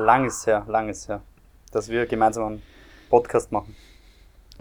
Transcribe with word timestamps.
Lang 0.00 0.24
ist 0.24 0.46
her, 0.46 0.64
lang 0.66 0.88
ist 0.88 1.08
her, 1.08 1.22
dass 1.72 1.88
wir 1.88 2.06
gemeinsam 2.06 2.46
einen 2.46 2.62
Podcast 3.08 3.52
machen. 3.52 3.76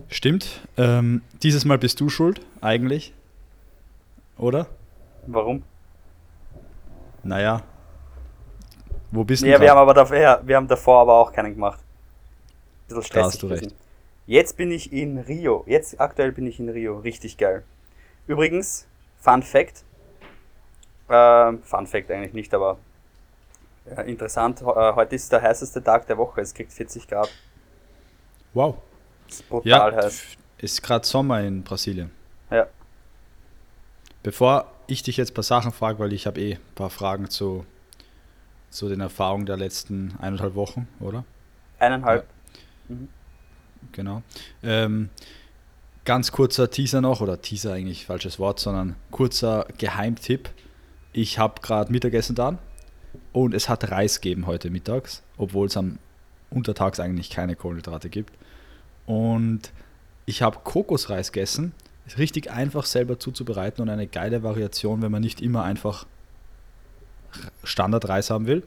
Stimmt. 0.07 0.67
Ähm, 0.77 1.21
dieses 1.41 1.65
Mal 1.65 1.77
bist 1.77 1.99
du 1.99 2.09
schuld, 2.09 2.41
eigentlich. 2.61 3.13
Oder? 4.37 4.67
Warum? 5.27 5.63
Naja. 7.23 7.63
Wo 9.11 9.23
bist 9.23 9.43
du? 9.43 9.47
Ja, 9.47 9.59
wir 9.59 9.69
haben 9.69 9.77
aber 9.77 9.93
davor, 9.93 10.41
wir 10.43 10.55
haben 10.55 10.67
davor 10.67 11.01
aber 11.01 11.13
auch 11.13 11.33
keinen 11.33 11.53
gemacht. 11.53 11.79
Ein 11.79 12.87
bisschen 12.87 13.03
stressig. 13.03 13.13
Da 13.21 13.25
hast 13.25 13.43
du 13.43 13.47
recht. 13.47 13.75
Jetzt 14.27 14.57
bin 14.57 14.71
ich 14.71 14.93
in 14.93 15.17
Rio. 15.17 15.63
Jetzt 15.67 15.99
aktuell 15.99 16.31
bin 16.31 16.45
ich 16.45 16.59
in 16.59 16.69
Rio. 16.69 16.99
Richtig 16.99 17.37
geil. 17.37 17.63
Übrigens, 18.27 18.87
Fun 19.19 19.41
Fact. 19.41 19.83
Ähm, 21.09 21.63
Fun 21.63 21.87
Fact 21.87 22.11
eigentlich 22.11 22.33
nicht, 22.33 22.53
aber 22.53 22.77
ja, 23.89 24.01
interessant. 24.03 24.61
Äh, 24.61 24.65
heute 24.65 25.15
ist 25.15 25.31
der 25.31 25.41
heißeste 25.41 25.83
Tag 25.83 26.07
der 26.07 26.17
Woche. 26.17 26.41
Es 26.41 26.53
kriegt 26.53 26.71
40 26.71 27.07
Grad. 27.07 27.29
Wow. 28.53 28.77
Ist 29.27 29.47
brutal 29.47 29.91
Ja, 29.93 30.03
heiß. 30.03 30.23
ist 30.57 30.81
gerade 30.81 31.05
Sommer 31.05 31.41
in 31.41 31.63
Brasilien. 31.63 32.11
Ja. 32.49 32.67
Bevor 34.23 34.71
ich 34.87 35.03
dich 35.03 35.17
jetzt 35.17 35.31
ein 35.31 35.33
paar 35.35 35.43
Sachen 35.43 35.71
frage, 35.71 35.99
weil 35.99 36.13
ich 36.13 36.25
habe 36.27 36.39
eh 36.41 36.53
ein 36.55 36.59
paar 36.75 36.89
Fragen 36.89 37.29
zu, 37.29 37.65
zu 38.69 38.89
den 38.89 39.01
Erfahrungen 39.01 39.45
der 39.45 39.57
letzten 39.57 40.15
eineinhalb 40.19 40.55
Wochen, 40.55 40.87
oder? 40.99 41.23
Eineinhalb. 41.77 42.25
Genau. 43.91 44.23
Ähm, 44.63 45.09
ganz 46.05 46.31
kurzer 46.31 46.69
Teaser 46.69 47.01
noch, 47.01 47.21
oder 47.21 47.41
Teaser 47.41 47.73
eigentlich 47.73 48.05
falsches 48.07 48.39
Wort, 48.39 48.59
sondern 48.59 48.95
kurzer 49.11 49.67
Geheimtipp. 49.77 50.49
Ich 51.13 51.39
habe 51.39 51.61
gerade 51.61 51.91
Mittagessen 51.91 52.35
da 52.35 52.57
und 53.33 53.53
es 53.53 53.69
hat 53.69 53.91
Reis 53.91 54.21
gegeben 54.21 54.47
heute 54.47 54.69
mittags, 54.69 55.23
obwohl 55.37 55.67
es 55.67 55.77
am 55.77 55.99
Untertags 56.49 56.99
eigentlich 56.99 57.29
keine 57.29 57.55
Kohlenhydrate 57.55 58.09
gibt. 58.09 58.33
Und 59.05 59.71
ich 60.25 60.41
habe 60.41 60.59
Kokosreis 60.63 61.31
gegessen. 61.31 61.73
Ist 62.05 62.17
richtig 62.17 62.51
einfach 62.51 62.85
selber 62.85 63.19
zuzubereiten 63.19 63.81
und 63.81 63.89
eine 63.89 64.07
geile 64.07 64.41
Variation, 64.41 65.01
wenn 65.01 65.11
man 65.11 65.21
nicht 65.21 65.41
immer 65.41 65.63
einfach 65.63 66.07
Standardreis 67.63 68.31
haben 68.31 68.47
will. 68.47 68.63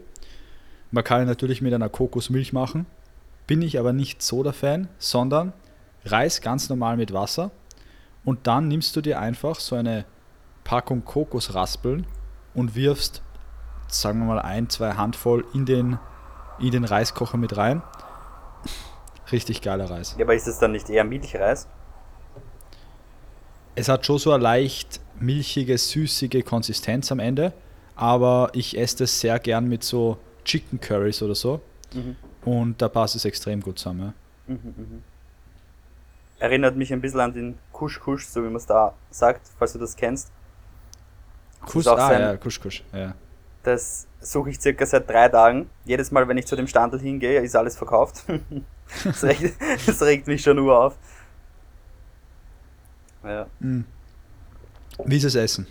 Man 0.93 1.03
kann 1.03 1.23
ihn 1.23 1.27
natürlich 1.27 1.61
mit 1.61 1.75
einer 1.75 1.89
Kokosmilch 1.89 2.53
machen. 2.53 2.87
Bin 3.49 3.63
ich 3.63 3.79
aber 3.79 3.93
nicht 3.93 4.23
so 4.23 4.43
der 4.43 4.53
Fan, 4.53 4.89
sondern 4.99 5.53
Reis 6.05 6.41
ganz 6.41 6.69
normal 6.69 6.97
mit 6.97 7.13
Wasser 7.13 7.51
und 8.25 8.47
dann 8.47 8.69
nimmst 8.69 8.95
du 8.95 9.01
dir 9.01 9.19
einfach 9.19 9.59
so 9.59 9.75
eine 9.75 10.05
Packung 10.65 11.05
Kokosraspeln 11.05 12.07
und 12.55 12.75
wirfst, 12.75 13.23
sagen 14.01 14.19
wir 14.21 14.27
mal, 14.27 14.41
ein, 14.41 14.69
zwei 14.69 14.93
Handvoll 14.95 15.45
in 15.55 15.67
den, 15.67 15.99
in 16.59 16.71
den 16.71 16.85
Reiskocher 16.85 17.37
mit 17.37 17.57
rein. 17.57 17.83
Richtig 19.31 19.63
geiler 19.63 19.91
Reis. 19.91 20.15
Ja, 20.19 20.25
aber 20.25 20.35
ist 20.35 20.47
es 20.47 20.59
dann 20.59 20.73
nicht 20.73 20.91
eher 20.91 21.05
Milchreis? 21.05 21.67
Es 23.75 23.89
hat 23.89 24.05
schon 24.05 24.19
so 24.19 24.33
eine 24.33 24.43
leicht 24.43 25.01
milchige, 25.19 25.79
süßige 25.79 26.45
Konsistenz 26.45 27.11
am 27.11 27.19
Ende, 27.21 27.53
aber 27.97 28.51
ich 28.53 28.77
esse 28.79 28.99
das 28.99 29.21
sehr 29.21 29.39
gern 29.39 29.69
mit 29.69 29.83
so 29.85 30.19
Chicken 30.45 30.81
Curries 30.81 31.23
oder 31.23 31.35
so 31.35 31.61
Mhm. 31.95 32.17
und 32.45 32.81
da 32.83 32.89
passt 32.89 33.17
es 33.17 33.25
extrem 33.25 33.61
gut 33.61 33.79
zusammen. 33.79 34.13
ja. 34.49 34.55
Erinnert 36.39 36.75
mich 36.77 36.93
ein 36.93 37.01
bisschen 37.01 37.21
an 37.21 37.33
den 37.33 37.59
Kusch-Kusch, 37.73 38.27
so 38.27 38.41
wie 38.43 38.47
man 38.47 38.57
es 38.57 38.67
da 38.67 38.95
sagt, 39.11 39.43
falls 39.59 39.75
du 39.75 39.79
das 39.79 39.95
kennst. 39.95 40.33
Kuss, 41.65 41.87
auch 41.87 41.97
ah, 41.97 42.09
sein- 42.09 42.21
ja, 42.21 42.37
Kusch, 42.37 42.61
Kusch, 42.61 42.83
ja. 42.93 43.15
Das 43.63 44.07
suche 44.21 44.51
ich 44.51 44.61
circa 44.61 44.85
seit 44.87 45.09
drei 45.09 45.29
Tagen. 45.29 45.71
Jedes 45.85 46.11
Mal, 46.11 46.27
wenn 46.29 46.39
ich 46.39 46.47
zu 46.47 46.57
dem 46.57 46.67
Standel 46.67 47.01
hingehe, 47.01 47.41
ist 47.41 47.55
alles 47.55 47.77
verkauft. 47.77 48.25
das, 49.05 49.23
regt, 49.23 49.55
das 49.87 50.03
regt 50.03 50.27
mich 50.27 50.43
schon 50.43 50.57
nur 50.57 50.79
auf. 50.79 50.97
Ja. 53.25 53.47
Mm. 53.61 53.85
Wie 55.05 55.17
ist 55.17 55.25
es 55.25 55.35
Essen? 55.35 55.67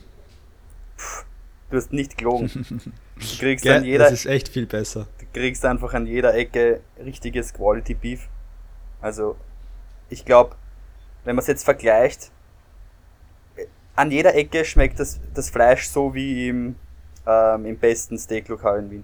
Du 1.69 1.78
hast 1.78 1.91
nicht 1.94 2.18
gelogen. 2.18 2.50
Du 3.22 3.38
kriegst, 3.38 3.63
Gell? 3.63 3.78
an 3.78 3.84
jeder, 3.84 4.06
Das 4.06 4.13
ist 4.13 4.25
echt 4.25 4.50
viel 4.50 4.66
besser. 4.66 5.07
du 5.19 5.25
kriegst 5.31 5.63
einfach 5.63 5.94
an 5.94 6.07
jeder 6.07 6.34
Ecke 6.34 6.81
richtiges 7.06 7.53
Quality 7.53 7.94
Beef. 7.94 8.28
Also, 9.00 9.35
ich 10.09 10.25
glaube, 10.25 10.56
wenn 11.24 11.35
man 11.35 11.44
es 11.44 11.47
jetzt 11.47 11.63
vergleicht, 11.63 12.31
äh, 13.56 13.68
an 13.96 14.09
jeder 14.09 14.34
Ecke 14.34 14.66
schmeckt 14.66 15.00
das, 15.00 15.19
das 15.35 15.51
Fleisch 15.51 15.88
so 15.88 16.16
wie 16.16 16.47
im, 16.50 16.75
ähm, 17.26 17.66
im 17.66 17.78
besten 17.78 18.18
Steaklokal 18.18 18.80
in 18.80 18.92
Wien. 18.92 19.04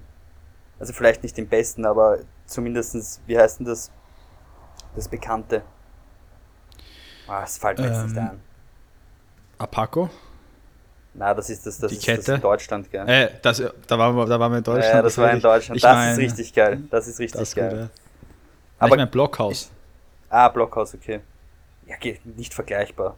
Also 0.79 0.94
vielleicht 0.94 1.23
nicht 1.23 1.38
im 1.39 1.47
besten, 1.47 1.85
aber 1.85 2.19
zumindestens, 2.45 3.22
wie 3.25 3.38
heißt 3.38 3.59
denn 3.59 3.66
das? 3.66 3.91
Das 4.95 5.07
Bekannte. 5.07 5.61
Ah, 7.27 7.44
es 7.44 7.57
fällt 7.57 7.79
mir 7.79 7.88
jetzt 7.88 8.03
nicht 8.06 8.17
Ähm, 8.17 8.23
ein. 8.23 8.39
Apaco? 9.57 10.09
Na, 11.13 11.33
das 11.33 11.50
ist 11.50 11.66
das, 11.66 11.79
das, 11.79 11.89
die 11.91 11.97
ist 11.97 12.07
das 12.07 12.16
Kette? 12.17 12.33
in 12.35 12.41
Deutschland, 12.41 12.91
gell? 12.91 13.07
Äh, 13.09 13.29
das, 13.41 13.61
da, 13.88 13.97
waren 13.97 14.16
wir, 14.16 14.25
da 14.27 14.39
waren 14.39 14.51
wir 14.51 14.57
in 14.59 14.63
Deutschland. 14.63 14.94
ja, 14.95 15.01
das 15.01 15.17
war 15.17 15.31
in. 15.31 15.41
Deutschland. 15.41 15.75
Ich 15.77 15.81
das 15.81 15.95
mein, 15.95 16.11
ist 16.11 16.17
richtig 16.19 16.53
geil. 16.53 16.83
Das 16.91 17.07
ist 17.07 17.19
richtig 17.19 17.39
Das 17.39 17.50
ist 17.50 17.56
geil. 17.56 17.69
gut, 17.69 17.79
ja. 17.79 17.89
Aber 18.79 18.95
ich 18.95 18.97
mein 19.01 19.09
Blockhaus. 19.09 19.72
Ah, 20.29 20.47
Blockhaus, 20.50 20.94
okay. 20.94 21.22
Ja, 21.88 21.95
geht 21.97 22.23
nicht 22.25 22.53
vergleichbar. 22.53 23.16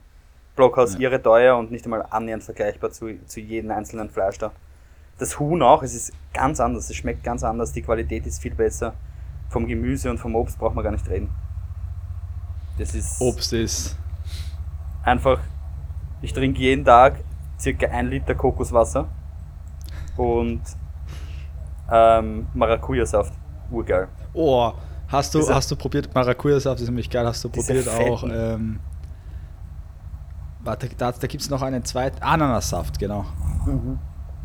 Blockhaus 0.56 0.94
Ja. 0.94 1.00
irre 1.02 1.22
teuer 1.22 1.58
und 1.58 1.72
nicht 1.72 1.84
einmal 1.86 2.06
annähernd 2.10 2.44
vergleichbar 2.44 2.92
zu, 2.92 3.10
zu 3.26 3.42
jedem 3.42 3.72
einzelnen 3.72 4.10
Fleisch 4.10 4.38
da. 4.38 4.52
Das 5.20 5.38
Huhn 5.38 5.62
auch, 5.62 5.84
es 5.84 5.94
ist 5.94 6.14
ganz 6.34 6.60
anders, 6.60 6.90
es 6.90 6.96
schmeckt 6.96 7.24
ganz 7.24 7.44
anders, 7.44 7.74
die 7.74 7.82
Qualität 7.82 8.26
ist 8.26 8.42
viel 8.42 8.56
besser. 8.56 8.94
Vom 9.50 9.68
Gemüse 9.68 10.10
und 10.10 10.18
vom 10.18 10.36
Obst 10.36 10.58
braucht 10.58 10.76
man 10.76 10.84
gar 10.84 10.92
nicht 10.92 11.08
reden. 11.10 11.30
Das 12.78 12.96
ist 12.96 13.20
Obst 13.20 13.52
ist. 13.52 13.98
einfach, 15.04 15.40
ich 16.22 16.32
trinke 16.32 16.60
jeden 16.60 16.86
Tag 16.86 17.20
circa 17.60 17.88
ein 17.88 18.08
Liter 18.08 18.36
Kokoswasser 18.36 19.08
und 20.16 20.62
ähm, 21.92 22.48
Maracuja-Saft. 22.54 23.34
Urgeil. 23.72 24.08
Oh, 24.34 24.72
hast 25.08 25.36
du, 25.36 25.48
hast 25.50 25.70
du 25.70 25.76
probiert? 25.76 26.14
Maracuja-Saft 26.16 26.80
ist 26.82 26.88
nämlich 26.88 27.10
geil. 27.10 27.26
Hast 27.26 27.44
du 27.44 27.50
probiert 27.50 27.88
auch. 27.90 28.22
fetten. 28.22 28.32
Ähm, 28.34 28.80
warte, 30.62 30.90
da, 30.98 31.12
da 31.12 31.28
gibt 31.28 31.44
es 31.44 31.50
noch 31.50 31.62
einen 31.62 31.84
zweiten. 31.84 32.22
Ananassaft, 32.22 32.98
genau. 32.98 33.26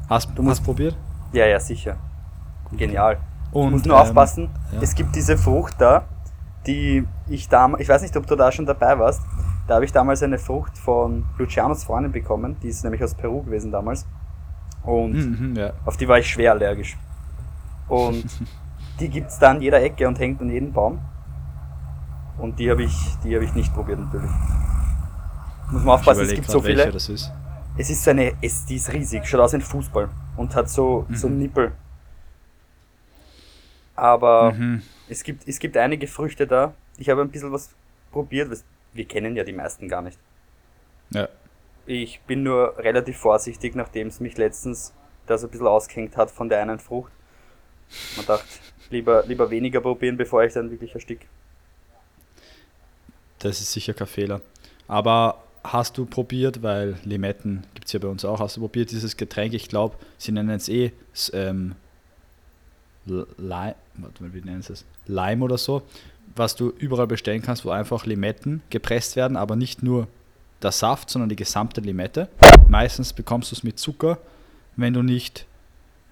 Hast 0.08 0.30
du 0.34 0.46
hast 0.48 0.62
probiert? 0.62 0.96
Ja, 1.32 1.46
ja, 1.46 1.58
sicher. 1.58 1.96
Genial. 2.72 3.18
Und, 3.52 3.66
Du 3.66 3.70
musst 3.70 3.86
nur 3.86 3.96
ähm, 3.96 4.02
aufpassen, 4.02 4.48
ja. 4.72 4.80
es 4.82 4.94
gibt 4.94 5.14
diese 5.14 5.36
Frucht 5.38 5.74
da, 5.78 6.04
die 6.66 7.06
ich 7.28 7.48
damals, 7.48 7.82
ich 7.82 7.88
weiß 7.88 8.02
nicht, 8.02 8.16
ob 8.16 8.26
du 8.26 8.36
da 8.36 8.50
schon 8.50 8.66
dabei 8.66 8.98
warst, 8.98 9.22
da 9.66 9.76
habe 9.76 9.84
ich 9.84 9.92
damals 9.92 10.22
eine 10.22 10.38
Frucht 10.38 10.76
von 10.76 11.24
Lucianos 11.38 11.84
Freundin 11.84 12.12
bekommen, 12.12 12.56
die 12.62 12.68
ist 12.68 12.82
nämlich 12.84 13.02
aus 13.02 13.14
Peru 13.14 13.42
gewesen 13.42 13.70
damals. 13.70 14.06
Und 14.82 15.12
Mhm, 15.12 15.56
ja. 15.56 15.72
auf 15.86 15.96
die 15.96 16.06
war 16.08 16.18
ich 16.18 16.28
schwer 16.28 16.52
allergisch. 16.52 16.98
Und 17.88 18.24
die 19.00 19.08
gibt's 19.08 19.38
da 19.38 19.50
an 19.50 19.62
jeder 19.62 19.80
Ecke 19.82 20.06
und 20.06 20.18
hängt 20.18 20.40
an 20.40 20.50
jedem 20.50 20.72
Baum. 20.72 20.98
Und 22.38 22.58
die 22.58 22.70
habe 22.70 22.82
ich, 22.82 23.16
die 23.22 23.34
habe 23.34 23.44
ich 23.44 23.54
nicht 23.54 23.72
probiert 23.72 24.00
natürlich. 24.00 24.30
Muss 25.70 25.82
man 25.84 25.94
aufpassen, 25.94 26.22
es 26.24 26.34
gibt 26.34 26.50
so 26.50 26.60
viele. 26.60 26.92
Es 27.76 27.90
ist 27.90 28.04
so 28.04 28.10
eine, 28.10 28.36
es, 28.40 28.64
die 28.66 28.76
ist 28.76 28.92
riesig, 28.92 29.26
schaut 29.26 29.40
aus 29.40 29.52
wie 29.52 29.56
ein 29.56 29.62
Fußball 29.62 30.08
und 30.36 30.54
hat 30.54 30.70
so, 30.70 31.06
so 31.12 31.28
Mhm. 31.28 31.38
Nippel. 31.38 31.72
Aber 33.96 34.52
Mhm. 34.52 34.82
es, 35.08 35.22
gibt, 35.22 35.46
es 35.48 35.58
gibt 35.58 35.76
einige 35.76 36.06
Früchte 36.06 36.46
da. 36.46 36.74
Ich 36.98 37.08
habe 37.08 37.20
ein 37.22 37.30
bisschen 37.30 37.52
was 37.52 37.70
probiert, 38.12 38.50
wir 38.92 39.04
kennen 39.06 39.34
ja 39.36 39.42
die 39.44 39.52
meisten 39.52 39.88
gar 39.88 40.02
nicht. 40.02 40.18
Ja. 41.10 41.28
Ich 41.86 42.20
bin 42.22 42.42
nur 42.44 42.78
relativ 42.78 43.18
vorsichtig, 43.18 43.74
nachdem 43.74 44.08
es 44.08 44.20
mich 44.20 44.36
letztens 44.38 44.92
da 45.26 45.36
so 45.36 45.46
ein 45.46 45.50
bisschen 45.50 45.66
ausgehängt 45.66 46.16
hat 46.16 46.30
von 46.30 46.48
der 46.48 46.60
einen 46.62 46.78
Frucht. 46.78 47.12
Man 48.16 48.24
dachte, 48.26 48.46
lieber, 48.90 49.24
lieber 49.26 49.50
weniger 49.50 49.80
probieren, 49.80 50.16
bevor 50.16 50.44
ich 50.44 50.52
dann 50.54 50.70
wirklich 50.70 50.94
erstick. 50.94 51.26
Das 53.40 53.60
ist 53.60 53.72
sicher 53.72 53.92
kein 53.94 54.06
Fehler. 54.06 54.40
Aber 54.88 55.42
hast 55.64 55.96
du 55.98 56.04
probiert, 56.04 56.62
weil 56.62 56.96
Limetten 57.04 57.64
gibt 57.74 57.86
es 57.86 57.92
ja 57.92 57.98
bei 57.98 58.08
uns 58.08 58.24
auch, 58.24 58.38
hast 58.40 58.56
du 58.56 58.60
probiert 58.60 58.90
dieses 58.90 59.16
Getränk? 59.16 59.54
Ich 59.54 59.68
glaube, 59.68 59.96
sie 60.18 60.30
nennen 60.32 60.50
es 60.50 60.68
eh 60.68 60.92
ähm, 61.32 61.74
Lime, 63.06 63.74
warte 63.94 64.22
mal, 64.22 64.32
wie 64.34 64.40
nennen 64.40 64.62
sie 64.62 64.74
es? 64.74 64.84
Lime 65.06 65.44
oder 65.44 65.58
so, 65.58 65.82
was 66.36 66.54
du 66.56 66.70
überall 66.78 67.06
bestellen 67.06 67.42
kannst, 67.42 67.64
wo 67.64 67.70
einfach 67.70 68.06
Limetten 68.06 68.62
gepresst 68.70 69.16
werden, 69.16 69.36
aber 69.36 69.56
nicht 69.56 69.82
nur 69.82 70.06
der 70.62 70.72
Saft, 70.72 71.10
sondern 71.10 71.28
die 71.28 71.36
gesamte 71.36 71.80
Limette. 71.80 72.28
Meistens 72.68 73.12
bekommst 73.12 73.50
du 73.50 73.56
es 73.56 73.62
mit 73.62 73.78
Zucker, 73.78 74.18
wenn 74.76 74.94
du 74.94 75.02
nicht 75.02 75.46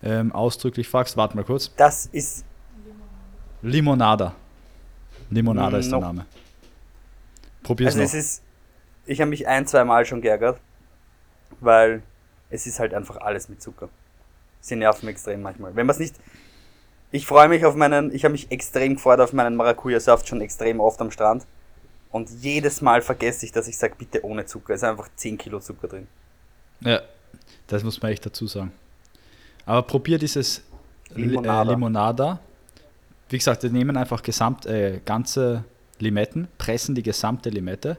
ähm, 0.02 0.32
ausdrücklich 0.32 0.88
fragst. 0.88 1.16
Warte 1.16 1.36
mal 1.36 1.44
kurz. 1.44 1.70
Das 1.76 2.06
ist, 2.06 2.44
Limonada. 3.62 4.34
Limonada 5.30 5.76
Mm, 5.78 5.80
ist 5.80 5.90
der 5.90 5.98
no. 6.00 6.06
Name. 6.06 6.26
Probier's 7.62 7.94
also 7.94 8.00
noch. 8.00 8.08
es 8.08 8.14
ist, 8.14 8.42
ich 9.06 9.20
habe 9.20 9.30
mich 9.30 9.46
ein, 9.46 9.66
zwei 9.66 9.84
Mal 9.84 10.06
schon 10.06 10.20
geärgert, 10.20 10.60
weil 11.60 12.02
es 12.50 12.66
ist 12.66 12.78
halt 12.78 12.94
einfach 12.94 13.16
alles 13.16 13.48
mit 13.48 13.62
Zucker. 13.62 13.88
Sie 14.60 14.76
nerven 14.76 15.08
extrem 15.08 15.42
manchmal. 15.42 15.74
Wenn 15.74 15.86
man 15.86 15.94
es 15.94 16.00
nicht, 16.00 16.16
Ich 17.14 17.26
freue 17.26 17.48
mich 17.48 17.66
auf 17.66 17.74
meinen, 17.74 18.14
ich 18.14 18.24
habe 18.24 18.32
mich 18.32 18.50
extrem 18.50 18.94
gefreut 18.94 19.20
auf 19.20 19.34
meinen 19.34 19.54
Maracuja-Saft 19.56 20.26
schon 20.26 20.40
extrem 20.40 20.80
oft 20.80 20.98
am 21.00 21.10
Strand. 21.10 21.44
Und 22.10 22.30
jedes 22.40 22.80
Mal 22.80 23.02
vergesse 23.02 23.44
ich, 23.44 23.52
dass 23.52 23.68
ich 23.68 23.76
sage, 23.76 23.94
bitte 23.98 24.24
ohne 24.24 24.46
Zucker. 24.46 24.74
Es 24.74 24.82
ist 24.82 24.88
einfach 24.88 25.08
10 25.16 25.36
Kilo 25.36 25.60
Zucker 25.60 25.88
drin. 25.88 26.08
Ja, 26.80 27.02
das 27.66 27.84
muss 27.84 28.00
man 28.00 28.12
echt 28.12 28.24
dazu 28.24 28.46
sagen. 28.46 28.72
Aber 29.66 29.82
probier 29.82 30.18
dieses 30.18 30.62
Limonada. 31.10 31.62
Limonada. 31.62 31.62
Äh, 31.62 31.74
Limonada. 31.74 32.40
Wie 33.28 33.38
gesagt, 33.38 33.62
wir 33.62 33.70
nehmen 33.70 33.96
einfach 33.96 34.22
gesamt, 34.22 34.66
äh, 34.66 35.00
ganze 35.04 35.64
Limetten, 35.98 36.48
pressen 36.56 36.94
die 36.94 37.02
gesamte 37.02 37.50
Limette 37.50 37.98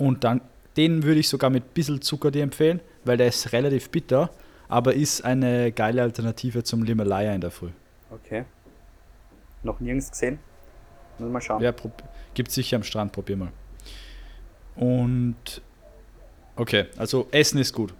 und 0.00 0.24
dann, 0.24 0.40
den 0.78 1.02
würde 1.02 1.20
ich 1.20 1.28
sogar 1.28 1.50
mit 1.50 1.62
ein 1.62 1.74
bisschen 1.74 2.00
Zucker 2.00 2.30
dir 2.30 2.42
empfehlen, 2.42 2.80
weil 3.04 3.18
der 3.18 3.28
ist 3.28 3.52
relativ 3.52 3.90
bitter, 3.90 4.30
aber 4.66 4.94
ist 4.94 5.22
eine 5.26 5.72
geile 5.72 6.02
Alternative 6.02 6.64
zum 6.64 6.82
Limalaya 6.82 7.34
in 7.34 7.42
der 7.42 7.50
Früh. 7.50 7.68
Okay. 8.10 8.46
Noch 9.62 9.78
nirgends 9.78 10.10
gesehen. 10.10 10.38
Muss 11.18 11.30
mal 11.30 11.42
schauen. 11.42 11.62
Ja, 11.62 11.74
gibt 12.32 12.50
sicher 12.50 12.76
am 12.76 12.82
Strand, 12.82 13.12
probier 13.12 13.36
mal. 13.36 13.52
Und 14.74 15.60
okay, 16.56 16.86
also 16.96 17.28
Essen 17.30 17.58
ist 17.58 17.74
gut. 17.74 17.92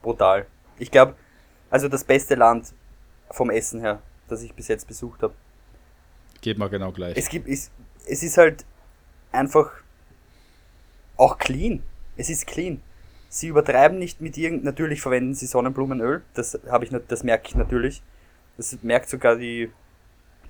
Brutal. 0.00 0.46
Ich 0.78 0.92
glaube, 0.92 1.16
also 1.70 1.88
das 1.88 2.04
beste 2.04 2.36
Land 2.36 2.72
vom 3.32 3.50
Essen 3.50 3.80
her, 3.80 4.00
das 4.28 4.44
ich 4.44 4.54
bis 4.54 4.68
jetzt 4.68 4.86
besucht 4.86 5.24
habe. 5.24 5.34
Geht 6.40 6.56
mal 6.56 6.68
genau 6.68 6.92
gleich. 6.92 7.16
Es 7.16 7.28
gibt, 7.28 7.48
es, 7.48 7.72
es 8.06 8.22
ist 8.22 8.38
halt 8.38 8.64
einfach 9.36 9.70
auch 11.16 11.38
clean. 11.38 11.82
Es 12.16 12.30
ist 12.30 12.46
clean. 12.46 12.80
Sie 13.28 13.48
übertreiben 13.48 13.98
nicht 13.98 14.20
mit 14.20 14.36
irgend, 14.38 14.64
natürlich 14.64 15.00
verwenden 15.00 15.34
sie 15.34 15.46
Sonnenblumenöl, 15.46 16.22
das 16.34 16.58
habe 16.68 16.84
ich, 16.84 16.94
das 17.08 17.22
merke 17.24 17.48
ich 17.48 17.54
natürlich. 17.54 18.02
Das 18.56 18.76
merkt 18.82 19.08
sogar 19.08 19.36
die, 19.36 19.70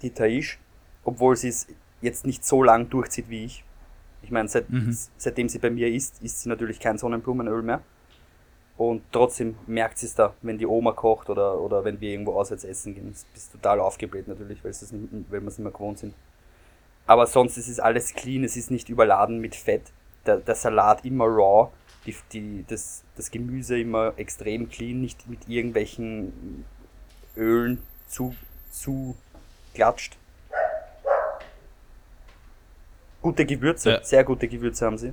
die 0.03 0.11
Taish, 0.11 0.59
obwohl 1.05 1.37
sie 1.37 1.49
es 1.49 1.67
jetzt 2.03 2.27
nicht 2.27 2.45
so 2.45 2.63
lang 2.63 2.89
durchzieht 2.89 3.29
wie 3.29 3.45
ich. 3.45 3.65
Ich 4.23 4.31
meine, 4.31 4.49
seit, 4.49 4.71
Mhm. 4.71 4.97
seitdem 5.17 5.49
sie 5.49 5.59
bei 5.59 5.71
mir 5.71 5.89
ist, 5.89 6.23
isst 6.23 6.43
sie 6.43 6.49
natürlich 6.49 6.79
kein 6.79 6.99
Sonnenblumenöl 6.99 7.63
mehr. 7.63 7.83
Und 8.77 9.03
trotzdem 9.11 9.57
merkt 9.67 9.99
sie 9.99 10.07
es 10.07 10.15
da, 10.15 10.35
wenn 10.43 10.59
die 10.59 10.67
Oma 10.67 10.93
kocht 10.93 11.31
oder, 11.31 11.59
oder 11.61 11.85
wenn 11.85 12.01
wir 12.01 12.11
irgendwo 12.11 12.35
auswärts 12.35 12.63
essen 12.65 12.95
gehen. 12.95 13.11
Das 13.11 13.25
bist 13.33 13.53
total 13.53 13.81
aufgebläht 13.81 14.29
natürlich, 14.29 14.63
weil, 14.63 14.71
es 14.71 14.81
das 14.81 14.93
nicht, 14.93 15.11
weil 15.31 15.41
wir 15.41 15.49
es 15.49 15.57
nicht 15.59 15.65
mehr 15.65 15.73
gewohnt 15.73 15.99
sind. 15.99 16.15
Aber 17.07 17.27
sonst 17.27 17.57
ist 17.57 17.69
es 17.69 17.79
alles 17.81 18.15
clean, 18.15 18.43
es 18.45 18.57
ist 18.57 18.71
nicht 18.71 18.89
überladen 18.89 19.39
mit 19.41 19.55
Fett. 19.55 19.83
Der, 20.27 20.39
der 20.39 20.55
Salat 20.57 21.05
immer 21.05 21.27
raw, 21.27 21.71
die, 22.05 22.17
die, 22.33 22.65
das, 22.69 23.03
das 23.17 23.31
Gemüse 23.31 23.79
immer 23.79 24.13
extrem 24.17 24.69
clean, 24.69 25.01
nicht 25.01 25.29
mit 25.29 25.49
irgendwelchen 25.49 26.65
Ölen 27.37 27.81
zu, 28.09 28.35
zu 28.71 29.17
klatscht. 29.75 30.17
Gute 33.23 33.45
Gewürze, 33.47 33.91
Ja. 33.91 34.05
sehr 34.05 34.25
gute 34.25 34.49
Gewürze 34.49 34.87
haben 34.87 34.99
sie. 34.99 35.13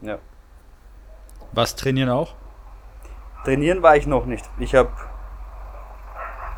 Ja. 0.00 0.18
Was 1.52 1.76
trainieren 1.76 2.10
auch? 2.10 2.34
Trainieren 3.44 3.82
war 3.82 3.96
ich 3.96 4.06
noch 4.06 4.24
nicht. 4.26 4.44
Ich 4.58 4.74
habe 4.74 4.90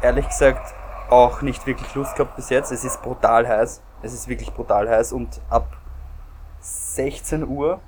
ehrlich 0.02 0.26
gesagt 0.26 0.75
auch 1.11 1.43
nicht 1.43 1.67
wirklich 1.67 1.94
Lust 1.94 2.17
gehabt 2.17 2.37
bis 2.37 2.50
jetzt. 2.50 2.73
Es 2.73 2.85
ist 2.85 3.03
brutal 3.03 3.47
heiß. 3.47 3.82
Es 4.03 4.12
ist 4.12 4.29
wirklich 4.29 4.53
brutal 4.53 4.88
heiß 4.88 5.12
und 5.12 5.41
ab 5.49 5.76
16 6.61 7.47
Uhr, 7.47 7.81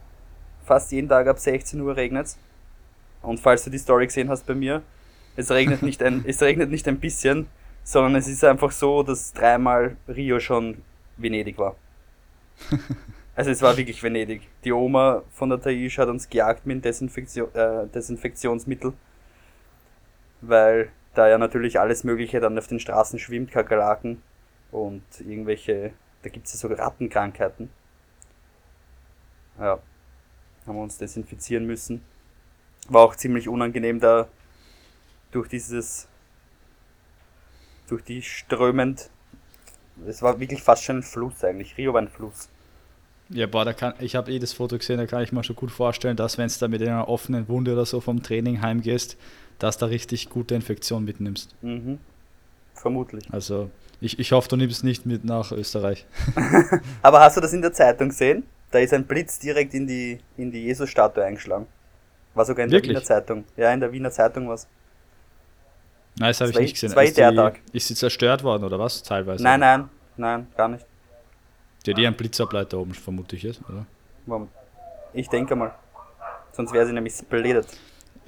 fast 0.65 0.93
jeden 0.93 1.09
Tag 1.09 1.26
ab 1.26 1.38
16 1.38 1.81
Uhr 1.81 1.97
regnet 1.97 2.37
Und 3.23 3.41
falls 3.41 3.65
du 3.65 3.70
die 3.70 3.79
Story 3.79 4.06
gesehen 4.06 4.29
hast 4.29 4.47
bei 4.47 4.55
mir, 4.55 4.82
es 5.37 5.50
regnet 5.50 5.82
nicht 5.82 6.03
ein, 6.03 6.25
es 6.26 6.41
regnet 6.43 6.70
nicht 6.70 6.87
ein 6.88 6.99
bisschen, 6.99 7.47
sondern 7.85 8.17
es 8.17 8.29
ist 8.29 8.44
einfach 8.44 8.70
so, 8.70 9.03
dass 9.03 9.32
dreimal 9.32 9.97
Rio 10.09 10.41
schon 10.41 10.82
Venedig 11.17 11.59
war. 11.59 11.75
Also 13.35 13.53
es 13.53 13.62
war 13.62 13.76
wirklich 13.76 14.03
Venedig. 14.03 14.43
Die 14.64 14.73
Oma 14.73 15.23
von 15.31 15.49
der 15.49 15.62
Taish 15.62 15.97
hat 15.99 16.09
uns 16.09 16.29
gejagt 16.29 16.67
mit 16.67 16.85
Desinfektion, 16.85 17.55
äh, 17.55 17.87
Desinfektionsmittel, 17.87 18.94
weil 20.41 20.91
da 21.19 21.29
ja 21.29 21.37
natürlich 21.37 21.81
alles 21.81 22.05
Mögliche 22.05 22.38
dann 22.38 22.56
auf 22.56 22.69
den 22.69 22.79
Straßen 22.79 23.19
schwimmt, 23.19 23.50
Kakerlaken 23.50 24.23
und 24.70 25.03
irgendwelche, 25.20 25.93
da 26.23 26.29
gibt 26.31 26.47
es 26.47 26.53
ja 26.53 26.69
so 26.69 26.69
Rattenkrankheiten. 26.73 27.70
Ja, 29.59 29.81
haben 30.67 30.76
wir 30.76 30.82
uns 30.82 30.99
desinfizieren 30.99 31.67
müssen. 31.67 32.03
War 32.88 33.03
auch 33.03 33.17
ziemlich 33.17 33.49
unangenehm 33.49 33.99
da 33.99 34.29
durch 35.32 35.49
dieses, 35.49 36.06
durch 37.88 38.05
die 38.05 38.23
strömend, 38.23 39.11
es 40.06 40.23
war 40.23 40.38
wirklich 40.38 40.62
fast 40.62 40.85
schon 40.85 40.99
ein 40.99 41.03
Fluss 41.03 41.43
eigentlich, 41.43 41.76
Rio 41.76 41.93
war 41.93 42.00
ein 42.00 42.09
Fluss. 42.09 42.49
Ja, 43.31 43.47
boah, 43.47 43.64
da 43.64 43.73
kann, 43.73 43.94
ich 43.99 44.14
habe 44.14 44.32
eh 44.32 44.38
das 44.38 44.53
Foto 44.53 44.79
gesehen, 44.79 44.99
da 44.99 45.06
kann 45.06 45.23
ich 45.23 45.32
mir 45.32 45.43
schon 45.43 45.56
gut 45.56 45.73
vorstellen, 45.73 46.17
dass 46.17 46.38
wenn 46.38 46.49
du 46.49 46.55
da 46.61 46.69
mit 46.69 46.81
einer 46.81 47.09
offenen 47.09 47.49
Wunde 47.49 47.73
oder 47.73 47.85
so 47.85 48.00
vom 48.00 48.23
Training 48.23 48.62
heimgehst, 48.62 49.19
dass 49.58 49.78
da 49.78 49.87
richtig 49.87 50.31
gute 50.31 50.55
Infektion 50.55 51.05
mitnimmst. 51.05 51.55
Mhm. 51.62 51.99
Vermutlich. 52.75 53.25
Also 53.32 53.70
ich, 54.00 54.19
ich 54.19 54.32
hoffe, 54.32 54.49
du 54.49 54.56
nimmst 54.56 54.84
nicht 54.84 55.06
mit 55.06 55.25
nach 55.25 55.50
Österreich. 55.52 56.06
Aber 57.02 57.20
hast 57.20 57.37
du 57.37 57.40
das 57.40 57.52
in 57.52 57.62
der 57.62 57.72
Zeitung 57.72 58.08
gesehen? 58.10 58.44
Da 58.70 58.78
ist 58.78 58.93
ein 58.93 59.05
Blitz 59.05 59.38
direkt 59.38 59.75
in 59.75 59.87
die, 59.87 60.20
in 60.37 60.52
die 60.52 60.62
Jesus-Statue 60.62 61.25
eingeschlagen. 61.25 61.66
War 62.34 62.44
sogar 62.44 62.64
in 62.64 62.70
Wirklich? 62.70 62.93
der 62.93 63.00
Wiener 63.00 63.05
Zeitung. 63.05 63.44
Ja, 63.56 63.72
in 63.72 63.81
der 63.81 63.90
Wiener 63.93 64.10
Zeitung 64.10 64.49
was. 64.49 64.69
Nein, 66.19 66.31
das 66.31 66.40
habe 66.40 66.50
ich 66.50 66.58
nicht 66.58 66.75
gesehen. 66.75 66.90
zwei 66.90 67.06
ist, 67.06 67.16
der 67.16 67.31
die, 67.31 67.37
Tag. 67.37 67.61
ist 67.72 67.88
sie 67.88 67.94
zerstört 67.94 68.43
worden 68.43 68.64
oder 68.64 68.78
was? 68.78 69.02
Teilweise. 69.02 69.43
Nein, 69.43 69.61
nein, 69.61 69.88
nein, 70.16 70.46
gar 70.56 70.69
nicht. 70.69 70.84
Die 71.87 71.93
hat 71.93 71.99
eh 71.99 72.06
einen 72.06 72.16
Blitzableiter 72.16 72.78
oben, 72.78 72.93
vermute 72.93 73.37
ich 73.37 73.44
jetzt, 73.44 73.61
oder? 73.69 73.87
Ich 75.12 75.28
denke 75.28 75.56
mal. 75.56 75.75
Sonst 76.52 76.72
wäre 76.72 76.87
sie 76.87 76.93
nämlich 76.93 77.14
splittert. 77.14 77.69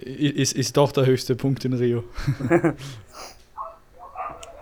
Ist, 0.02 0.54
ist 0.54 0.76
doch 0.76 0.92
der 0.92 1.04
höchste 1.06 1.36
Punkt 1.36 1.64
in 1.64 1.72
Rio. 1.74 2.04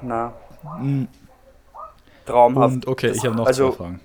Na, 0.03 0.33
Mm, 0.81 1.05
traumhaft. 2.27 2.75
Und 2.75 2.89
okay, 2.89 3.09
Das- 3.09 3.17
ich 3.19 3.25
habe 3.25 3.37
noch 3.37 3.47
also, 3.47 3.71
zwei 3.71 3.77
Fragen. 3.77 4.01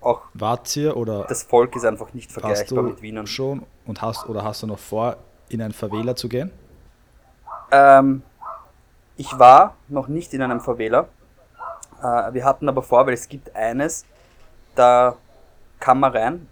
Auch 0.00 0.22
Wart 0.34 0.76
ihr 0.76 0.96
oder 0.96 1.24
das 1.24 1.42
Volk 1.42 1.74
ist 1.74 1.84
einfach 1.84 2.12
nicht 2.14 2.30
vergleichbar 2.30 2.84
mit 2.84 3.02
Wienern. 3.02 3.26
schon 3.26 3.66
und 3.84 4.00
hast 4.00 4.28
oder 4.28 4.44
hast 4.44 4.62
du 4.62 4.68
noch 4.68 4.78
vor, 4.78 5.16
in 5.48 5.60
ein 5.60 5.72
Favela 5.72 6.14
zu 6.14 6.28
gehen? 6.28 6.52
Ähm, 7.72 8.22
ich 9.16 9.36
war 9.38 9.74
noch 9.88 10.06
nicht 10.06 10.32
in 10.34 10.42
einem 10.42 10.60
Favela. 10.60 11.08
Äh, 12.00 12.32
wir 12.34 12.44
hatten 12.44 12.68
aber 12.68 12.82
vor, 12.82 13.04
weil 13.06 13.14
es 13.14 13.28
gibt 13.28 13.54
eines, 13.56 14.04
da 14.76 15.16
kann 15.80 15.98
man 15.98 16.12
rein. 16.12 16.48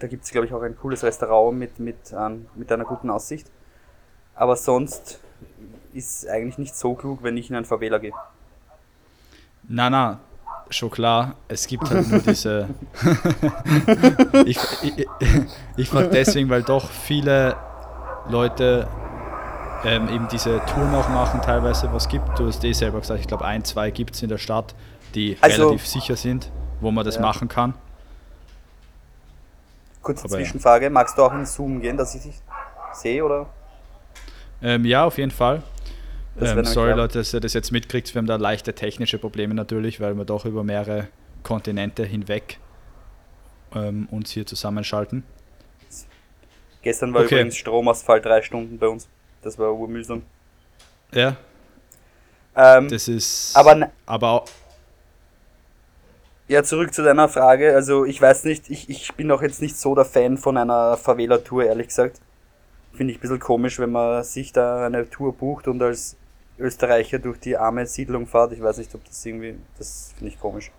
Da 0.00 0.06
gibt 0.08 0.24
es, 0.24 0.30
glaube 0.30 0.46
ich, 0.46 0.52
auch 0.52 0.62
ein 0.62 0.76
cooles 0.76 1.02
Restaurant 1.04 1.56
mit, 1.58 1.78
mit, 1.78 1.96
ähm, 2.12 2.46
mit 2.56 2.72
einer 2.72 2.84
guten 2.84 3.10
Aussicht. 3.10 3.46
Aber 4.34 4.56
sonst 4.56 5.20
ist 5.92 6.26
eigentlich 6.28 6.58
nicht 6.58 6.74
so 6.74 6.94
klug, 6.94 7.22
wenn 7.22 7.36
ich 7.36 7.50
in 7.50 7.56
ein 7.56 7.64
Favela 7.64 7.98
gehe. 7.98 8.12
Na, 9.68 9.90
na, 9.90 10.18
schon 10.70 10.90
klar. 10.90 11.34
Es 11.48 11.66
gibt 11.66 11.88
halt 11.90 12.08
nur 12.08 12.20
diese. 12.20 12.68
ich 14.46 14.58
ich, 14.82 15.06
ich 15.76 15.88
frage 15.88 16.08
deswegen, 16.08 16.48
weil 16.48 16.62
doch 16.62 16.88
viele 16.88 17.56
Leute 18.28 18.88
ähm, 19.84 20.08
eben 20.08 20.28
diese 20.28 20.60
Touren 20.66 20.94
auch 20.94 21.08
machen, 21.10 21.40
teilweise 21.42 21.92
was 21.92 22.08
gibt. 22.08 22.38
Du 22.38 22.46
hast 22.46 22.64
eh 22.64 22.72
selber 22.72 23.00
gesagt, 23.00 23.20
ich 23.20 23.26
glaube, 23.28 23.44
ein, 23.44 23.64
zwei 23.64 23.90
gibt 23.90 24.14
es 24.14 24.22
in 24.22 24.28
der 24.28 24.38
Stadt, 24.38 24.74
die 25.14 25.36
Also- 25.40 25.64
relativ 25.68 25.86
sicher 25.86 26.16
sind, 26.16 26.50
wo 26.80 26.90
man 26.90 27.04
das 27.04 27.16
Ja. 27.16 27.20
machen 27.22 27.48
kann. 27.48 27.74
Kurze 30.02 30.24
Aber 30.24 30.38
ja. 30.38 30.44
Zwischenfrage, 30.44 30.90
magst 30.90 31.16
du 31.18 31.22
auch 31.22 31.32
in 31.32 31.44
Zoom 31.46 31.80
gehen, 31.80 31.96
dass 31.96 32.14
ich 32.14 32.22
dich 32.22 32.34
sehe, 32.92 33.24
oder? 33.24 33.48
Ähm, 34.62 34.84
ja, 34.84 35.04
auf 35.04 35.18
jeden 35.18 35.30
Fall. 35.30 35.62
Ähm, 36.40 36.64
sorry. 36.64 36.92
Leute, 36.92 37.18
dass 37.18 37.34
ihr 37.34 37.40
das 37.40 37.52
jetzt 37.52 37.70
mitkriegt. 37.70 38.14
Wir 38.14 38.18
haben 38.18 38.26
da 38.26 38.36
leichte 38.36 38.74
technische 38.74 39.18
Probleme 39.18 39.54
natürlich, 39.54 40.00
weil 40.00 40.14
wir 40.16 40.24
doch 40.24 40.44
über 40.46 40.64
mehrere 40.64 41.08
Kontinente 41.42 42.04
hinweg 42.04 42.58
ähm, 43.74 44.08
uns 44.10 44.30
hier 44.30 44.46
zusammenschalten. 44.46 45.22
Gestern 46.82 47.12
war 47.12 47.22
Okay. 47.22 47.34
übrigens 47.36 47.56
Stromausfall 47.56 48.20
drei 48.20 48.40
Stunden 48.42 48.78
bei 48.78 48.88
uns. 48.88 49.06
Das 49.42 49.58
war 49.58 49.72
urmühsam. 49.72 50.22
Ja, 51.12 51.36
Ähm, 52.56 52.88
das 52.88 53.06
ist. 53.08 53.54
aber 53.56 53.90
aber 54.06 54.28
auch, 54.30 54.44
Ja, 56.50 56.64
zurück 56.64 56.92
zu 56.92 57.04
deiner 57.04 57.28
Frage. 57.28 57.72
Also 57.76 58.04
ich 58.04 58.20
weiß 58.20 58.42
nicht, 58.42 58.70
ich, 58.70 58.90
ich 58.90 59.14
bin 59.14 59.30
auch 59.30 59.40
jetzt 59.40 59.62
nicht 59.62 59.76
so 59.76 59.94
der 59.94 60.04
Fan 60.04 60.36
von 60.36 60.56
einer 60.56 60.96
Favela-Tour, 60.96 61.62
ehrlich 61.64 61.86
gesagt. 61.86 62.20
Finde 62.92 63.12
ich 63.12 63.18
ein 63.18 63.20
bisschen 63.20 63.38
komisch, 63.38 63.78
wenn 63.78 63.92
man 63.92 64.24
sich 64.24 64.52
da 64.52 64.84
eine 64.84 65.08
Tour 65.08 65.32
bucht 65.32 65.68
und 65.68 65.80
als 65.80 66.16
Österreicher 66.58 67.20
durch 67.20 67.38
die 67.38 67.56
arme 67.56 67.86
Siedlung 67.86 68.26
fährt. 68.26 68.50
Ich 68.52 68.60
weiß 68.60 68.78
nicht, 68.78 68.92
ob 68.96 69.04
das 69.04 69.24
irgendwie, 69.24 69.54
das 69.78 70.12
finde 70.18 70.34
ich 70.34 70.40
komisch. 70.40 70.72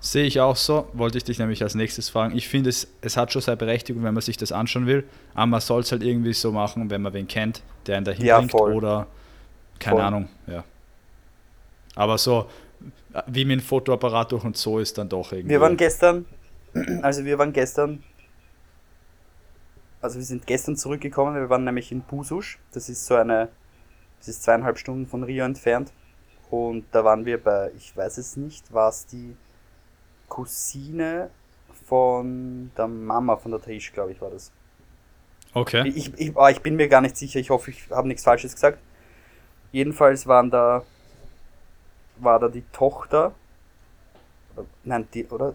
Sehe 0.00 0.24
ich 0.24 0.38
auch 0.42 0.54
so, 0.56 0.86
wollte 0.92 1.16
ich 1.16 1.24
dich 1.24 1.38
nämlich 1.38 1.62
als 1.62 1.74
nächstes 1.74 2.10
fragen. 2.10 2.36
Ich 2.36 2.46
finde, 2.46 2.68
es, 2.68 2.86
es 3.00 3.16
hat 3.16 3.32
schon 3.32 3.40
seine 3.40 3.56
Berechtigung, 3.56 4.04
wenn 4.04 4.12
man 4.12 4.20
sich 4.20 4.36
das 4.36 4.52
anschauen 4.52 4.86
will, 4.86 5.04
aber 5.32 5.46
man 5.46 5.60
soll 5.62 5.80
es 5.80 5.92
halt 5.92 6.02
irgendwie 6.02 6.34
so 6.34 6.52
machen, 6.52 6.90
wenn 6.90 7.00
man 7.00 7.14
wen 7.14 7.26
kennt, 7.26 7.62
der 7.86 7.96
ihn 7.96 8.04
dahin 8.04 8.22
Ja, 8.22 8.36
bringt 8.36 8.50
voll. 8.50 8.74
oder 8.74 9.06
keine 9.78 9.96
Voll. 9.96 10.04
Ahnung, 10.04 10.28
ja. 10.46 10.62
Aber 11.96 12.18
so, 12.18 12.50
wie 13.26 13.44
mit 13.44 13.60
dem 13.60 13.64
Fotoapparat 13.64 14.32
durch 14.32 14.44
und 14.44 14.56
so 14.56 14.78
ist 14.78 14.98
dann 14.98 15.08
doch 15.08 15.32
irgendwie. 15.32 15.50
Wir 15.50 15.60
waren 15.60 15.76
gestern, 15.76 16.26
also 17.02 17.24
wir 17.24 17.38
waren 17.38 17.52
gestern, 17.52 18.02
also 20.00 20.18
wir 20.18 20.24
sind 20.24 20.46
gestern 20.46 20.76
zurückgekommen, 20.76 21.34
wir 21.34 21.48
waren 21.48 21.64
nämlich 21.64 21.92
in 21.92 22.02
Bususch, 22.02 22.58
das 22.72 22.88
ist 22.88 23.06
so 23.06 23.14
eine, 23.14 23.48
das 24.18 24.28
ist 24.28 24.42
zweieinhalb 24.42 24.78
Stunden 24.78 25.06
von 25.06 25.22
Rio 25.22 25.44
entfernt 25.44 25.92
und 26.50 26.84
da 26.92 27.04
waren 27.04 27.24
wir 27.24 27.42
bei, 27.42 27.70
ich 27.76 27.96
weiß 27.96 28.18
es 28.18 28.36
nicht, 28.36 28.72
war 28.72 28.88
es 28.88 29.06
die 29.06 29.36
Cousine 30.28 31.30
von 31.86 32.70
der 32.76 32.88
Mama 32.88 33.36
von 33.36 33.52
der 33.52 33.60
Trish, 33.60 33.92
glaube 33.92 34.12
ich, 34.12 34.20
war 34.20 34.30
das. 34.30 34.50
okay. 35.52 35.86
Ich, 35.88 36.12
ich, 36.18 36.36
ah, 36.36 36.50
ich 36.50 36.60
bin 36.60 36.76
mir 36.76 36.88
gar 36.88 37.00
nicht 37.00 37.16
sicher, 37.16 37.38
ich 37.38 37.50
hoffe, 37.50 37.70
ich 37.70 37.90
habe 37.90 38.08
nichts 38.08 38.24
Falsches 38.24 38.54
gesagt. 38.54 38.78
Jedenfalls 39.72 40.26
waren 40.26 40.50
da, 40.50 40.82
war 42.16 42.38
da 42.38 42.48
die 42.48 42.64
Tochter, 42.72 43.32
nein, 44.84 45.08
die, 45.14 45.26
oder? 45.26 45.54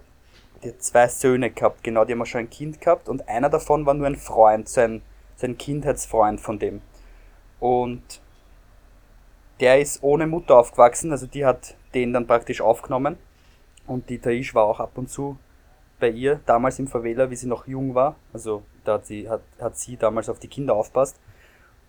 Die 0.64 0.70
hat 0.70 0.84
zwei 0.84 1.08
Söhne 1.08 1.52
gehabt, 1.52 1.84
genau, 1.84 2.04
die 2.04 2.14
haben 2.14 2.26
schon 2.26 2.42
ein 2.42 2.50
Kind 2.50 2.82
gehabt 2.82 3.08
und 3.08 3.28
einer 3.30 3.50
davon 3.50 3.86
war 3.86 3.94
nur 3.94 4.08
ein 4.08 4.18
Freund, 4.18 4.68
sein, 4.68 5.02
sein 5.38 5.58
Kindheitsfreund 5.58 6.42
von 6.42 6.60
dem. 6.60 6.82
Und 7.60 8.22
der 9.60 9.80
ist 9.80 10.04
ohne 10.04 10.28
Mutter 10.28 10.58
aufgewachsen, 10.58 11.12
also 11.12 11.28
die 11.28 11.46
hat 11.46 11.76
den 11.94 12.14
dann 12.14 12.28
praktisch 12.28 12.62
aufgenommen. 12.62 13.18
Und 13.88 14.10
die 14.10 14.20
Taish 14.20 14.54
war 14.54 14.66
auch 14.66 14.80
ab 14.80 14.92
und 14.96 15.10
zu 15.10 15.38
bei 16.00 16.10
ihr, 16.10 16.40
damals 16.46 16.80
im 16.80 16.88
Favela, 16.88 17.30
wie 17.30 17.36
sie 17.36 17.48
noch 17.48 17.68
jung 17.68 17.94
war. 17.96 18.16
Also 18.32 18.64
da 18.86 18.94
hat 18.94 19.06
sie, 19.06 19.30
hat, 19.30 19.42
hat 19.60 19.78
sie 19.78 19.98
damals 19.98 20.30
auf 20.30 20.40
die 20.40 20.48
Kinder 20.48 20.76
aufpasst. 20.76 21.20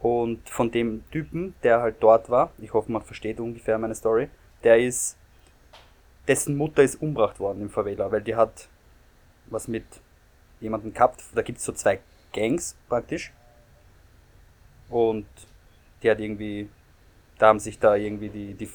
Und 0.00 0.48
von 0.48 0.70
dem 0.70 1.04
Typen, 1.10 1.54
der 1.62 1.80
halt 1.80 1.96
dort 2.00 2.30
war, 2.30 2.50
ich 2.58 2.72
hoffe, 2.72 2.90
man 2.90 3.02
versteht 3.02 3.38
ungefähr 3.38 3.78
meine 3.78 3.94
Story, 3.94 4.28
der 4.64 4.78
ist, 4.78 5.16
dessen 6.28 6.56
Mutter 6.56 6.82
ist 6.82 7.00
umgebracht 7.00 7.40
worden 7.40 7.62
im 7.62 7.70
Favela, 7.70 8.10
weil 8.10 8.22
die 8.22 8.36
hat 8.36 8.68
was 9.46 9.68
mit 9.68 9.84
jemandem 10.60 10.92
gehabt. 10.92 11.24
Da 11.34 11.42
gibt's 11.42 11.64
so 11.64 11.72
zwei 11.72 12.00
Gangs 12.32 12.76
praktisch. 12.88 13.32
Und 14.88 15.26
die 16.02 16.10
hat 16.10 16.20
irgendwie, 16.20 16.68
da 17.38 17.48
haben 17.48 17.60
sich 17.60 17.78
da 17.78 17.94
irgendwie 17.96 18.28
die, 18.28 18.54
die, 18.54 18.70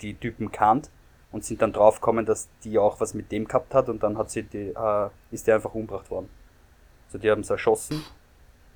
die 0.00 0.14
Typen 0.14 0.50
kannt 0.50 0.90
und 1.32 1.44
sind 1.44 1.62
dann 1.62 1.72
draufgekommen, 1.72 2.26
dass 2.26 2.48
die 2.64 2.78
auch 2.78 3.00
was 3.00 3.14
mit 3.14 3.30
dem 3.30 3.46
gehabt 3.46 3.74
hat 3.74 3.88
und 3.88 4.02
dann 4.02 4.18
hat 4.18 4.30
sie 4.30 4.42
die, 4.42 4.72
äh, 4.76 5.08
ist 5.30 5.46
die 5.46 5.52
einfach 5.52 5.74
umgebracht 5.74 6.10
worden. 6.10 6.28
Also 7.06 7.18
die 7.18 7.30
haben 7.30 7.44
sie 7.44 7.52
erschossen 7.52 8.04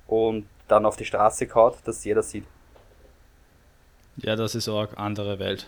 und 0.07 0.47
dann 0.67 0.85
auf 0.85 0.95
die 0.95 1.05
Straße 1.05 1.47
gehauen, 1.47 1.73
dass 1.83 2.03
jeder 2.03 2.23
sieht. 2.23 2.45
Ja, 4.17 4.35
das 4.35 4.55
ist 4.55 4.69
auch 4.69 4.87
eine 4.87 4.97
andere 4.97 5.39
Welt. 5.39 5.67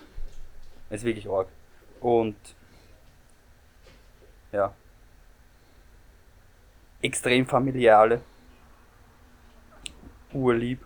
Ist 0.90 1.04
wirklich 1.04 1.30
arg. 1.30 1.48
Und 2.02 2.36
ja. 4.52 4.74
Extrem 7.02 7.46
familiale. 7.46 8.22
Urlieb. 10.34 10.80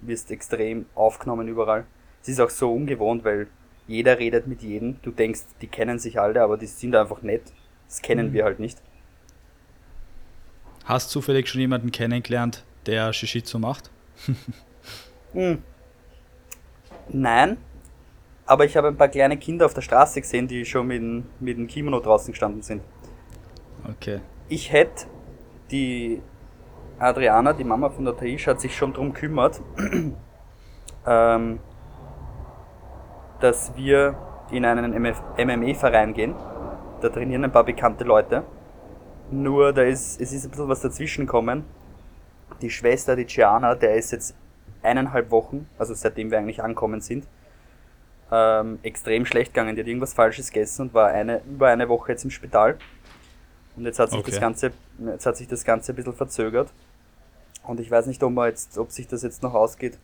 Wirst 0.00 0.30
extrem 0.30 0.86
aufgenommen 0.94 1.46
überall. 1.48 1.86
Es 2.22 2.28
ist 2.28 2.40
auch 2.40 2.50
so 2.50 2.72
ungewohnt, 2.72 3.24
weil 3.24 3.46
jeder 3.86 4.18
redet 4.18 4.46
mit 4.46 4.62
jedem. 4.62 5.00
Du 5.02 5.10
denkst, 5.10 5.42
die 5.60 5.68
kennen 5.68 5.98
sich 5.98 6.18
alle, 6.20 6.42
aber 6.42 6.56
die 6.56 6.66
sind 6.66 6.94
einfach 6.96 7.22
nett. 7.22 7.42
Das 7.88 8.00
kennen 8.02 8.28
Mhm. 8.28 8.32
wir 8.32 8.44
halt 8.44 8.58
nicht. 8.58 8.80
Hast 10.84 11.10
zufällig 11.10 11.48
schon 11.48 11.60
jemanden 11.60 11.92
kennengelernt, 11.92 12.64
der 12.86 13.12
Shishitsu 13.12 13.58
macht? 13.60 13.90
Hm. 15.32 15.62
Nein, 17.08 17.56
aber 18.52 18.66
ich 18.66 18.76
habe 18.76 18.88
ein 18.88 18.96
paar 18.96 19.08
kleine 19.08 19.38
Kinder 19.38 19.64
auf 19.64 19.72
der 19.72 19.80
Straße 19.80 20.20
gesehen, 20.20 20.46
die 20.46 20.66
schon 20.66 20.86
mit, 20.86 21.00
dem- 21.00 21.24
mit 21.40 21.56
dem 21.56 21.66
Kimono 21.66 22.00
draußen 22.00 22.32
gestanden 22.32 22.60
sind. 22.60 22.82
Okay. 23.88 24.20
Ich 24.50 24.70
hätte 24.70 25.06
die 25.70 26.20
Adriana, 26.98 27.54
die 27.54 27.64
Mama 27.64 27.88
von 27.88 28.04
der 28.04 28.14
Taish, 28.14 28.46
hat 28.46 28.60
sich 28.60 28.76
schon 28.76 28.92
drum 28.92 29.14
kümmert, 29.14 29.62
ähm, 31.06 31.60
dass 33.40 33.74
wir 33.74 34.16
in 34.50 34.66
einen 34.66 34.92
MMA-Verein 34.92 36.12
gehen. 36.12 36.34
Da 37.00 37.08
trainieren 37.08 37.44
ein 37.44 37.52
paar 37.52 37.64
bekannte 37.64 38.04
Leute. 38.04 38.44
Nur 39.30 39.72
da 39.72 39.80
ist, 39.82 40.20
es 40.20 40.30
ist 40.34 40.44
ein 40.44 40.50
bisschen 40.50 40.68
was 40.68 40.82
dazwischen 40.82 41.24
gekommen. 41.24 41.64
Die 42.60 42.68
Schwester, 42.68 43.16
die 43.16 43.24
Gianna, 43.24 43.74
der 43.74 43.94
ist 43.94 44.12
jetzt 44.12 44.36
eineinhalb 44.82 45.30
Wochen, 45.30 45.66
also 45.78 45.94
seitdem 45.94 46.30
wir 46.30 46.38
eigentlich 46.38 46.62
angekommen 46.62 47.00
sind, 47.00 47.26
ähm, 48.32 48.78
extrem 48.82 49.26
schlecht 49.26 49.52
gegangen. 49.52 49.76
Die 49.76 49.82
hat 49.82 49.86
irgendwas 49.88 50.14
Falsches 50.14 50.50
gegessen 50.50 50.82
und 50.82 50.94
war 50.94 51.08
eine, 51.08 51.42
über 51.44 51.68
eine 51.68 51.88
Woche 51.88 52.12
jetzt 52.12 52.24
im 52.24 52.30
Spital. 52.30 52.78
Und 53.76 53.84
jetzt 53.84 53.98
hat 53.98 54.10
sich 54.10 54.18
Okay. 54.20 54.30
das 54.30 54.40
Ganze, 54.40 54.72
jetzt 55.06 55.26
hat 55.26 55.36
sich 55.36 55.48
das 55.48 55.64
Ganze 55.64 55.92
ein 55.92 55.96
bisschen 55.96 56.14
verzögert. 56.14 56.70
Und 57.64 57.78
ich 57.78 57.90
weiß 57.90 58.06
nicht, 58.06 58.22
ob, 58.22 58.32
man 58.32 58.48
jetzt, 58.48 58.76
ob 58.78 58.90
sich 58.90 59.06
das 59.06 59.22
jetzt 59.22 59.42
noch 59.42 59.54
ausgeht. 59.54 59.98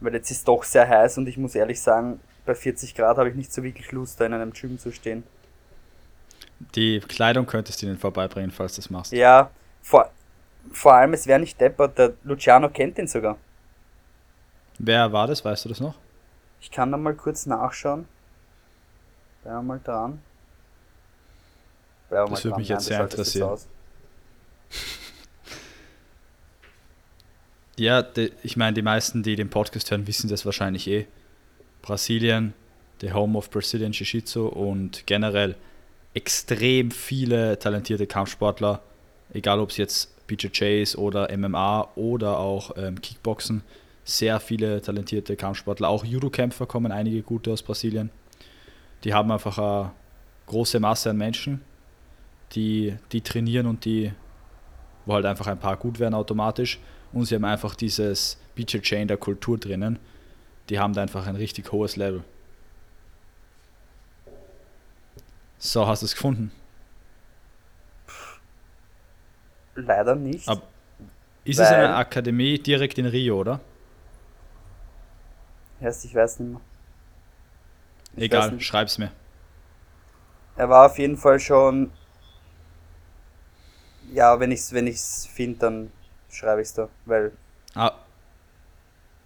Weil 0.00 0.14
jetzt 0.14 0.30
ist 0.30 0.46
doch 0.46 0.62
sehr 0.64 0.88
heiß 0.88 1.18
und 1.18 1.26
ich 1.26 1.36
muss 1.38 1.54
ehrlich 1.54 1.80
sagen, 1.80 2.20
bei 2.44 2.54
40 2.54 2.94
Grad 2.94 3.16
habe 3.16 3.28
ich 3.30 3.34
nicht 3.34 3.52
so 3.52 3.62
wirklich 3.62 3.90
Lust, 3.92 4.20
da 4.20 4.26
in 4.26 4.34
einem 4.34 4.52
Gym 4.52 4.78
zu 4.78 4.92
stehen. 4.92 5.22
Die 6.74 7.00
Kleidung 7.00 7.46
könntest 7.46 7.80
du 7.82 7.86
ihnen 7.86 7.98
vorbeibringen, 7.98 8.50
falls 8.50 8.74
du 8.74 8.82
das 8.82 8.90
machst. 8.90 9.12
Ja, 9.12 9.50
vor, 9.82 10.10
vor 10.70 10.94
allem, 10.94 11.12
es 11.14 11.26
wäre 11.26 11.40
nicht 11.40 11.60
deppert, 11.60 11.98
der 11.98 12.12
Luciano 12.24 12.68
kennt 12.68 12.98
ihn 12.98 13.08
sogar. 13.08 13.36
Wer 14.78 15.12
war 15.12 15.26
das? 15.26 15.44
Weißt 15.44 15.64
du 15.64 15.68
das 15.68 15.80
noch? 15.80 15.94
Ich 16.62 16.70
kann 16.70 16.92
da 16.92 16.96
mal 16.96 17.14
kurz 17.14 17.44
nachschauen. 17.44 18.06
Bleiben 19.42 19.58
wir 19.58 19.62
mal 19.62 19.80
dran. 19.82 20.22
Bleiben 22.08 22.30
Das 22.30 22.44
würde 22.44 22.56
mich 22.56 22.68
Nein, 22.68 22.76
jetzt 22.78 22.86
sehr 22.86 22.98
schaltet 22.98 23.18
das 23.18 23.34
interessieren. 23.34 23.68
Ja, 27.76 28.02
de, 28.02 28.30
ich 28.42 28.56
meine, 28.56 28.74
die 28.74 28.82
meisten, 28.82 29.22
die 29.22 29.34
den 29.34 29.50
Podcast 29.50 29.90
hören, 29.90 30.06
wissen 30.06 30.28
das 30.28 30.46
wahrscheinlich 30.46 30.86
eh. 30.86 31.06
Brasilien, 31.80 32.54
the 33.00 33.12
home 33.12 33.36
of 33.36 33.50
Brazilian 33.50 33.92
Jiu-Jitsu 33.92 34.46
und 34.46 35.06
generell 35.06 35.56
extrem 36.14 36.90
viele 36.92 37.58
talentierte 37.58 38.06
Kampfsportler, 38.06 38.82
egal 39.32 39.58
ob 39.58 39.70
es 39.70 39.78
jetzt 39.78 40.26
BJJ 40.28 40.82
ist 40.82 40.96
oder 40.96 41.36
MMA 41.36 41.88
oder 41.96 42.38
auch 42.38 42.76
ähm, 42.76 43.00
Kickboxen. 43.00 43.62
Sehr 44.04 44.40
viele 44.40 44.82
talentierte 44.82 45.36
Kampfsportler, 45.36 45.88
auch 45.88 46.04
Judo-Kämpfer 46.04 46.66
kommen 46.66 46.90
einige 46.90 47.22
gute 47.22 47.52
aus 47.52 47.62
Brasilien. 47.62 48.10
Die 49.04 49.14
haben 49.14 49.30
einfach 49.30 49.58
eine 49.58 49.92
große 50.46 50.80
Masse 50.80 51.10
an 51.10 51.16
Menschen, 51.18 51.60
die, 52.52 52.96
die 53.12 53.20
trainieren 53.20 53.66
und 53.66 53.84
die, 53.84 54.12
wo 55.06 55.14
halt 55.14 55.24
einfach 55.26 55.46
ein 55.46 55.58
paar 55.58 55.76
gut 55.76 55.98
werden 56.00 56.14
automatisch. 56.14 56.78
Und 57.12 57.26
sie 57.26 57.34
haben 57.36 57.44
einfach 57.44 57.74
dieses 57.76 58.38
BJJ 58.54 58.94
in 58.96 59.08
der 59.08 59.16
Kultur 59.18 59.58
drinnen. 59.58 59.98
Die 60.68 60.78
haben 60.78 60.94
da 60.94 61.02
einfach 61.02 61.26
ein 61.26 61.36
richtig 61.36 61.70
hohes 61.70 61.96
Level. 61.96 62.24
So, 65.58 65.86
hast 65.86 66.02
du 66.02 66.06
es 66.06 66.14
gefunden? 66.14 66.50
Leider 69.74 70.14
nicht. 70.14 70.48
Ab- 70.48 70.66
Ist 71.44 71.58
es 71.58 71.66
eine 71.68 71.94
Akademie 71.94 72.58
direkt 72.58 72.98
in 72.98 73.06
Rio, 73.06 73.40
oder? 73.40 73.60
Erst, 75.82 76.04
ich 76.04 76.14
weiß 76.14 76.38
nicht 76.40 76.52
mehr. 76.52 76.60
Ich 78.14 78.24
Egal, 78.24 78.52
nicht. 78.52 78.64
schreib's 78.64 78.98
mir. 78.98 79.10
Er 80.56 80.68
war 80.68 80.86
auf 80.86 80.98
jeden 80.98 81.16
Fall 81.16 81.40
schon. 81.40 81.90
Ja, 84.12 84.38
wenn 84.38 84.52
ich's, 84.52 84.72
wenn 84.72 84.86
ich's 84.86 85.26
finde, 85.26 85.58
dann 85.58 85.92
schreibe 86.30 86.62
ich's 86.62 86.74
da. 86.74 86.88
Weil. 87.06 87.32
Ah, 87.74 87.92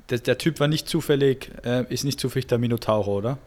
der, 0.09 0.19
der 0.19 0.39
Typ 0.39 0.61
war 0.61 0.69
nicht 0.69 0.89
zufällig, 0.89 1.51
äh, 1.65 1.85
ist 1.93 2.05
nicht 2.05 2.21
zufällig 2.21 2.47
der 2.47 2.59
Minotauro, 2.59 3.17
oder? 3.17 3.39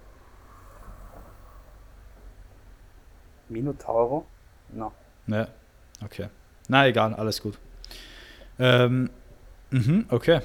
Minotauro? 3.48 4.26
No. 4.74 4.92
Ne, 5.26 5.48
okay. 6.04 6.28
Na 6.68 6.86
egal, 6.86 7.16
alles 7.16 7.42
gut. 7.42 7.58
Ähm, 8.60 9.10
mhm, 9.72 10.06
okay. 10.10 10.42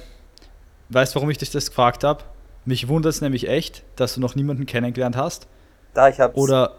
Weißt 0.89 1.13
du, 1.13 1.17
warum 1.17 1.29
ich 1.29 1.37
dich 1.37 1.51
das 1.51 1.69
gefragt 1.69 2.03
habe? 2.03 2.23
Mich 2.65 2.87
wundert 2.87 3.13
es 3.13 3.21
nämlich 3.21 3.47
echt, 3.47 3.83
dass 3.95 4.15
du 4.15 4.21
noch 4.21 4.35
niemanden 4.35 4.65
kennengelernt 4.65 5.15
hast. 5.15 5.47
Da, 5.93 6.09
ich 6.09 6.19
hab's. 6.19 6.35
Oder, 6.35 6.73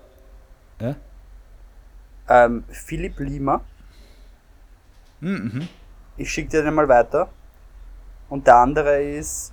Ähm, 2.29 2.65
Philipp 2.69 3.19
Lima. 3.21 3.61
mhm. 5.21 5.69
Ich 6.17 6.33
schicke 6.33 6.51
dir 6.51 6.63
den 6.63 6.75
mal 6.75 6.89
weiter. 6.89 7.29
Und 8.29 8.47
der 8.47 8.57
andere 8.57 9.01
ist. 9.03 9.53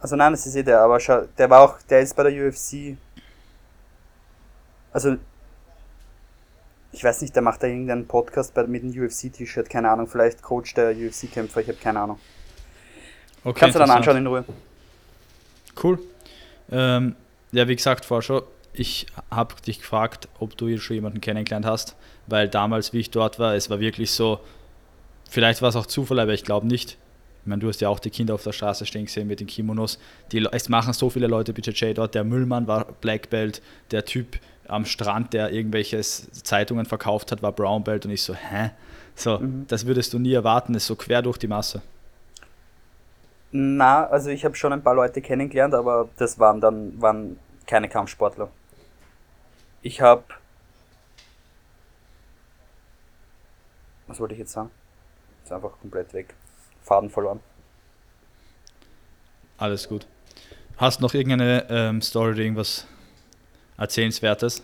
Also 0.00 0.16
nein, 0.16 0.32
das 0.32 0.46
ist 0.46 0.56
eh 0.56 0.62
der, 0.62 0.80
aber 0.80 1.00
schau, 1.00 1.22
der 1.38 1.48
war 1.50 1.60
auch, 1.60 1.80
der 1.82 2.00
ist 2.00 2.14
bei 2.14 2.28
der 2.30 2.48
UFC. 2.48 2.96
Also, 4.92 5.16
ich 6.92 7.02
weiß 7.02 7.22
nicht, 7.22 7.34
der 7.34 7.42
macht 7.42 7.62
da 7.62 7.66
irgendeinen 7.66 8.06
Podcast 8.06 8.54
bei, 8.54 8.66
mit 8.66 8.82
einem 8.82 8.92
UFC-T-Shirt, 8.92 9.68
keine 9.68 9.90
Ahnung, 9.90 10.06
vielleicht 10.06 10.42
Coach 10.42 10.74
der 10.74 10.90
UFC-Kämpfer, 10.90 11.60
ich 11.60 11.68
habe 11.68 11.78
keine 11.78 12.00
Ahnung. 12.00 12.20
Okay, 13.46 13.60
Kannst 13.60 13.76
du 13.76 13.78
dann 13.78 13.90
anschauen 13.90 14.16
in 14.16 14.26
Ruhe. 14.26 14.44
Cool. 15.80 16.00
Ähm, 16.72 17.14
ja, 17.52 17.68
wie 17.68 17.76
gesagt, 17.76 18.04
schon, 18.24 18.42
ich 18.72 19.06
habe 19.30 19.54
dich 19.64 19.78
gefragt, 19.78 20.28
ob 20.40 20.56
du 20.56 20.66
hier 20.66 20.80
schon 20.80 20.94
jemanden 20.94 21.20
kennengelernt 21.20 21.64
hast, 21.64 21.94
weil 22.26 22.48
damals, 22.48 22.92
wie 22.92 22.98
ich 22.98 23.10
dort 23.10 23.38
war, 23.38 23.54
es 23.54 23.70
war 23.70 23.78
wirklich 23.78 24.10
so, 24.10 24.40
vielleicht 25.30 25.62
war 25.62 25.68
es 25.68 25.76
auch 25.76 25.86
Zufall, 25.86 26.18
aber 26.18 26.34
ich 26.34 26.42
glaube 26.42 26.66
nicht. 26.66 26.98
Ich 27.42 27.46
meine, 27.48 27.60
du 27.60 27.68
hast 27.68 27.80
ja 27.80 27.88
auch 27.88 28.00
die 28.00 28.10
Kinder 28.10 28.34
auf 28.34 28.42
der 28.42 28.50
Straße 28.50 28.84
stehen 28.84 29.04
gesehen 29.04 29.28
mit 29.28 29.38
den 29.38 29.46
Kimonos. 29.46 30.00
Die, 30.32 30.44
es 30.50 30.68
machen 30.68 30.92
so 30.92 31.08
viele 31.08 31.28
Leute 31.28 31.52
BJJ 31.52 31.92
dort. 31.94 32.16
Der 32.16 32.24
Müllmann 32.24 32.66
war 32.66 32.86
Black 33.00 33.30
Belt, 33.30 33.62
der 33.92 34.04
Typ 34.04 34.40
am 34.66 34.84
Strand, 34.84 35.32
der 35.34 35.52
irgendwelche 35.52 36.00
Zeitungen 36.00 36.84
verkauft 36.86 37.30
hat, 37.30 37.42
war 37.42 37.52
Brown 37.52 37.84
Belt 37.84 38.04
und 38.04 38.10
ich 38.10 38.22
so, 38.22 38.34
hä? 38.34 38.70
So, 39.14 39.38
Mhm. 39.38 39.66
das 39.68 39.86
würdest 39.86 40.12
du 40.12 40.18
nie 40.18 40.32
erwarten, 40.32 40.74
ist 40.74 40.86
so 40.88 40.96
quer 40.96 41.22
durch 41.22 41.38
die 41.38 41.46
Masse. 41.46 41.80
Na, 43.58 44.06
also 44.06 44.28
ich 44.28 44.44
habe 44.44 44.54
schon 44.54 44.74
ein 44.74 44.82
paar 44.82 44.94
Leute 44.94 45.22
kennengelernt, 45.22 45.72
aber 45.72 46.10
das 46.18 46.38
waren 46.38 46.60
dann 46.60 47.00
waren 47.00 47.38
keine 47.66 47.88
Kampfsportler. 47.88 48.50
Ich 49.80 50.02
habe 50.02 50.24
Was 54.06 54.20
wollte 54.20 54.34
ich 54.34 54.40
jetzt 54.40 54.52
sagen? 54.52 54.70
Ist 55.42 55.52
einfach 55.52 55.72
komplett 55.80 56.12
weg. 56.12 56.34
Faden 56.82 57.08
verloren. 57.08 57.40
Alles 59.56 59.88
gut. 59.88 60.06
Hast 60.76 61.00
noch 61.00 61.14
irgendeine 61.14 61.66
ähm, 61.70 62.02
Story 62.02 62.32
oder 62.32 62.40
irgendwas 62.40 62.86
Erzählenswertes? 63.78 64.62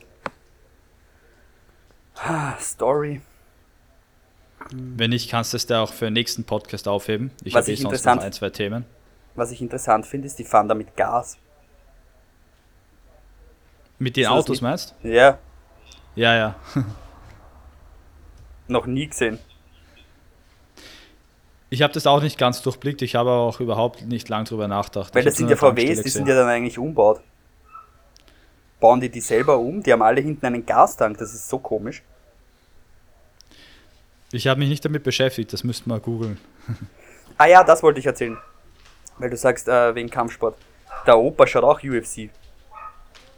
Ah, 2.16 2.56
Story. 2.58 3.22
Wenn 4.70 5.10
nicht, 5.10 5.30
kannst 5.30 5.52
du 5.52 5.56
es 5.56 5.66
da 5.66 5.82
auch 5.82 5.92
für 5.92 6.06
den 6.06 6.14
nächsten 6.14 6.44
Podcast 6.44 6.88
aufheben. 6.88 7.30
Ich 7.44 7.54
habe 7.54 7.70
eh 7.70 7.74
sonst 7.74 8.04
noch 8.04 8.18
ein, 8.18 8.32
zwei 8.32 8.50
Themen. 8.50 8.84
Was 9.34 9.50
ich 9.50 9.60
interessant 9.62 10.06
finde, 10.06 10.26
ist, 10.26 10.38
die 10.38 10.44
fahren 10.44 10.68
da 10.68 10.74
mit 10.74 10.96
Gas. 10.96 11.38
Mit 13.98 14.16
den 14.16 14.24
Ist 14.24 14.30
Autos 14.30 14.48
nicht- 14.50 14.62
meinst 14.62 14.94
Ja, 15.02 15.38
Ja, 16.14 16.34
ja. 16.34 16.54
noch 18.68 18.86
nie 18.86 19.06
gesehen. 19.06 19.38
Ich 21.70 21.80
habe 21.80 21.92
das 21.94 22.06
auch 22.06 22.20
nicht 22.20 22.36
ganz 22.36 22.60
durchblickt. 22.60 23.00
Ich 23.00 23.14
habe 23.14 23.30
auch 23.30 23.58
überhaupt 23.60 24.02
nicht 24.02 24.28
lang 24.28 24.44
drüber 24.44 24.68
nachgedacht. 24.68 25.14
Weil 25.14 25.24
das 25.24 25.36
sind 25.36 25.48
ja 25.48 25.56
VWs, 25.56 26.02
die 26.02 26.10
sind 26.10 26.28
ja 26.28 26.34
dann 26.34 26.48
eigentlich 26.48 26.78
umbaut. 26.78 27.20
Bauen 28.80 29.00
die 29.00 29.08
die 29.08 29.20
selber 29.20 29.58
um? 29.58 29.82
Die 29.82 29.92
haben 29.92 30.02
alle 30.02 30.20
hinten 30.20 30.44
einen 30.44 30.66
Gastank, 30.66 31.16
das 31.18 31.32
ist 31.32 31.48
so 31.48 31.58
komisch. 31.58 32.02
Ich 34.32 34.46
habe 34.46 34.58
mich 34.58 34.70
nicht 34.70 34.84
damit 34.84 35.02
beschäftigt, 35.02 35.52
das 35.52 35.62
müssten 35.62 35.90
wir 35.90 36.00
googeln. 36.00 36.38
Ah 37.38 37.46
ja, 37.46 37.64
das 37.64 37.82
wollte 37.82 37.98
ich 37.98 38.06
erzählen. 38.06 38.36
Weil 39.18 39.30
du 39.30 39.36
sagst, 39.36 39.66
äh, 39.66 39.94
wegen 39.94 40.10
Kampfsport. 40.10 40.54
Der 41.06 41.18
Opa 41.18 41.46
schaut 41.46 41.64
auch 41.64 41.82
UFC. 41.82 42.28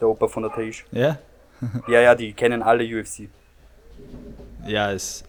Der 0.01 0.09
Opa 0.09 0.27
von 0.29 0.43
der 0.43 0.53
Taish. 0.53 0.85
Ja? 0.91 1.19
Ja, 1.89 2.01
ja, 2.01 2.15
die 2.15 2.33
kennen 2.35 2.63
alle 2.63 2.85
UFC. 2.85 3.29
Ja, 4.67 4.93
es, 4.93 5.25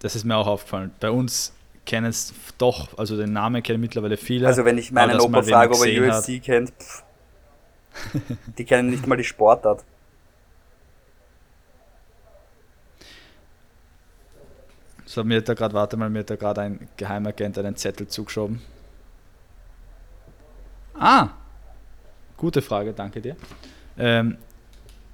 das 0.00 0.14
ist 0.14 0.24
mir 0.24 0.36
auch 0.36 0.46
aufgefallen. 0.46 0.92
Bei 1.00 1.10
uns 1.10 1.52
kennen 1.86 2.06
es 2.06 2.32
doch, 2.58 2.96
also 2.98 3.16
den 3.16 3.32
Namen 3.32 3.62
kennen 3.62 3.80
mittlerweile 3.80 4.18
viele. 4.18 4.46
Also 4.46 4.64
wenn 4.64 4.78
ich 4.78 4.92
meinen 4.92 5.18
Opa 5.18 5.42
frage, 5.42 5.74
ob 5.74 5.84
er 5.84 6.18
UFC 6.18 6.40
kennt, 6.42 6.70
pff, 6.78 7.02
die 8.58 8.64
kennen 8.64 8.90
nicht 8.90 9.06
mal 9.06 9.16
die 9.16 9.24
Sportart. 9.24 9.82
So, 15.14 15.22
mir 15.22 15.36
hat 15.36 15.48
da 15.48 15.54
gerade, 15.54 15.72
warte 15.74 15.96
mal, 15.96 16.10
mir 16.10 16.18
hat 16.20 16.30
da 16.30 16.34
gerade 16.34 16.62
ein 16.62 16.88
Geheimagent 16.96 17.56
einen 17.56 17.76
Zettel 17.76 18.08
zugeschoben. 18.08 18.60
Ah! 20.98 21.28
Gute 22.36 22.60
Frage, 22.60 22.92
danke 22.92 23.20
dir. 23.20 23.36
Ähm, 23.96 24.38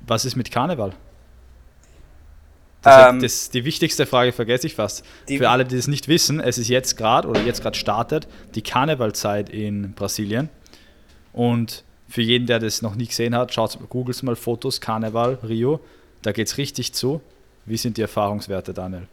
was 0.00 0.24
ist 0.24 0.36
mit 0.36 0.50
Karneval? 0.50 0.94
Das, 2.80 3.10
Ähm, 3.10 3.20
das, 3.20 3.50
die 3.50 3.66
wichtigste 3.66 4.06
Frage 4.06 4.32
vergesse 4.32 4.68
ich 4.68 4.74
fast. 4.74 5.04
Für 5.28 5.50
alle, 5.50 5.66
die 5.66 5.76
es 5.76 5.86
nicht 5.86 6.08
wissen, 6.08 6.40
es 6.40 6.56
ist 6.56 6.68
jetzt 6.68 6.96
gerade 6.96 7.28
oder 7.28 7.42
jetzt 7.42 7.60
gerade 7.60 7.76
startet 7.76 8.26
die 8.54 8.62
Karnevalzeit 8.62 9.50
in 9.50 9.92
Brasilien. 9.92 10.48
Und 11.34 11.84
für 12.08 12.22
jeden, 12.22 12.46
der 12.46 12.58
das 12.58 12.80
noch 12.80 12.94
nie 12.94 13.06
gesehen 13.06 13.34
hat, 13.34 13.52
schaut, 13.52 13.78
googelt 13.90 14.22
mal 14.22 14.34
Fotos 14.34 14.80
Karneval 14.80 15.40
Rio. 15.46 15.80
Da 16.22 16.32
geht 16.32 16.46
es 16.46 16.56
richtig 16.56 16.94
zu. 16.94 17.20
Wie 17.66 17.76
sind 17.76 17.98
die 17.98 18.02
Erfahrungswerte, 18.02 18.72
Daniel? 18.72 19.06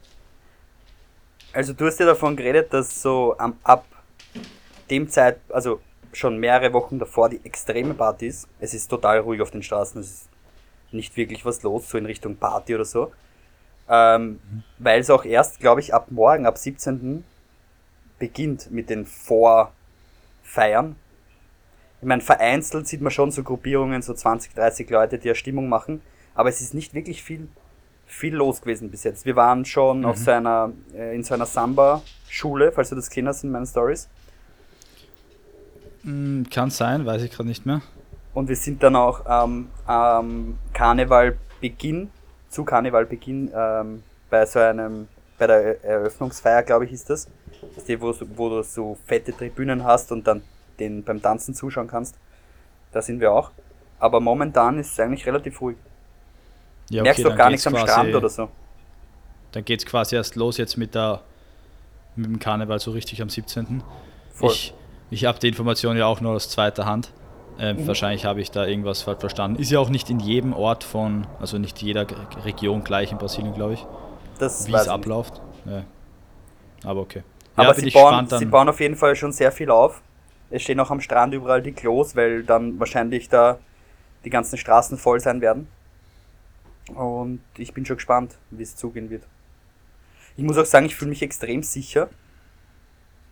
Also 1.52 1.72
du 1.72 1.86
hast 1.86 1.98
ja 1.98 2.06
davon 2.06 2.36
geredet, 2.36 2.72
dass 2.72 3.02
so 3.02 3.34
am, 3.38 3.56
ab 3.62 3.86
dem 4.90 5.08
Zeit, 5.08 5.40
also 5.48 5.80
schon 6.12 6.38
mehrere 6.38 6.72
Wochen 6.72 6.98
davor 6.98 7.28
die 7.28 7.40
extreme 7.44 7.94
Party 7.94 8.26
ist. 8.26 8.48
Es 8.60 8.74
ist 8.74 8.88
total 8.88 9.20
ruhig 9.20 9.40
auf 9.40 9.50
den 9.50 9.62
Straßen, 9.62 10.00
es 10.00 10.10
ist 10.10 10.28
nicht 10.92 11.16
wirklich 11.16 11.44
was 11.44 11.62
los, 11.62 11.88
so 11.88 11.98
in 11.98 12.06
Richtung 12.06 12.36
Party 12.36 12.74
oder 12.74 12.84
so. 12.84 13.12
Ähm, 13.88 14.40
Weil 14.78 15.00
es 15.00 15.10
auch 15.10 15.24
erst, 15.24 15.60
glaube 15.60 15.80
ich, 15.80 15.94
ab 15.94 16.10
morgen, 16.10 16.46
ab 16.46 16.58
17. 16.58 17.24
beginnt 18.18 18.70
mit 18.70 18.90
den 18.90 19.06
Vorfeiern. 19.06 20.96
Ich 22.00 22.06
meine, 22.06 22.22
vereinzelt 22.22 22.86
sieht 22.86 23.00
man 23.00 23.10
schon 23.10 23.30
so 23.30 23.42
Gruppierungen, 23.42 24.02
so 24.02 24.14
20, 24.14 24.54
30 24.54 24.88
Leute, 24.90 25.18
die 25.18 25.28
ja 25.28 25.34
Stimmung 25.34 25.68
machen, 25.68 26.02
aber 26.34 26.48
es 26.48 26.60
ist 26.60 26.74
nicht 26.74 26.94
wirklich 26.94 27.22
viel 27.22 27.48
viel 28.08 28.34
los 28.34 28.60
gewesen 28.60 28.90
bis 28.90 29.04
jetzt. 29.04 29.24
Wir 29.24 29.36
waren 29.36 29.64
schon 29.64 30.04
auf 30.04 30.16
so 30.18 30.30
einer, 30.32 30.72
äh, 30.94 31.14
in 31.14 31.22
so 31.22 31.34
einer 31.34 31.46
Samba-Schule, 31.46 32.72
falls 32.72 32.88
du 32.90 32.96
das 32.96 33.08
gesehen 33.08 33.28
hast 33.28 33.44
in 33.44 33.50
meinen 33.50 33.66
Stories. 33.66 34.08
Hm, 36.02 36.46
kann 36.50 36.70
sein, 36.70 37.06
weiß 37.06 37.22
ich 37.22 37.30
gerade 37.30 37.48
nicht 37.48 37.66
mehr. 37.66 37.82
Und 38.34 38.48
wir 38.48 38.56
sind 38.56 38.82
dann 38.82 38.96
auch 38.96 39.22
ähm, 39.28 39.68
am 39.86 40.58
Karnevalbeginn, 40.72 42.10
zu 42.48 42.64
Karnevalbeginn, 42.64 43.50
ähm, 43.54 44.02
bei 44.30 44.46
so 44.46 44.58
einem, 44.60 45.08
bei 45.38 45.46
der 45.46 45.84
Eröffnungsfeier, 45.84 46.62
glaube 46.62 46.84
ich, 46.84 46.92
ist 46.92 47.10
das. 47.10 47.26
Das 47.60 47.78
ist 47.78 47.88
die, 47.88 48.00
wo, 48.00 48.12
du- 48.12 48.26
wo 48.36 48.48
du 48.48 48.62
so 48.62 48.96
fette 49.06 49.32
Tribünen 49.36 49.84
hast 49.84 50.12
und 50.12 50.26
dann 50.26 50.42
den 50.78 51.02
beim 51.02 51.20
Tanzen 51.20 51.54
zuschauen 51.54 51.88
kannst. 51.88 52.14
Da 52.92 53.02
sind 53.02 53.20
wir 53.20 53.32
auch. 53.32 53.50
Aber 53.98 54.20
momentan 54.20 54.78
ist 54.78 54.92
es 54.92 55.00
eigentlich 55.00 55.26
relativ 55.26 55.60
ruhig. 55.60 55.76
Ja, 56.90 57.02
Merkst 57.02 57.20
okay, 57.20 57.28
doch 57.30 57.36
gar 57.36 57.50
nichts 57.50 57.66
am 57.66 57.74
quasi- 57.74 57.86
Strand 57.92 58.14
oder 58.14 58.28
so. 58.28 58.48
Dann 59.52 59.64
geht 59.64 59.80
es 59.80 59.86
quasi 59.86 60.14
erst 60.16 60.36
los 60.36 60.56
jetzt 60.58 60.76
mit, 60.76 60.94
der, 60.94 61.22
mit 62.16 62.26
dem 62.26 62.38
Karneval 62.38 62.78
so 62.78 62.90
richtig 62.90 63.20
am 63.22 63.28
17. 63.30 63.82
Voll. 64.32 64.50
Ich, 64.52 64.74
ich 65.10 65.24
habe 65.24 65.38
die 65.38 65.48
Information 65.48 65.96
ja 65.96 66.06
auch 66.06 66.20
nur 66.20 66.32
aus 66.32 66.48
zweiter 66.50 66.84
Hand. 66.86 67.12
Ähm, 67.58 67.76
Mhm. 67.76 67.86
Wahrscheinlich 67.88 68.24
habe 68.24 68.40
ich 68.40 68.50
da 68.50 68.66
irgendwas 68.66 69.02
falsch 69.02 69.20
verstanden. 69.20 69.60
Ist 69.60 69.70
ja 69.70 69.80
auch 69.80 69.88
nicht 69.88 70.10
in 70.10 70.20
jedem 70.20 70.52
Ort 70.52 70.84
von, 70.84 71.26
also 71.40 71.58
nicht 71.58 71.80
jeder 71.82 72.06
Region 72.44 72.84
gleich 72.84 73.10
in 73.10 73.18
Brasilien, 73.18 73.52
glaube 73.54 73.74
ich, 73.74 73.86
wie 74.38 74.44
es 74.74 74.88
abläuft. 74.88 75.40
Ja. 75.64 75.82
Aber 76.84 77.00
okay. 77.00 77.22
Aber 77.56 77.68
ja, 77.68 77.74
sie 77.74 77.90
bauen, 77.90 78.28
sie 78.28 78.44
bauen 78.44 78.68
auf 78.68 78.78
jeden 78.78 78.94
Fall 78.94 79.16
schon 79.16 79.32
sehr 79.32 79.50
viel 79.50 79.70
auf. 79.70 80.00
Es 80.50 80.62
stehen 80.62 80.78
auch 80.78 80.90
am 80.92 81.00
Strand 81.00 81.34
überall 81.34 81.60
die 81.60 81.72
Klos, 81.72 82.14
weil 82.14 82.44
dann 82.44 82.78
wahrscheinlich 82.78 83.28
da 83.28 83.58
die 84.24 84.30
ganzen 84.30 84.56
Straßen 84.56 84.96
voll 84.96 85.18
sein 85.18 85.40
werden. 85.40 85.66
Und 86.88 87.40
ich 87.56 87.74
bin 87.74 87.84
schon 87.84 87.96
gespannt, 87.96 88.36
wie 88.50 88.62
es 88.62 88.76
zugehen 88.76 89.10
wird. 89.10 89.24
Ich 90.36 90.44
muss 90.44 90.58
auch 90.58 90.64
sagen, 90.64 90.86
ich 90.86 90.96
fühle 90.96 91.10
mich 91.10 91.22
extrem 91.22 91.62
sicher, 91.62 92.08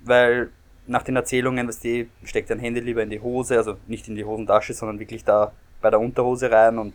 weil 0.00 0.50
nach 0.86 1.02
den 1.02 1.16
Erzählungen, 1.16 1.66
was 1.66 1.78
die 1.80 2.08
steckt 2.24 2.50
dein 2.50 2.58
Handy 2.58 2.80
lieber 2.80 3.02
in 3.02 3.10
die 3.10 3.20
Hose, 3.20 3.56
also 3.56 3.76
nicht 3.86 4.08
in 4.08 4.14
die 4.14 4.24
Hosentasche, 4.24 4.74
sondern 4.74 4.98
wirklich 4.98 5.24
da 5.24 5.52
bei 5.80 5.90
der 5.90 6.00
Unterhose 6.00 6.50
rein 6.50 6.78
und 6.78 6.94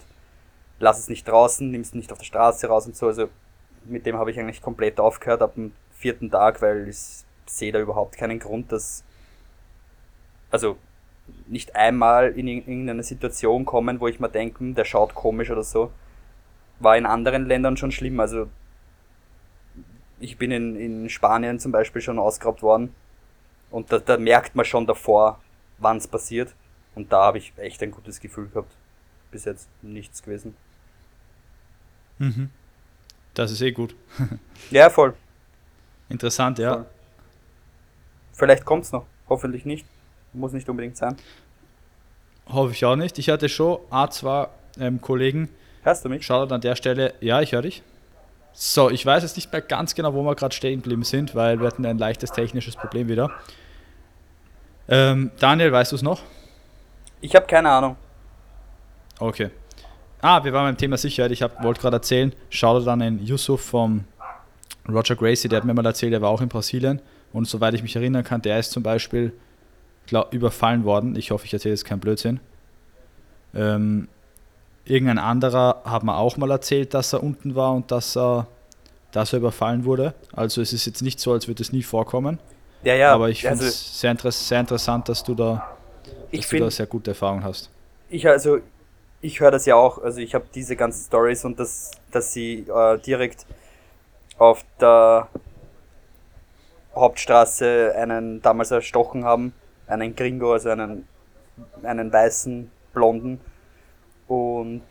lass 0.80 1.00
es 1.00 1.10
nicht 1.10 1.28
draußen, 1.28 1.70
nimm 1.70 1.82
es 1.82 1.94
nicht 1.94 2.12
auf 2.12 2.18
der 2.20 2.26
Straße 2.26 2.68
raus 2.68 2.86
und 2.88 2.96
so. 2.96 3.08
Also 3.08 3.30
mit 3.86 4.06
dem 4.06 4.18
habe 4.18 4.32
ich 4.32 4.40
eigentlich 4.40 4.62
komplett 4.62 5.00
aufgehört 5.00 5.42
ab 5.42 5.56
dem 5.56 5.74
vierten 5.96 6.32
Tag, 6.32 6.62
weil 6.62 6.88
ich 6.88 6.98
sehe 7.46 7.72
da 7.72 7.80
überhaupt 7.80 8.18
keinen 8.18 8.40
Grund, 8.40 8.72
dass 8.72 9.04
also 10.50 10.78
nicht 11.48 11.76
einmal 11.76 12.32
in 12.32 12.48
irg- 12.48 12.68
irgendeine 12.68 13.04
Situation 13.04 13.66
kommen, 13.66 14.00
wo 14.00 14.08
ich 14.08 14.20
mir 14.20 14.30
denke, 14.30 14.60
hm, 14.60 14.76
der 14.76 14.86
schaut 14.86 15.16
komisch 15.16 15.50
oder 15.50 15.64
so. 15.64 15.92
War 16.82 16.98
in 16.98 17.06
anderen 17.06 17.46
Ländern 17.46 17.78
schon 17.78 17.92
schlimm. 17.92 18.20
Also 18.20 18.48
ich 20.20 20.38
bin 20.38 20.52
in, 20.52 20.76
in 20.76 21.10
Spanien 21.10 21.60
zum 21.60 21.72
Beispiel 21.72 22.02
schon 22.02 22.20
ausgeraubt 22.20 22.62
worden 22.62 22.94
und 23.70 23.92
da, 23.92 24.00
da 24.00 24.18
merkt 24.18 24.56
man 24.56 24.66
schon 24.66 24.86
davor, 24.86 25.40
wann 25.78 25.98
es 25.98 26.08
passiert. 26.08 26.54
Und 26.94 27.12
da 27.12 27.24
habe 27.24 27.38
ich 27.38 27.54
echt 27.58 27.82
ein 27.82 27.92
gutes 27.92 28.20
Gefühl 28.20 28.48
gehabt. 28.50 28.76
Bis 29.32 29.46
jetzt 29.46 29.70
nichts 29.82 30.22
gewesen. 30.22 30.56
Mhm. 32.20 32.50
Das 33.34 33.52
ist 33.52 33.62
eh 33.62 33.72
gut. 33.72 33.96
Ja, 34.70 34.90
voll. 34.90 35.14
Interessant, 36.10 36.60
ja. 36.60 36.74
Voll. 36.76 36.86
Vielleicht 38.34 38.66
kommt's 38.66 38.92
noch. 38.92 39.06
Hoffentlich 39.28 39.66
nicht. 39.66 39.86
Muss 40.34 40.54
nicht 40.54 40.70
unbedingt 40.70 40.98
sein. 40.98 41.16
Hoffe 42.48 42.74
ich 42.74 42.86
auch 42.86 42.96
nicht. 42.96 43.18
Ich 43.20 43.30
hatte 43.30 43.50
schon 43.50 43.80
A2 43.90 44.50
ähm, 44.80 45.02
Kollegen. 45.02 45.50
Hörst 45.84 46.06
du 46.06 46.10
mich? 46.10 46.26
Shoutout 46.26 46.54
an 46.54 46.62
der 46.62 46.76
Stelle. 46.76 47.14
Ja, 47.22 47.42
ich 47.42 47.54
höre 47.54 47.64
dich. 47.64 47.82
So, 48.54 48.90
ich 48.90 49.06
weiß 49.06 49.24
jetzt 49.24 49.36
nicht 49.36 49.52
mehr 49.52 49.62
ganz 49.62 49.96
genau, 49.96 50.14
wo 50.14 50.24
wir 50.24 50.36
gerade 50.36 50.54
stehen 50.54 50.82
geblieben 50.82 51.04
sind, 51.04 51.34
weil 51.36 51.60
wir 51.60 51.68
hatten 51.68 51.86
ein 51.86 51.98
leichtes 51.98 52.32
technisches 52.32 52.76
Problem 52.76 53.08
wieder. 53.08 53.32
Ähm, 54.88 55.32
Daniel, 55.40 55.72
weißt 55.72 55.92
du 55.92 55.96
es 55.96 56.02
noch? 56.02 56.22
Ich 57.22 57.36
habe 57.36 57.46
keine 57.48 57.70
Ahnung. 57.70 57.96
Okay. 59.20 59.50
Ah, 60.22 60.44
wir 60.44 60.54
waren 60.54 60.66
beim 60.66 60.78
Thema 60.78 60.98
Sicherheit. 60.98 61.32
Ich 61.32 61.42
wollte 61.42 61.82
gerade 61.82 61.98
erzählen, 61.98 62.34
Shoutout 62.50 62.90
an 62.90 63.00
den 63.00 63.26
Yusuf 63.26 63.62
vom 63.62 64.04
Roger 64.88 65.16
Gracie, 65.16 65.48
der 65.48 65.58
hat 65.58 65.66
mir 65.66 65.74
mal 65.74 65.86
erzählt, 65.86 66.14
der 66.14 66.22
war 66.22 66.30
auch 66.30 66.42
in 66.42 66.50
Brasilien. 66.50 67.02
Und 67.34 67.48
soweit 67.48 67.74
ich 67.74 67.84
mich 67.84 67.96
erinnern 67.96 68.24
kann, 68.24 68.42
der 68.42 68.60
ist 68.60 68.72
zum 68.72 68.84
Beispiel 68.84 69.34
glaub, 70.08 70.34
überfallen 70.34 70.84
worden. 70.84 71.16
Ich 71.16 71.32
hoffe, 71.32 71.46
ich 71.46 71.54
erzähle 71.54 71.74
jetzt 71.74 71.86
keinen 71.86 72.00
Blödsinn. 72.00 72.40
Ähm, 73.56 74.08
irgendein 74.86 75.20
anderer 75.20 75.82
hat 75.86 76.04
mir 76.04 76.16
auch 76.16 76.38
mal 76.38 76.52
erzählt, 76.52 76.94
dass 76.94 77.14
er 77.14 77.24
unten 77.24 77.56
war 77.56 77.74
und 77.74 77.92
dass 77.92 78.18
er, 78.18 78.48
dass 79.12 79.34
er 79.34 79.40
überfallen 79.40 79.86
wurde. 79.86 80.14
Also 80.34 80.62
es 80.62 80.74
ist 80.74 80.86
jetzt 80.86 81.02
nicht 81.02 81.20
so, 81.20 81.34
als 81.34 81.48
würde 81.48 81.62
es 81.62 81.72
nie 81.72 81.84
vorkommen. 81.84 82.40
Ja, 82.84 82.96
ja. 82.96 83.14
Aber 83.14 83.30
ich 83.30 83.42
finde 83.42 83.66
es 83.66 83.66
also, 83.66 84.00
sehr, 84.00 84.12
interess 84.12 84.48
sehr 84.48 84.60
interessant, 84.60 85.10
dass 85.10 85.24
du 85.24 85.36
da, 85.36 85.78
ich 86.32 86.42
dass 86.42 86.50
du 86.50 86.56
find, 86.58 86.66
da 86.66 86.72
sehr 86.72 86.86
gute 86.88 87.12
Erfahrungen 87.12 87.44
hast. 87.44 87.70
Ich 88.10 88.28
also, 88.28 88.60
ich 89.22 89.40
höre 89.40 89.52
das 89.52 89.66
ja 89.66 89.76
auch. 89.76 90.02
Also 90.02 90.20
ich 90.20 90.34
habe 90.34 90.46
diese 90.54 90.76
ganzen 90.76 91.06
Stories 91.06 91.46
und 91.46 91.60
das, 91.60 91.92
dass 92.12 92.34
sie 92.34 92.66
äh, 92.68 92.98
direkt 93.00 93.46
auf 94.38 94.66
der 94.80 95.28
Hauptstraße 96.96 97.94
einen 97.96 98.42
damals 98.42 98.72
erstochen 98.72 99.24
haben, 99.24 99.54
einen 99.88 100.16
Gringo, 100.16 100.54
also 100.54 100.70
einen, 100.70 101.08
einen 101.84 102.12
weißen 102.12 102.72
Blonden. 102.94 103.40
Und 104.32 104.84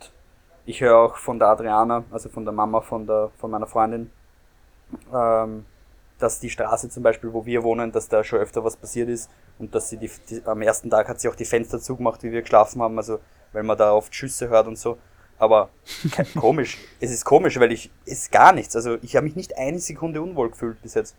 ich 0.67 0.81
höre 0.81 0.95
auch 0.95 1.15
von 1.15 1.39
der 1.39 1.47
Adriana, 1.47 2.03
also 2.11 2.29
von 2.29 2.45
der 2.45 2.51
Mama 2.51 2.79
von, 2.79 3.07
der, 3.07 3.31
von 3.39 3.49
meiner 3.49 3.65
Freundin, 3.65 4.11
ähm, 5.11 5.65
dass 6.19 6.39
die 6.39 6.51
Straße 6.51 6.91
zum 6.91 7.01
Beispiel, 7.01 7.33
wo 7.33 7.43
wir 7.43 7.63
wohnen, 7.63 7.91
dass 7.91 8.07
da 8.07 8.23
schon 8.23 8.37
öfter 8.37 8.63
was 8.63 8.77
passiert 8.77 9.09
ist 9.09 9.31
und 9.57 9.73
dass 9.73 9.89
sie 9.89 9.97
die, 9.97 10.11
die, 10.29 10.43
am 10.45 10.61
ersten 10.61 10.91
Tag 10.91 11.09
hat 11.09 11.19
sie 11.19 11.27
auch 11.27 11.33
die 11.33 11.45
Fenster 11.45 11.79
zugemacht, 11.79 12.21
wie 12.21 12.31
wir 12.31 12.43
geschlafen 12.43 12.83
haben, 12.83 12.95
also 12.99 13.19
weil 13.51 13.63
man 13.63 13.79
da 13.79 13.93
oft 13.93 14.13
Schüsse 14.13 14.47
hört 14.47 14.67
und 14.67 14.77
so. 14.77 14.99
Aber 15.39 15.69
komisch, 16.39 16.77
es 16.99 17.09
ist 17.09 17.25
komisch, 17.25 17.59
weil 17.59 17.71
ich, 17.71 17.89
es 18.05 18.25
ist 18.25 18.31
gar 18.31 18.53
nichts. 18.53 18.75
Also 18.75 18.99
ich 19.01 19.15
habe 19.15 19.23
mich 19.23 19.35
nicht 19.35 19.57
eine 19.57 19.79
Sekunde 19.79 20.21
unwohl 20.21 20.51
gefühlt 20.51 20.79
bis 20.83 20.93
jetzt. 20.93 21.15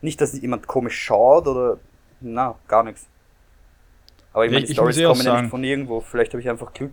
Nicht, 0.00 0.20
dass 0.20 0.32
jemand 0.32 0.68
komisch 0.68 0.96
schaut 0.96 1.48
oder, 1.48 1.80
na, 2.20 2.54
gar 2.68 2.84
nichts. 2.84 3.08
Aber 4.32 4.46
ich 4.46 4.52
meine, 4.52 4.64
die 4.64 4.74
Stories 4.74 4.96
muss 4.96 5.02
eh 5.02 5.06
kommen 5.06 5.26
ja 5.26 5.40
nicht 5.40 5.50
von 5.50 5.64
irgendwo. 5.64 6.00
Vielleicht 6.00 6.32
habe 6.32 6.40
ich 6.40 6.48
einfach 6.48 6.72
Glück. 6.72 6.92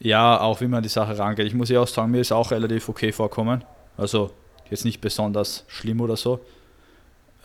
Ja, 0.00 0.40
auch 0.40 0.60
wie 0.60 0.66
man 0.66 0.82
die 0.82 0.88
Sache 0.88 1.18
rangeht. 1.18 1.46
Ich 1.46 1.54
muss 1.54 1.68
ja 1.68 1.80
auch 1.80 1.86
sagen, 1.86 2.10
mir 2.10 2.20
ist 2.20 2.32
auch 2.32 2.50
relativ 2.50 2.88
okay 2.88 3.12
vorkommen. 3.12 3.64
Also 3.96 4.30
jetzt 4.70 4.84
nicht 4.84 5.00
besonders 5.00 5.64
schlimm 5.68 6.00
oder 6.00 6.16
so. 6.16 6.40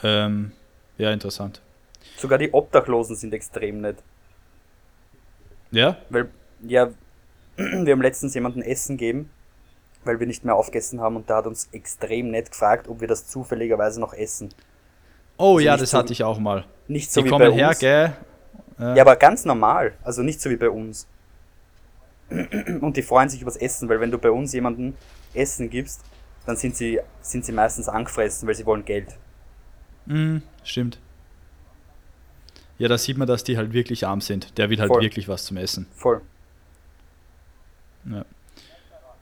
Ähm, 0.04 0.52
ja, 0.98 1.12
interessant. 1.12 1.62
Sogar 2.18 2.38
die 2.38 2.54
Obdachlosen 2.54 3.15
sind 3.18 3.34
extrem 3.34 3.82
nett. 3.82 3.98
Ja? 5.72 5.98
Weil, 6.10 6.30
ja, 6.62 6.89
wir 7.58 7.91
haben 7.91 8.02
letztens 8.02 8.34
jemanden 8.36 8.62
Essen 8.62 8.98
gegeben, 8.98 9.30
weil 10.06 10.20
wir 10.20 10.28
nicht 10.28 10.46
mehr 10.46 10.56
aufgegessen 10.56 11.02
haben 11.02 11.18
und 11.18 11.30
der 11.30 11.38
hat 11.38 11.48
uns 11.48 11.68
extrem 11.74 12.32
nett 12.32 12.52
gefragt, 12.52 12.88
ob 12.88 13.02
wir 13.02 13.08
das 13.08 13.28
zufälligerweise 13.28 14.00
noch 14.00 14.13
essen. 14.13 14.50
Oh 15.38 15.56
Also 15.56 15.60
ja, 15.60 15.76
das 15.78 15.91
so- 15.91 15.98
hatte 15.98 16.13
ich 16.13 16.24
auch 16.24 16.39
mal. 16.39 16.63
Nicht 16.88 17.12
so 17.12 17.20
die 17.20 17.26
wie 17.26 17.30
kommen 17.32 17.50
bei 17.50 17.54
her, 17.54 17.70
uns. 17.70 17.80
gell? 17.80 18.13
Äh, 18.80 18.96
Ja, 18.96 19.02
aber 19.02 19.15
ganz 19.18 19.44
normal. 19.44 19.94
Also 20.04 20.22
nicht 20.22 20.39
so 20.39 20.50
wie 20.50 20.56
bei 20.56 20.70
uns. 20.70 21.08
Und 22.30 22.98
die 22.98 23.02
freuen 23.04 23.30
sich 23.30 23.42
übers 23.42 23.56
Essen, 23.56 23.88
weil 23.90 24.00
wenn 24.00 24.12
du 24.12 24.18
bei 24.18 24.32
uns 24.32 24.54
jemanden 24.54 24.96
Essen 25.34 25.70
gibst, 25.70 26.02
dann 26.46 26.56
sind 26.58 26.76
sie, 26.76 27.00
sind 27.22 27.46
sie 27.46 27.52
meistens 27.52 27.88
angefressen, 27.88 28.48
weil 28.48 28.56
sie 28.56 28.66
wollen 28.66 28.86
Geld. 28.86 29.16
mm, 30.06 30.38
stimmt. 30.64 31.00
Ja, 32.78 32.88
da 32.90 32.98
sieht 32.98 33.18
man, 33.18 33.28
dass 33.28 33.44
die 33.44 33.58
halt 33.58 33.72
wirklich 33.74 34.06
arm 34.06 34.22
sind. 34.22 34.58
Der 34.58 34.70
will 34.70 34.80
halt 34.80 34.90
Voll. 34.90 35.02
wirklich 35.02 35.28
was 35.28 35.46
zum 35.46 35.58
Essen. 35.58 35.88
Voll. 35.96 36.22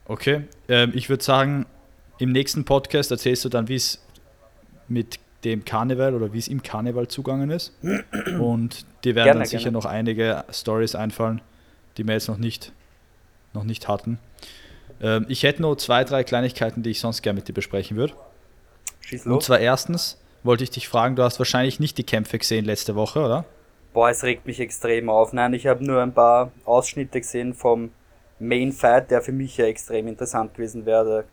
Okay, 0.05 0.41
ähm, 0.67 0.91
ich 0.95 1.09
würde 1.09 1.23
sagen, 1.23 1.65
im 2.17 2.31
nächsten 2.31 2.65
Podcast 2.65 3.11
erzählst 3.11 3.45
du 3.45 3.49
dann, 3.49 3.67
wie 3.69 3.75
es 3.75 4.03
mit 4.87 5.19
dem 5.43 5.65
Karneval 5.65 6.13
oder 6.15 6.33
wie 6.33 6.39
es 6.39 6.47
im 6.47 6.63
Karneval 6.63 7.07
zugangen 7.07 7.49
ist. 7.49 7.73
Und 8.39 8.85
dir 9.03 9.15
werden 9.15 9.25
Gerne, 9.25 9.39
dann 9.41 9.45
sicher 9.45 9.63
gerne. 9.63 9.77
noch 9.77 9.85
einige 9.85 10.43
Stories 10.51 10.95
einfallen, 10.95 11.41
die 11.97 12.05
wir 12.05 12.13
jetzt 12.13 12.27
noch 12.27 12.37
nicht, 12.37 12.73
noch 13.53 13.63
nicht 13.63 13.87
hatten. 13.87 14.19
Ähm, 15.01 15.25
ich 15.29 15.43
hätte 15.43 15.61
nur 15.61 15.77
zwei, 15.77 16.03
drei 16.03 16.23
Kleinigkeiten, 16.23 16.83
die 16.83 16.91
ich 16.91 16.99
sonst 16.99 17.21
gerne 17.21 17.37
mit 17.39 17.47
dir 17.47 17.53
besprechen 17.53 17.97
würde. 17.97 18.13
Schieß 19.01 19.25
Und 19.25 19.31
los. 19.33 19.45
zwar 19.45 19.59
erstens 19.59 20.17
wollte 20.43 20.63
ich 20.63 20.71
dich 20.71 20.87
fragen, 20.87 21.15
du 21.15 21.23
hast 21.23 21.39
wahrscheinlich 21.39 21.79
nicht 21.79 21.97
die 21.97 22.03
Kämpfe 22.03 22.37
gesehen 22.37 22.65
letzte 22.65 22.95
Woche, 22.95 23.19
oder? 23.19 23.45
Boah, 23.93 24.09
es 24.09 24.23
regt 24.23 24.45
mich 24.47 24.59
extrem 24.59 25.09
auf. 25.09 25.33
Nein, 25.33 25.53
ich 25.53 25.67
habe 25.67 25.83
nur 25.85 26.01
ein 26.01 26.13
paar 26.13 26.51
Ausschnitte 26.65 27.21
gesehen 27.21 27.53
vom 27.53 27.91
Main 28.39 28.71
Fight, 28.71 29.11
der 29.11 29.21
für 29.21 29.31
mich 29.31 29.57
ja 29.57 29.65
extrem 29.65 30.07
interessant 30.07 30.53
gewesen 30.55 30.85
wäre. 30.85 31.25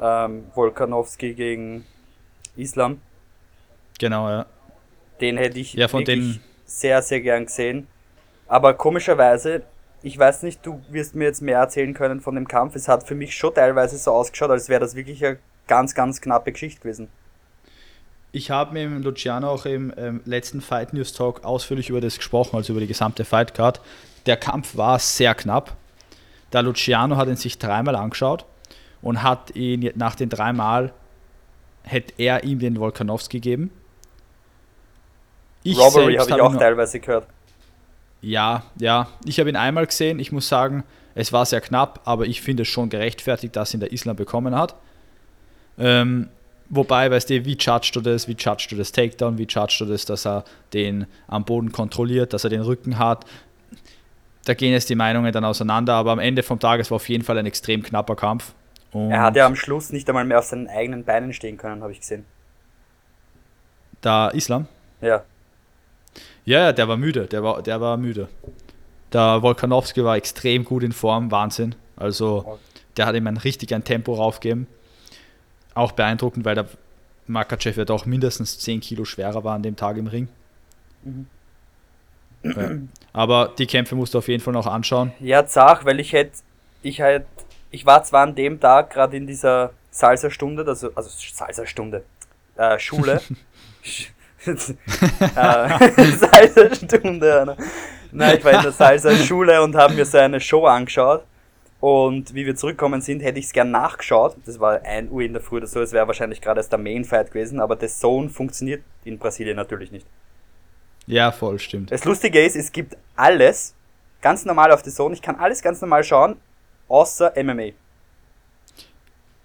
Ähm, 0.00 0.46
Volkanovski 0.54 1.34
gegen 1.34 1.84
Islam. 2.56 3.00
Genau, 3.98 4.28
ja. 4.28 4.46
Den 5.20 5.36
hätte 5.36 5.58
ich 5.58 5.74
Ja, 5.74 5.88
von 5.88 6.00
wirklich 6.06 6.36
den- 6.36 6.40
sehr, 6.64 7.02
sehr 7.02 7.20
gern 7.20 7.46
gesehen. 7.46 7.86
Aber 8.46 8.74
komischerweise, 8.74 9.62
ich 10.02 10.18
weiß 10.18 10.42
nicht, 10.42 10.64
du 10.64 10.80
wirst 10.90 11.14
mir 11.14 11.24
jetzt 11.24 11.42
mehr 11.42 11.58
erzählen 11.58 11.94
können 11.94 12.20
von 12.20 12.34
dem 12.34 12.46
Kampf. 12.46 12.76
Es 12.76 12.88
hat 12.88 13.06
für 13.06 13.14
mich 13.14 13.36
schon 13.36 13.54
teilweise 13.54 13.98
so 13.98 14.12
ausgeschaut, 14.12 14.50
als 14.50 14.68
wäre 14.68 14.80
das 14.80 14.94
wirklich 14.94 15.24
eine 15.24 15.38
ganz, 15.66 15.94
ganz 15.94 16.20
knappe 16.20 16.52
Geschichte 16.52 16.80
gewesen. 16.80 17.08
Ich 18.30 18.50
habe 18.50 18.74
mit 18.74 18.82
dem 18.82 19.02
Luciano 19.02 19.48
auch 19.48 19.64
im 19.64 19.92
ähm, 19.96 20.20
letzten 20.24 20.60
Fight 20.60 20.92
News 20.92 21.14
Talk 21.14 21.44
ausführlich 21.44 21.88
über 21.88 22.00
das 22.00 22.18
gesprochen, 22.18 22.56
also 22.56 22.72
über 22.72 22.80
die 22.80 22.86
gesamte 22.86 23.24
Fight 23.24 23.54
Card. 23.54 23.80
Der 24.26 24.36
Kampf 24.36 24.76
war 24.76 24.98
sehr 24.98 25.34
knapp. 25.34 25.76
Der 26.52 26.62
Luciano 26.62 27.16
hat 27.16 27.28
ihn 27.28 27.36
sich 27.36 27.58
dreimal 27.58 27.96
angeschaut 27.96 28.44
und 29.02 29.22
hat 29.22 29.54
ihn 29.56 29.90
nach 29.94 30.14
den 30.14 30.28
dreimal 30.28 30.92
hätte 31.82 32.14
er 32.18 32.44
ihm 32.44 32.58
den 32.58 32.78
Volkanovski 32.78 33.40
gegeben. 33.40 33.70
Ich 35.62 35.78
Robbery 35.78 36.16
habe 36.16 36.30
ich 36.30 36.40
auch 36.40 36.56
teilweise 36.56 37.00
gehört. 37.00 37.26
Ja, 38.20 38.64
ja. 38.78 39.08
Ich 39.24 39.38
habe 39.38 39.48
ihn 39.48 39.56
einmal 39.56 39.86
gesehen. 39.86 40.18
Ich 40.18 40.32
muss 40.32 40.48
sagen, 40.48 40.84
es 41.14 41.32
war 41.32 41.46
sehr 41.46 41.60
knapp, 41.60 42.00
aber 42.04 42.26
ich 42.26 42.40
finde 42.42 42.62
es 42.62 42.68
schon 42.68 42.88
gerechtfertigt, 42.88 43.56
dass 43.56 43.74
ihn 43.74 43.80
der 43.80 43.92
Islam 43.92 44.16
bekommen 44.16 44.54
hat. 44.54 44.74
Ähm, 45.78 46.28
wobei, 46.68 47.10
weißt 47.10 47.30
du, 47.30 47.44
wie 47.44 47.56
judgst 47.56 47.94
du 47.94 48.00
das? 48.00 48.28
Wie 48.28 48.36
judgst 48.38 48.70
du 48.70 48.76
das 48.76 48.92
Takedown? 48.92 49.38
Wie 49.38 49.46
judgst 49.46 49.80
du 49.80 49.84
das, 49.84 50.04
dass 50.04 50.26
er 50.26 50.44
den 50.72 51.06
am 51.26 51.44
Boden 51.44 51.72
kontrolliert, 51.72 52.32
dass 52.32 52.44
er 52.44 52.50
den 52.50 52.62
Rücken 52.62 52.98
hat? 52.98 53.24
Da 54.44 54.54
gehen 54.54 54.72
jetzt 54.72 54.88
die 54.88 54.94
Meinungen 54.94 55.32
dann 55.32 55.44
auseinander, 55.44 55.94
aber 55.94 56.12
am 56.12 56.18
Ende 56.18 56.42
vom 56.42 56.58
Tag, 56.58 56.80
es 56.80 56.90
war 56.90 56.96
auf 56.96 57.08
jeden 57.08 57.22
Fall 57.22 57.36
ein 57.38 57.46
extrem 57.46 57.82
knapper 57.82 58.16
Kampf. 58.16 58.54
Und 58.92 59.10
Er 59.10 59.20
hat 59.22 59.36
ja 59.36 59.44
am 59.44 59.54
Schluss 59.56 59.90
nicht 59.90 60.08
einmal 60.08 60.24
mehr 60.24 60.38
auf 60.38 60.46
seinen 60.46 60.68
eigenen 60.68 61.04
Beinen 61.04 61.32
stehen 61.34 61.58
können, 61.58 61.82
habe 61.82 61.92
ich 61.92 62.00
gesehen. 62.00 62.24
der 64.02 64.30
Islam? 64.34 64.66
Ja. 65.00 65.22
Ja, 66.48 66.60
ja, 66.60 66.72
der 66.72 66.88
war 66.88 66.96
müde, 66.96 67.26
der 67.26 67.42
war, 67.42 67.62
der 67.62 67.78
war 67.82 67.98
müde. 67.98 68.26
Der 69.12 69.42
Volkanowski 69.42 70.02
war 70.02 70.16
extrem 70.16 70.64
gut 70.64 70.82
in 70.82 70.92
Form, 70.92 71.30
Wahnsinn. 71.30 71.74
Also 71.94 72.58
der 72.96 73.04
hat 73.04 73.14
ihm 73.14 73.26
ein 73.26 73.36
richtig 73.36 73.74
ein 73.74 73.84
Tempo 73.84 74.14
raufgegeben. 74.14 74.66
Auch 75.74 75.92
beeindruckend, 75.92 76.46
weil 76.46 76.54
der 76.54 76.66
Makachev 77.26 77.76
ja 77.78 77.84
doch 77.84 78.06
mindestens 78.06 78.58
10 78.60 78.80
Kilo 78.80 79.04
schwerer 79.04 79.44
war 79.44 79.56
an 79.56 79.62
dem 79.62 79.76
Tag 79.76 79.98
im 79.98 80.06
Ring. 80.06 80.28
Mhm. 81.04 81.26
Ja. 82.44 82.70
Aber 83.12 83.52
die 83.58 83.66
Kämpfe 83.66 83.94
musst 83.94 84.14
du 84.14 84.18
auf 84.18 84.28
jeden 84.28 84.42
Fall 84.42 84.54
noch 84.54 84.66
anschauen. 84.66 85.12
Ja, 85.20 85.44
zach, 85.44 85.84
weil 85.84 86.00
ich 86.00 86.14
hätte, 86.14 86.38
ich 86.82 87.02
halt, 87.02 87.26
ich 87.70 87.84
war 87.84 88.04
zwar 88.04 88.22
an 88.22 88.34
dem 88.34 88.58
Tag 88.58 88.88
gerade 88.90 89.18
in 89.18 89.26
dieser 89.26 89.72
Salsa-Stunde, 89.90 90.64
also, 90.66 90.92
also 90.94 91.10
Salsa-Stunde, 91.10 92.04
äh, 92.56 92.78
Schule. 92.78 93.20
Sch- 93.84 94.06
Salsa-Stunde, 96.16 97.40
Anna. 97.40 97.56
Nein, 98.12 98.38
ich 98.38 98.44
war 98.44 98.52
in 98.52 98.62
der 98.62 98.72
Salsa-Schule 98.72 99.62
und 99.62 99.76
habe 99.76 99.94
mir 99.94 100.04
so 100.04 100.18
eine 100.18 100.40
Show 100.40 100.66
angeschaut. 100.66 101.24
Und 101.80 102.34
wie 102.34 102.44
wir 102.44 102.56
zurückgekommen 102.56 103.00
sind, 103.00 103.20
hätte 103.20 103.38
ich 103.38 103.46
es 103.46 103.52
gern 103.52 103.70
nachgeschaut. 103.70 104.36
Das 104.44 104.58
war 104.58 104.82
1 104.82 105.10
Uhr 105.12 105.22
in 105.22 105.32
der 105.32 105.42
Früh 105.42 105.58
oder 105.58 105.66
so, 105.66 105.80
es 105.80 105.92
wäre 105.92 106.06
wahrscheinlich 106.08 106.40
gerade 106.40 106.58
erst 106.58 106.72
der 106.72 106.78
Main-Fight 106.78 107.30
gewesen, 107.30 107.60
aber 107.60 107.76
das 107.76 108.00
Zone 108.00 108.28
funktioniert 108.30 108.82
in 109.04 109.18
Brasilien 109.18 109.56
natürlich 109.56 109.92
nicht. 109.92 110.06
Ja, 111.06 111.30
voll, 111.30 111.58
stimmt. 111.58 111.92
Das 111.92 112.04
Lustige 112.04 112.44
ist, 112.44 112.56
es 112.56 112.72
gibt 112.72 112.96
alles 113.14 113.74
ganz 114.20 114.44
normal 114.44 114.72
auf 114.72 114.82
der 114.82 114.92
Zone. 114.92 115.14
Ich 115.14 115.22
kann 115.22 115.36
alles 115.36 115.62
ganz 115.62 115.80
normal 115.80 116.02
schauen, 116.02 116.36
außer 116.88 117.32
MMA. 117.42 117.70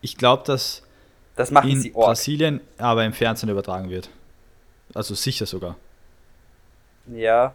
Ich 0.01 0.17
glaube, 0.17 0.43
dass 0.45 0.81
Das 1.35 1.51
machen 1.51 1.69
in 1.69 1.81
sie. 1.81 1.91
Brasilien 1.91 2.61
aber 2.77 3.05
im 3.05 3.13
Fernsehen 3.13 3.49
übertragen 3.49 3.89
wird. 3.89 4.09
Also 4.93 5.15
sicher 5.15 5.45
sogar. 5.45 5.75
Ja. 7.07 7.53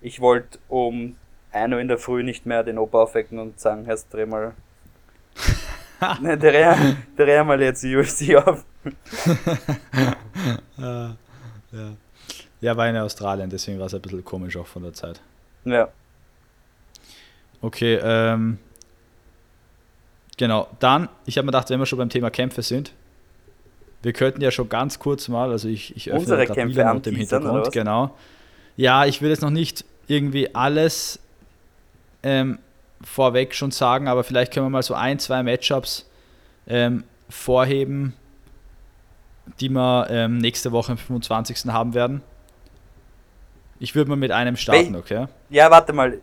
Ich 0.00 0.20
wollte 0.20 0.58
um 0.68 1.16
1 1.52 1.72
Uhr 1.72 1.80
in 1.80 1.88
der 1.88 1.98
Früh 1.98 2.22
nicht 2.22 2.46
mehr 2.46 2.62
den 2.62 2.78
Opa 2.78 3.02
aufwecken 3.02 3.38
und 3.38 3.58
sagen, 3.58 3.84
Herr, 3.84 3.98
dreh 4.10 4.26
mal. 4.26 4.54
ne, 6.20 6.38
dreh, 6.38 6.94
dreh 7.16 7.42
mal 7.42 7.60
jetzt 7.60 7.82
die 7.82 7.96
UFC 7.96 8.36
auf. 8.36 8.64
ja. 10.76 11.16
ja, 12.60 12.76
war 12.76 12.88
in 12.88 12.96
Australien, 12.96 13.50
deswegen 13.50 13.78
war 13.78 13.86
es 13.86 13.94
ein 13.94 14.00
bisschen 14.00 14.24
komisch 14.24 14.56
auch 14.56 14.66
von 14.66 14.82
der 14.82 14.92
Zeit. 14.92 15.20
Ja. 15.64 15.88
Okay, 17.60 17.98
ähm. 18.02 18.58
Genau, 20.36 20.68
dann, 20.78 21.08
ich 21.26 21.36
habe 21.36 21.46
mir 21.46 21.50
gedacht, 21.50 21.68
wenn 21.68 21.80
wir 21.80 21.86
schon 21.86 21.98
beim 21.98 22.10
Thema 22.10 22.30
Kämpfe 22.30 22.62
sind, 22.62 22.92
wir 24.02 24.12
könnten 24.12 24.40
ja 24.40 24.50
schon 24.50 24.68
ganz 24.68 24.98
kurz 24.98 25.28
mal, 25.28 25.50
also 25.50 25.68
ich, 25.68 25.96
ich 25.96 26.10
öffne 26.10 26.20
Unsere 26.20 26.46
Kämpfe 26.46 26.94
mit 26.94 27.06
dem 27.06 27.16
Hintergrund, 27.16 27.72
genau. 27.72 28.14
Ja, 28.76 29.06
ich 29.06 29.20
will 29.22 29.30
jetzt 29.30 29.42
noch 29.42 29.50
nicht 29.50 29.84
irgendwie 30.06 30.54
alles 30.54 31.18
ähm, 32.22 32.58
vorweg 33.02 33.54
schon 33.54 33.70
sagen, 33.70 34.08
aber 34.08 34.24
vielleicht 34.24 34.52
können 34.52 34.66
wir 34.66 34.70
mal 34.70 34.82
so 34.82 34.94
ein, 34.94 35.18
zwei 35.18 35.42
Matchups 35.42 36.08
ähm, 36.66 37.04
vorheben, 37.28 38.14
die 39.60 39.68
wir 39.68 40.06
ähm, 40.10 40.38
nächste 40.38 40.72
Woche 40.72 40.92
am 40.92 40.98
25. 40.98 41.66
haben 41.72 41.94
werden. 41.94 42.22
Ich 43.80 43.94
würde 43.94 44.10
mal 44.10 44.16
mit 44.16 44.32
einem 44.32 44.56
starten, 44.56 44.96
okay? 44.96 45.26
Ja, 45.50 45.70
warte 45.70 45.92
mal. 45.92 46.18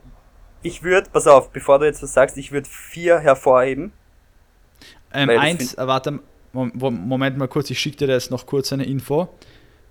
Ich 0.62 0.84
würde, 0.84 1.10
pass 1.10 1.28
auf, 1.28 1.52
bevor 1.52 1.80
du 1.80 1.86
jetzt 1.86 2.02
was 2.04 2.14
sagst, 2.14 2.38
ich 2.38 2.52
würde 2.52 2.68
vier 2.68 3.20
hervorheben. 3.20 3.94
Ähm, 5.14 5.30
eins, 5.30 5.76
äh, 5.76 5.88
warte, 5.88 6.20
Moment 6.56 7.38
mal 7.38 7.48
kurz, 7.48 7.70
ich 7.70 7.80
schicke 7.80 7.98
dir 7.98 8.08
jetzt 8.08 8.32
noch 8.32 8.46
kurz 8.46 8.72
eine 8.72 8.86
Info. 8.86 9.30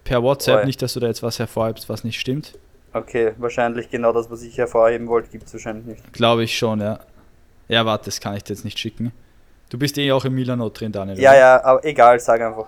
Per 0.03 0.22
WhatsApp, 0.22 0.61
oh, 0.62 0.66
nicht, 0.66 0.83
dass 0.83 0.94
du 0.94 1.00
da 1.00 1.07
jetzt 1.07 1.22
was 1.22 1.38
hervorhebst, 1.38 1.88
was 1.88 2.05
nicht 2.05 2.18
stimmt. 2.20 2.59
Okay, 2.92 3.33
wahrscheinlich 3.38 3.90
genau 3.90 4.12
das, 4.12 4.31
was 4.31 4.42
ich 4.42 4.57
hervorheben 4.59 5.09
wollte, 5.09 5.31
gibt 5.31 5.46
es 5.46 5.55
wahrscheinlich 5.55 5.87
nicht. 5.87 6.12
Glaube 6.12 6.44
ich 6.44 6.57
schon, 6.57 6.81
ja. 6.81 7.00
Ja, 7.68 7.87
warte, 7.87 8.07
das 8.07 8.20
kann 8.20 8.37
ich 8.37 8.44
dir 8.44 8.53
jetzt 8.53 8.64
nicht 8.64 8.79
schicken. 8.79 9.12
Du 9.70 9.79
bist 9.79 9.96
eh 9.98 10.12
auch 10.12 10.24
im 10.24 10.35
Milano 10.35 10.68
drin, 10.68 10.92
Daniel. 10.92 11.18
Ja, 11.18 11.31
oder? 11.31 11.38
ja, 11.38 11.64
aber 11.64 11.85
egal, 11.85 12.20
sag 12.20 12.40
einfach. 12.40 12.66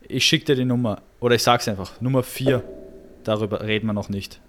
Ich 0.00 0.24
schicke 0.24 0.46
dir 0.46 0.56
die 0.56 0.64
Nummer. 0.64 1.02
Oder 1.20 1.34
ich 1.34 1.42
sag's 1.42 1.68
einfach. 1.68 2.00
Nummer 2.00 2.22
4. 2.22 2.62
Darüber 3.24 3.60
reden 3.60 3.86
wir 3.86 3.92
noch 3.92 4.08
nicht. 4.08 4.40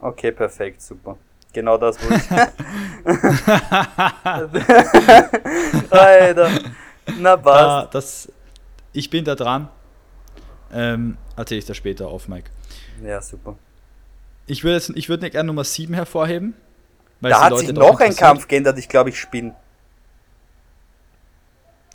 Okay, 0.00 0.30
perfekt, 0.30 0.80
super. 0.80 1.18
Genau 1.52 1.76
das 1.76 1.98
wollte 2.02 2.22
ich. 2.22 2.30
Alter. 5.90 6.50
Na 7.18 7.36
passt. 7.36 7.86
Da, 7.86 7.88
das, 7.92 8.32
ich 8.92 9.10
bin 9.10 9.24
da 9.24 9.34
dran. 9.34 9.68
Ähm, 10.72 11.16
erzähle 11.36 11.58
ich 11.58 11.66
da 11.66 11.74
später 11.74 12.08
auf, 12.08 12.28
Mike. 12.28 12.50
Ja, 13.02 13.20
super. 13.20 13.56
Ich 14.46 14.64
würde 14.64 14.92
ich 14.94 15.08
würd 15.08 15.20
gerne 15.20 15.46
Nummer 15.46 15.64
7 15.64 15.94
hervorheben. 15.94 16.54
da 17.20 17.44
hat 17.44 17.58
sich 17.58 17.72
noch 17.72 18.00
ein 18.00 18.14
Kampf 18.14 18.46
geändert, 18.48 18.78
ich 18.78 18.88
glaube, 18.88 19.10
ich 19.10 19.18
spinne. 19.18 19.54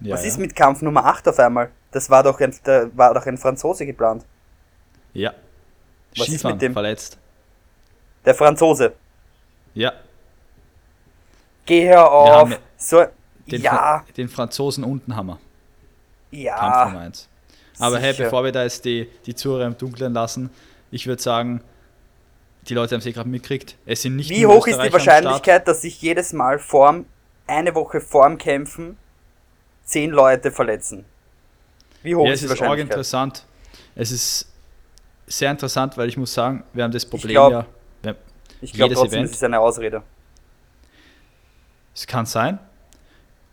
Ja, 0.01 0.15
Was 0.15 0.21
ja. 0.21 0.29
ist 0.29 0.37
mit 0.39 0.55
Kampf 0.55 0.81
Nummer 0.81 1.05
8 1.05 1.27
auf 1.27 1.39
einmal? 1.39 1.69
Das 1.91 2.09
war 2.09 2.23
doch 2.23 2.39
ein, 2.39 2.53
da 2.63 2.89
war 2.95 3.13
doch 3.13 3.25
ein 3.25 3.37
Franzose 3.37 3.85
geplant. 3.85 4.25
Ja. 5.13 5.33
Was 6.15 6.27
Skifahren, 6.27 6.35
ist 6.35 6.43
mit 6.43 6.61
dem? 6.61 6.73
verletzt. 6.73 7.17
Der 8.25 8.35
Franzose. 8.35 8.93
Ja. 9.73 9.93
Geh 11.65 11.87
hör 11.87 12.11
auf. 12.11 12.59
So, 12.77 13.05
den, 13.47 13.61
ja. 13.61 13.71
Fra 13.71 14.05
den 14.17 14.29
Franzosen 14.29 14.83
unten 14.83 15.15
haben 15.15 15.27
wir. 15.27 15.39
Ja. 16.31 16.57
Kampf 16.57 16.93
Nummer 16.93 17.05
1. 17.05 17.29
Aber 17.79 17.95
Sicher. 17.95 18.07
hey, 18.07 18.13
bevor 18.13 18.43
wir 18.43 18.51
da 18.51 18.63
jetzt 18.63 18.85
die, 18.85 19.09
die 19.25 19.35
Zuhörer 19.35 19.65
im 19.65 19.77
Dunkeln 19.77 20.13
lassen, 20.13 20.49
ich 20.91 21.07
würde 21.07 21.21
sagen, 21.21 21.61
die 22.67 22.73
Leute 22.73 22.95
haben 22.95 22.99
es 22.99 23.05
eh 23.05 23.11
gerade 23.11 23.29
mitgekriegt. 23.29 23.75
Es 23.85 24.03
sind 24.03 24.17
nicht 24.17 24.29
Wie 24.29 24.45
hoch 24.45 24.67
ist 24.67 24.81
die 24.81 24.93
Wahrscheinlichkeit, 24.93 25.67
dass 25.67 25.81
sich 25.81 26.01
jedes 26.01 26.31
Mal 26.33 26.59
vorm, 26.59 27.05
eine 27.47 27.73
Woche 27.73 28.01
vorm 28.01 28.37
Kämpfen 28.37 28.97
zehn 29.83 30.11
Leute 30.11 30.51
verletzen? 30.51 31.05
Wie 32.03 32.15
hoch 32.15 32.25
ja, 32.25 32.33
ist 32.33 32.43
die 32.43 32.49
Wahrscheinlichkeit? 32.49 32.79
Es 32.79 33.07
ist 33.07 33.13
interessant. 33.13 33.45
Es 33.95 34.11
ist 34.11 34.51
sehr 35.27 35.51
interessant, 35.51 35.97
weil 35.97 36.07
ich 36.07 36.17
muss 36.17 36.33
sagen, 36.33 36.63
wir 36.73 36.83
haben 36.83 36.91
das 36.91 37.05
Problem 37.05 37.29
ich 37.29 37.35
glaub, 37.35 37.51
ja. 37.51 37.65
Ich 38.61 38.73
glaube 38.73 38.93
trotzdem, 38.93 39.19
Event, 39.19 39.29
es 39.31 39.37
ist 39.37 39.43
eine 39.43 39.59
Ausrede. 39.59 40.03
Es 41.95 42.05
kann 42.05 42.25
sein. 42.25 42.59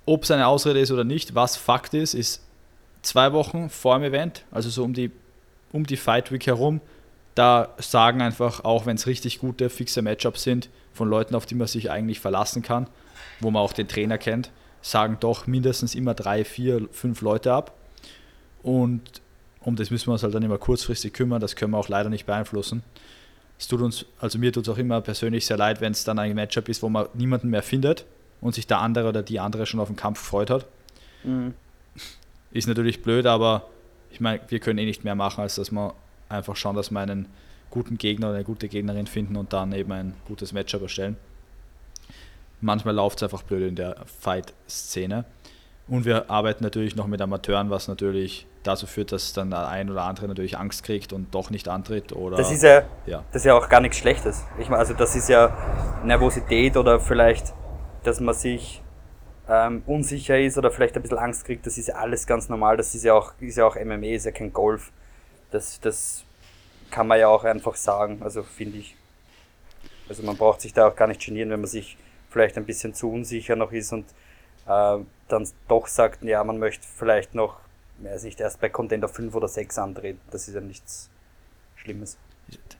Ob 0.08 0.24
es 0.24 0.30
eine 0.30 0.46
Ausrede 0.46 0.80
ist 0.80 0.90
oder 0.90 1.04
nicht, 1.04 1.34
was 1.34 1.58
Fakt 1.58 1.92
ist, 1.92 2.14
ist 2.14 2.42
zwei 3.02 3.34
Wochen 3.34 3.68
vor 3.68 3.98
dem 3.98 4.04
Event, 4.04 4.42
also 4.50 4.70
so 4.70 4.82
um 4.82 4.94
die, 4.94 5.10
um 5.70 5.84
die 5.84 5.98
Fight 5.98 6.32
Week 6.32 6.46
herum, 6.46 6.80
da 7.34 7.74
sagen 7.76 8.22
einfach, 8.22 8.64
auch 8.64 8.86
wenn 8.86 8.96
es 8.96 9.06
richtig 9.06 9.38
gute, 9.38 9.68
fixe 9.68 10.00
Matchups 10.00 10.44
sind, 10.44 10.70
von 10.94 11.10
Leuten, 11.10 11.34
auf 11.34 11.44
die 11.44 11.54
man 11.54 11.66
sich 11.66 11.90
eigentlich 11.90 12.20
verlassen 12.20 12.62
kann, 12.62 12.86
wo 13.40 13.50
man 13.50 13.60
auch 13.60 13.74
den 13.74 13.86
Trainer 13.86 14.16
kennt, 14.16 14.50
sagen 14.80 15.18
doch 15.20 15.46
mindestens 15.46 15.94
immer 15.94 16.14
drei, 16.14 16.42
vier, 16.42 16.88
fünf 16.90 17.20
Leute 17.20 17.52
ab. 17.52 17.74
Und 18.62 19.02
um 19.60 19.76
das 19.76 19.90
müssen 19.90 20.06
wir 20.06 20.14
uns 20.14 20.22
halt 20.22 20.34
dann 20.34 20.42
immer 20.42 20.56
kurzfristig 20.56 21.12
kümmern, 21.12 21.42
das 21.42 21.54
können 21.54 21.72
wir 21.72 21.78
auch 21.78 21.90
leider 21.90 22.08
nicht 22.08 22.24
beeinflussen. 22.24 22.82
Es 23.58 23.68
tut 23.68 23.82
uns, 23.82 24.06
also 24.20 24.38
mir 24.38 24.54
tut 24.54 24.66
es 24.66 24.72
auch 24.72 24.78
immer 24.78 25.02
persönlich 25.02 25.44
sehr 25.44 25.58
leid, 25.58 25.82
wenn 25.82 25.92
es 25.92 26.04
dann 26.04 26.18
ein 26.18 26.34
Matchup 26.34 26.70
ist, 26.70 26.82
wo 26.82 26.88
man 26.88 27.08
niemanden 27.12 27.50
mehr 27.50 27.62
findet 27.62 28.06
und 28.40 28.54
sich 28.54 28.66
der 28.66 28.78
andere 28.78 29.08
oder 29.08 29.22
die 29.22 29.40
andere 29.40 29.66
schon 29.66 29.80
auf 29.80 29.88
den 29.88 29.96
Kampf 29.96 30.20
gefreut 30.20 30.50
hat. 30.50 30.66
Mhm. 31.24 31.54
Ist 32.52 32.68
natürlich 32.68 33.02
blöd, 33.02 33.26
aber 33.26 33.64
ich 34.10 34.20
meine, 34.20 34.40
wir 34.48 34.58
können 34.60 34.78
eh 34.78 34.84
nicht 34.84 35.04
mehr 35.04 35.14
machen, 35.14 35.40
als 35.42 35.56
dass 35.56 35.70
wir 35.70 35.94
einfach 36.28 36.56
schauen, 36.56 36.76
dass 36.76 36.90
wir 36.90 37.00
einen 37.00 37.26
guten 37.70 37.98
Gegner 37.98 38.28
oder 38.28 38.36
eine 38.36 38.44
gute 38.44 38.68
Gegnerin 38.68 39.06
finden 39.06 39.36
und 39.36 39.52
dann 39.52 39.72
eben 39.72 39.92
ein 39.92 40.14
gutes 40.26 40.52
Matchup 40.52 40.82
erstellen. 40.82 41.16
Manchmal 42.60 42.94
läuft 42.94 43.18
es 43.18 43.22
einfach 43.24 43.42
blöd 43.42 43.68
in 43.68 43.76
der 43.76 43.96
Fight-Szene. 44.20 45.24
Und 45.86 46.04
wir 46.04 46.30
arbeiten 46.30 46.64
natürlich 46.64 46.96
noch 46.96 47.06
mit 47.06 47.20
Amateuren, 47.20 47.70
was 47.70 47.88
natürlich 47.88 48.46
dazu 48.62 48.86
führt, 48.86 49.12
dass 49.12 49.32
dann 49.32 49.50
der 49.50 49.68
ein 49.68 49.88
oder 49.90 50.02
andere 50.02 50.28
natürlich 50.28 50.58
Angst 50.58 50.84
kriegt 50.84 51.12
und 51.12 51.34
doch 51.34 51.50
nicht 51.50 51.68
antritt. 51.68 52.12
Oder, 52.12 52.36
das, 52.36 52.50
ist 52.50 52.62
ja, 52.62 52.82
ja. 53.06 53.24
das 53.32 53.42
ist 53.42 53.46
ja 53.46 53.54
auch 53.54 53.68
gar 53.68 53.80
nichts 53.80 53.96
Schlechtes. 53.98 54.44
Ich 54.58 54.68
meine, 54.68 54.80
also 54.80 54.92
das 54.92 55.16
ist 55.16 55.28
ja 55.28 55.56
Nervosität 56.04 56.76
oder 56.76 57.00
vielleicht, 57.00 57.54
dass 58.04 58.20
man 58.20 58.34
sich 58.34 58.82
ähm, 59.48 59.82
unsicher 59.86 60.38
ist 60.38 60.58
oder 60.58 60.70
vielleicht 60.70 60.96
ein 60.96 61.02
bisschen 61.02 61.18
Angst 61.18 61.44
kriegt, 61.44 61.66
das 61.66 61.78
ist 61.78 61.88
ja 61.88 61.96
alles 61.96 62.26
ganz 62.26 62.48
normal. 62.48 62.76
Das 62.76 62.94
ist 62.94 63.04
ja 63.04 63.14
auch, 63.14 63.32
ist 63.40 63.56
ja 63.56 63.66
auch 63.66 63.76
MMA, 63.76 64.14
ist 64.14 64.26
ja 64.26 64.32
kein 64.32 64.52
Golf. 64.52 64.92
Das, 65.50 65.80
das 65.80 66.24
kann 66.90 67.06
man 67.06 67.18
ja 67.18 67.28
auch 67.28 67.44
einfach 67.44 67.74
sagen, 67.74 68.20
also 68.22 68.42
finde 68.42 68.78
ich. 68.78 68.96
Also 70.08 70.22
man 70.22 70.36
braucht 70.36 70.60
sich 70.60 70.72
da 70.72 70.88
auch 70.88 70.96
gar 70.96 71.06
nicht 71.06 71.24
genieren, 71.24 71.50
wenn 71.50 71.60
man 71.60 71.68
sich 71.68 71.96
vielleicht 72.30 72.56
ein 72.56 72.64
bisschen 72.64 72.94
zu 72.94 73.10
unsicher 73.10 73.56
noch 73.56 73.72
ist 73.72 73.92
und 73.92 74.06
äh, 74.66 74.98
dann 75.28 75.48
doch 75.66 75.86
sagt, 75.86 76.22
ja, 76.22 76.42
man 76.44 76.58
möchte 76.58 76.86
vielleicht 76.96 77.34
noch, 77.34 77.58
weiß 77.98 78.24
nicht, 78.24 78.40
erst 78.40 78.60
bei 78.60 78.68
Contender 78.68 79.08
5 79.08 79.34
oder 79.34 79.48
6 79.48 79.78
antreten. 79.78 80.20
Das 80.30 80.48
ist 80.48 80.54
ja 80.54 80.60
nichts 80.60 81.10
Schlimmes. 81.76 82.18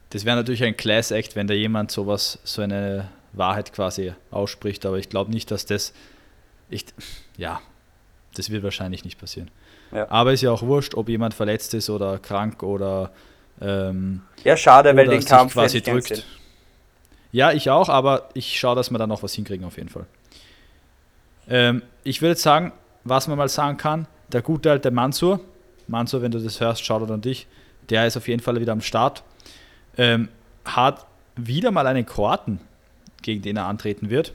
Das 0.09 0.25
wäre 0.25 0.35
natürlich 0.35 0.63
ein 0.63 0.75
Class 0.75 1.11
Act, 1.11 1.35
wenn 1.35 1.47
da 1.47 1.53
jemand 1.53 1.91
sowas, 1.91 2.39
so 2.43 2.61
eine 2.61 3.09
Wahrheit 3.33 3.73
quasi 3.73 4.13
ausspricht, 4.31 4.85
aber 4.85 4.97
ich 4.97 5.09
glaube 5.09 5.31
nicht, 5.31 5.51
dass 5.51 5.65
das, 5.65 5.93
ich, 6.69 6.85
ja, 7.37 7.61
das 8.35 8.49
wird 8.49 8.63
wahrscheinlich 8.63 9.03
nicht 9.03 9.19
passieren. 9.19 9.49
Ja. 9.91 10.09
Aber 10.09 10.33
ist 10.33 10.41
ja 10.41 10.51
auch 10.51 10.61
wurscht, 10.61 10.95
ob 10.95 11.09
jemand 11.09 11.33
verletzt 11.33 11.73
ist 11.73 11.89
oder 11.89 12.19
krank 12.19 12.63
oder 12.63 13.11
ähm, 13.61 14.21
ja, 14.43 14.55
schade, 14.55 14.95
weil 14.95 15.07
den 15.07 15.23
Kampf 15.23 15.53
quasi 15.53 15.81
drückt. 15.81 16.25
Ja, 17.31 17.51
ich 17.51 17.69
auch, 17.69 17.89
aber 17.89 18.29
ich 18.33 18.57
schaue, 18.59 18.75
dass 18.75 18.89
wir 18.89 18.97
da 18.97 19.07
noch 19.07 19.21
was 19.21 19.33
hinkriegen 19.33 19.65
auf 19.65 19.77
jeden 19.77 19.89
Fall. 19.89 20.05
Ähm, 21.47 21.83
ich 22.03 22.21
würde 22.21 22.35
sagen, 22.35 22.71
was 23.03 23.27
man 23.27 23.37
mal 23.37 23.49
sagen 23.49 23.77
kann, 23.77 24.07
der 24.31 24.41
gute 24.41 24.71
alte 24.71 24.91
Mansur, 24.91 25.39
Mansur, 25.87 26.21
wenn 26.21 26.31
du 26.31 26.39
das 26.39 26.59
hörst, 26.59 26.83
schaut 26.85 27.09
an 27.09 27.21
dich, 27.21 27.47
der 27.89 28.05
ist 28.05 28.17
auf 28.17 28.27
jeden 28.27 28.41
Fall 28.41 28.59
wieder 28.59 28.71
am 28.71 28.81
Start, 28.81 29.23
ähm, 29.97 30.29
hat 30.65 31.05
wieder 31.35 31.71
mal 31.71 31.87
einen 31.87 32.05
Kroaten, 32.05 32.59
gegen 33.21 33.41
den 33.41 33.57
er 33.57 33.65
antreten 33.65 34.09
wird. 34.09 34.33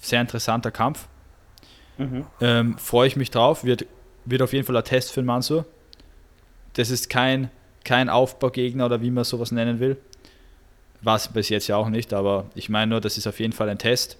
Sehr 0.00 0.20
interessanter 0.20 0.70
Kampf. 0.70 1.08
Mhm. 1.98 2.26
Ähm, 2.40 2.78
Freue 2.78 3.06
ich 3.08 3.16
mich 3.16 3.30
drauf, 3.30 3.64
wird, 3.64 3.86
wird 4.24 4.42
auf 4.42 4.52
jeden 4.52 4.64
Fall 4.64 4.76
ein 4.76 4.84
Test 4.84 5.12
für 5.12 5.20
den 5.20 5.26
Mansur. 5.26 5.66
Das 6.74 6.90
ist 6.90 7.10
kein, 7.10 7.50
kein 7.84 8.08
Aufbaugegner 8.08 8.86
oder 8.86 9.02
wie 9.02 9.10
man 9.10 9.24
sowas 9.24 9.52
nennen 9.52 9.80
will. 9.80 9.96
War 11.02 11.16
es 11.16 11.28
bis 11.28 11.48
jetzt 11.48 11.66
ja 11.66 11.76
auch 11.76 11.88
nicht, 11.88 12.12
aber 12.12 12.46
ich 12.54 12.68
meine 12.68 12.90
nur, 12.90 13.00
das 13.00 13.18
ist 13.18 13.26
auf 13.26 13.40
jeden 13.40 13.52
Fall 13.52 13.68
ein 13.68 13.78
Test 13.78 14.18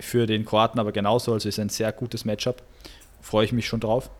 für 0.00 0.26
den 0.26 0.44
Kroaten 0.44 0.80
aber 0.80 0.92
genauso. 0.92 1.32
Also 1.32 1.48
ist 1.48 1.58
ein 1.58 1.68
sehr 1.68 1.92
gutes 1.92 2.24
Matchup. 2.24 2.62
Freue 3.20 3.44
ich 3.44 3.52
mich 3.52 3.66
schon 3.66 3.80
drauf. 3.80 4.10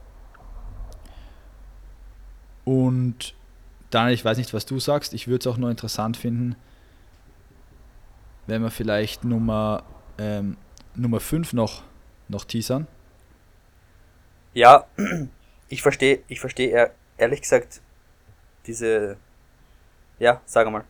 Und 2.65 3.35
dann, 3.91 4.11
ich 4.11 4.25
weiß 4.25 4.39
nicht, 4.39 4.55
was 4.55 4.67
du 4.67 4.79
sagst, 4.79 5.15
ich 5.15 5.29
würde 5.29 5.41
es 5.41 5.47
auch 5.53 5.59
nur 5.59 5.71
interessant 5.71 6.17
finden, 6.17 6.57
wenn 8.47 8.63
wir 8.63 8.71
vielleicht 8.71 9.25
Nummer, 9.25 9.85
ähm, 10.19 10.57
Nummer 10.95 11.21
5 11.21 11.53
noch, 11.53 11.83
noch 12.29 12.45
teasern. 12.45 12.87
Ja, 14.55 14.87
ich 15.69 15.83
verstehe, 15.83 16.23
ich 16.29 16.41
verstehe 16.41 16.91
ehrlich 17.17 17.43
gesagt 17.43 17.81
diese, 18.67 19.17
ja, 20.19 20.41
sag 20.45 20.71
mal. 20.71 20.85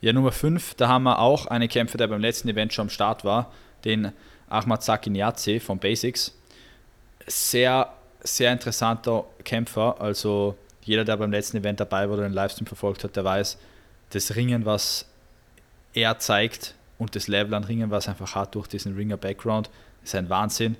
Ja, 0.00 0.12
Nummer 0.12 0.32
5, 0.32 0.74
da 0.74 0.88
haben 0.88 1.04
wir 1.04 1.18
auch 1.18 1.46
einen 1.46 1.68
Kämpfer, 1.68 1.98
der 1.98 2.08
beim 2.08 2.20
letzten 2.20 2.48
Event 2.48 2.72
schon 2.72 2.84
am 2.84 2.90
Start 2.90 3.24
war, 3.24 3.52
den 3.84 4.12
Ahmad 4.48 4.82
Sakiniazi 4.82 5.58
von 5.58 5.78
Basics. 5.78 6.36
Sehr, 7.26 7.92
sehr 8.20 8.52
interessanter 8.52 9.24
Kämpfer. 9.44 10.00
Also 10.00 10.56
jeder, 10.82 11.04
der 11.04 11.16
beim 11.16 11.32
letzten 11.32 11.56
Event 11.56 11.80
dabei 11.80 12.08
war 12.08 12.14
oder 12.14 12.28
den 12.28 12.32
Livestream 12.32 12.66
verfolgt 12.66 13.04
hat, 13.04 13.16
der 13.16 13.24
weiß, 13.24 13.58
das 14.10 14.36
Ringen, 14.36 14.64
was 14.64 15.06
er 15.96 16.18
zeigt 16.18 16.74
und 16.98 17.16
das 17.16 17.26
Level 17.26 17.54
an 17.54 17.64
Ringen, 17.64 17.90
was 17.90 18.06
er 18.06 18.12
einfach 18.12 18.34
hat 18.34 18.54
durch 18.54 18.68
diesen 18.68 18.94
Ringer-Background, 18.94 19.70
ist 20.04 20.14
ein 20.14 20.28
Wahnsinn. 20.28 20.76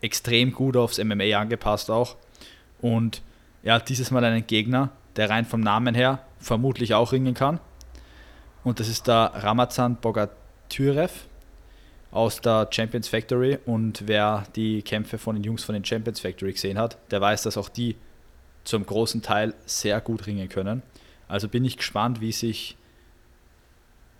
Extrem 0.00 0.52
gut 0.52 0.76
aufs 0.76 1.02
MMA 1.02 1.38
angepasst 1.38 1.90
auch. 1.90 2.16
Und 2.80 3.22
er 3.62 3.74
hat 3.74 3.88
dieses 3.88 4.10
Mal 4.10 4.24
einen 4.24 4.46
Gegner, 4.46 4.90
der 5.16 5.30
rein 5.30 5.44
vom 5.44 5.60
Namen 5.60 5.94
her 5.94 6.24
vermutlich 6.38 6.94
auch 6.94 7.12
ringen 7.12 7.34
kann. 7.34 7.60
Und 8.62 8.78
das 8.78 8.88
ist 8.88 9.08
der 9.08 9.32
Ramazan 9.34 9.96
Bogatyrev 9.96 11.12
aus 12.10 12.40
der 12.40 12.68
Champions 12.70 13.08
Factory. 13.08 13.58
Und 13.64 14.06
wer 14.06 14.44
die 14.54 14.82
Kämpfe 14.82 15.18
von 15.18 15.34
den 15.34 15.44
Jungs 15.44 15.64
von 15.64 15.74
den 15.74 15.84
Champions 15.84 16.20
Factory 16.20 16.52
gesehen 16.52 16.78
hat, 16.78 16.98
der 17.10 17.20
weiß, 17.20 17.42
dass 17.42 17.56
auch 17.56 17.68
die 17.68 17.96
zum 18.64 18.84
großen 18.84 19.22
Teil 19.22 19.54
sehr 19.64 20.00
gut 20.00 20.26
ringen 20.26 20.48
können. 20.48 20.82
Also 21.26 21.48
bin 21.48 21.64
ich 21.64 21.78
gespannt, 21.78 22.20
wie 22.20 22.32
sich, 22.32 22.76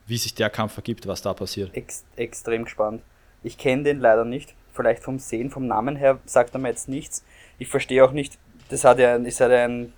wie 0.07 0.17
sich 0.17 0.35
der 0.35 0.51
Kampf 0.51 0.77
ergibt, 0.77 1.07
was 1.07 1.23
da 1.23 1.35
passiert. 1.35 1.75
Ex 1.77 2.05
extrem 2.17 2.65
gespannt. 2.65 3.03
Ich 3.43 3.59
kenne 3.59 3.83
den 3.85 4.01
leider 4.01 4.25
nicht. 4.25 4.55
Vielleicht 4.73 5.03
vom 5.03 5.19
Sehen, 5.19 5.51
vom 5.51 5.67
Namen 5.67 5.97
her 5.97 6.19
sagt 6.25 6.55
er 6.55 6.61
mir 6.61 6.69
jetzt 6.69 6.89
nichts. 6.89 7.25
Ich 7.59 7.69
verstehe 7.69 8.05
auch 8.05 8.13
nicht, 8.13 8.39
das 8.71 8.85
hat 8.85 8.99
ja, 8.99 9.17
es 9.17 9.41
hat 9.41 9.51
ja 9.51 9.65
ein 9.65 9.93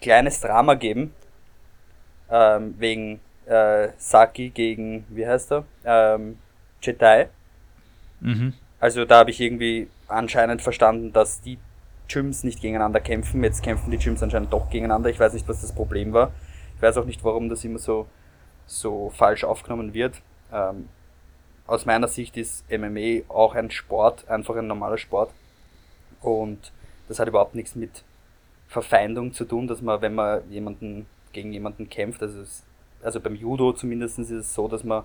kleines 0.00 0.40
Drama 0.40 0.74
geben. 0.74 1.14
Ähm, 2.30 2.74
wegen 2.78 3.20
äh, 3.46 3.88
Saki 3.96 4.50
gegen, 4.50 5.06
wie 5.08 5.26
heißt 5.26 5.52
er? 5.52 5.64
Ähm, 5.84 6.38
Jedi. 6.82 7.26
Mhm. 8.20 8.54
Also 8.80 9.04
da 9.04 9.18
habe 9.18 9.30
ich 9.30 9.40
irgendwie 9.40 9.88
anscheinend 10.08 10.62
verstanden, 10.62 11.12
dass 11.12 11.40
die 11.40 11.58
Gyms 12.08 12.44
nicht 12.44 12.60
gegeneinander 12.60 13.00
kämpfen. 13.00 13.42
Jetzt 13.44 13.62
kämpfen 13.62 13.90
die 13.90 13.98
Gyms 13.98 14.22
anscheinend 14.22 14.52
doch 14.52 14.70
gegeneinander. 14.70 15.10
Ich 15.10 15.20
weiß 15.20 15.32
nicht, 15.32 15.48
was 15.48 15.60
das 15.60 15.72
Problem 15.72 16.12
war. 16.12 16.32
Ich 16.76 16.82
weiß 16.82 16.96
auch 16.96 17.04
nicht, 17.04 17.24
warum 17.24 17.48
das 17.48 17.64
immer 17.64 17.78
so, 17.78 18.06
so 18.68 19.10
falsch 19.10 19.42
aufgenommen 19.42 19.94
wird. 19.94 20.20
Ähm, 20.52 20.88
aus 21.66 21.84
meiner 21.84 22.06
Sicht 22.06 22.36
ist 22.36 22.64
MMA 22.70 23.24
auch 23.28 23.54
ein 23.54 23.70
Sport, 23.70 24.28
einfach 24.28 24.54
ein 24.56 24.68
normaler 24.68 24.98
Sport. 24.98 25.30
Und 26.20 26.72
das 27.08 27.18
hat 27.18 27.28
überhaupt 27.28 27.54
nichts 27.54 27.74
mit 27.74 28.04
Verfeindung 28.68 29.32
zu 29.32 29.44
tun, 29.44 29.66
dass 29.66 29.82
man, 29.82 30.00
wenn 30.00 30.14
man 30.14 30.48
jemanden 30.50 31.06
gegen 31.32 31.52
jemanden 31.52 31.88
kämpft, 31.88 32.22
also, 32.22 32.40
es, 32.40 32.62
also 33.02 33.20
beim 33.20 33.34
Judo 33.34 33.72
zumindest 33.72 34.18
ist 34.18 34.30
es 34.30 34.54
so, 34.54 34.68
dass 34.68 34.84
man 34.84 35.04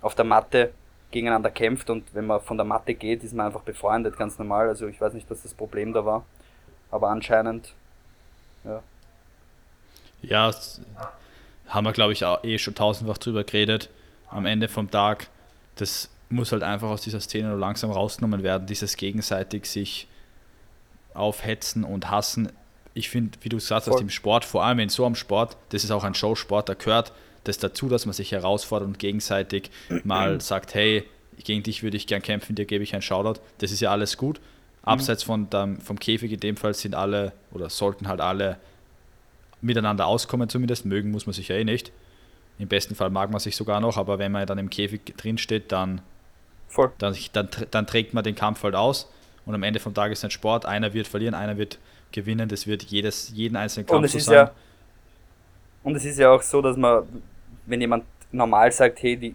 auf 0.00 0.14
der 0.14 0.24
Matte 0.24 0.72
gegeneinander 1.10 1.50
kämpft 1.50 1.88
und 1.90 2.14
wenn 2.14 2.26
man 2.26 2.40
von 2.40 2.56
der 2.56 2.66
Matte 2.66 2.94
geht, 2.94 3.22
ist 3.22 3.34
man 3.34 3.46
einfach 3.46 3.62
befreundet, 3.62 4.16
ganz 4.16 4.38
normal. 4.38 4.68
Also 4.68 4.86
ich 4.86 5.00
weiß 5.00 5.14
nicht, 5.14 5.30
was 5.30 5.42
das 5.42 5.54
Problem 5.54 5.92
da 5.92 6.04
war, 6.04 6.24
aber 6.90 7.08
anscheinend, 7.08 7.72
ja. 8.64 8.82
Ja, 10.22 10.52
haben 11.68 11.84
wir 11.84 11.92
glaube 11.92 12.12
ich 12.12 12.24
auch 12.24 12.42
eh 12.44 12.58
schon 12.58 12.74
tausendfach 12.74 13.18
drüber 13.18 13.44
geredet. 13.44 13.90
Am 14.28 14.46
Ende 14.46 14.68
vom 14.68 14.90
Tag, 14.90 15.28
das 15.76 16.10
muss 16.28 16.52
halt 16.52 16.62
einfach 16.62 16.88
aus 16.88 17.02
dieser 17.02 17.20
Szene 17.20 17.48
nur 17.48 17.58
langsam 17.58 17.90
rausgenommen 17.90 18.42
werden, 18.42 18.66
dieses 18.66 18.96
gegenseitig 18.96 19.66
sich 19.66 20.08
aufhetzen 21.14 21.84
und 21.84 22.10
hassen 22.10 22.50
ich 22.96 23.10
finde, 23.10 23.38
wie 23.42 23.50
du 23.50 23.58
gesagt 23.58 23.86
hast, 23.86 24.00
im 24.00 24.08
Sport, 24.08 24.46
vor 24.46 24.64
allem 24.64 24.78
in 24.78 24.88
so 24.88 25.04
einem 25.04 25.16
Sport, 25.16 25.58
das 25.68 25.84
ist 25.84 25.90
auch 25.90 26.02
ein 26.02 26.14
Showsport, 26.14 26.70
da 26.70 26.74
gehört 26.74 27.12
das 27.44 27.58
dazu, 27.58 27.90
dass 27.90 28.06
man 28.06 28.14
sich 28.14 28.32
herausfordert 28.32 28.88
und 28.88 28.98
gegenseitig 28.98 29.70
mal 30.02 30.40
sagt, 30.40 30.74
hey, 30.74 31.04
gegen 31.44 31.62
dich 31.62 31.82
würde 31.82 31.98
ich 31.98 32.06
gern 32.06 32.22
kämpfen, 32.22 32.56
dir 32.56 32.64
gebe 32.64 32.82
ich 32.82 32.94
einen 32.94 33.02
Shoutout. 33.02 33.40
Das 33.58 33.70
ist 33.70 33.80
ja 33.80 33.90
alles 33.90 34.16
gut. 34.16 34.40
Abseits 34.82 35.22
von 35.24 35.50
dem, 35.50 35.78
vom 35.80 35.98
Käfig 35.98 36.32
in 36.32 36.40
dem 36.40 36.56
Fall 36.56 36.72
sind 36.72 36.94
alle 36.94 37.32
oder 37.52 37.68
sollten 37.68 38.08
halt 38.08 38.22
alle 38.22 38.58
miteinander 39.60 40.06
auskommen, 40.06 40.48
zumindest 40.48 40.84
mögen 40.84 41.10
muss 41.10 41.26
man 41.26 41.32
sich 41.32 41.48
ja 41.48 41.56
eh 41.56 41.64
nicht. 41.64 41.92
Im 42.58 42.68
besten 42.68 42.94
Fall 42.94 43.10
mag 43.10 43.30
man 43.30 43.40
sich 43.40 43.56
sogar 43.56 43.80
noch, 43.80 43.96
aber 43.96 44.18
wenn 44.18 44.32
man 44.32 44.46
dann 44.46 44.58
im 44.58 44.70
Käfig 44.70 45.16
drin 45.16 45.38
steht, 45.38 45.72
dann, 45.72 46.00
dann, 46.98 47.16
dann, 47.32 47.48
dann 47.70 47.86
trägt 47.86 48.14
man 48.14 48.24
den 48.24 48.34
Kampf 48.34 48.62
halt 48.62 48.74
aus 48.74 49.10
und 49.44 49.54
am 49.54 49.62
Ende 49.62 49.78
vom 49.78 49.94
Tag 49.94 50.12
ist 50.12 50.24
ein 50.24 50.30
Sport. 50.30 50.66
Einer 50.66 50.92
wird 50.92 51.06
verlieren, 51.06 51.34
einer 51.34 51.56
wird 51.56 51.78
gewinnen. 52.12 52.48
Das 52.48 52.66
wird 52.66 52.82
jedes, 52.84 53.30
jeden 53.34 53.56
einzelnen 53.56 53.86
Kampf 53.86 53.98
und 53.98 54.04
es 54.04 54.12
so 54.12 54.18
ist 54.18 54.24
sein. 54.24 54.34
Ja, 54.34 54.52
und 55.82 55.94
es 55.94 56.04
ist 56.04 56.18
ja 56.18 56.30
auch 56.30 56.42
so, 56.42 56.60
dass 56.60 56.76
man, 56.76 57.04
wenn 57.66 57.80
jemand 57.80 58.04
normal 58.32 58.72
sagt, 58.72 59.02
hey, 59.02 59.16
die, 59.16 59.34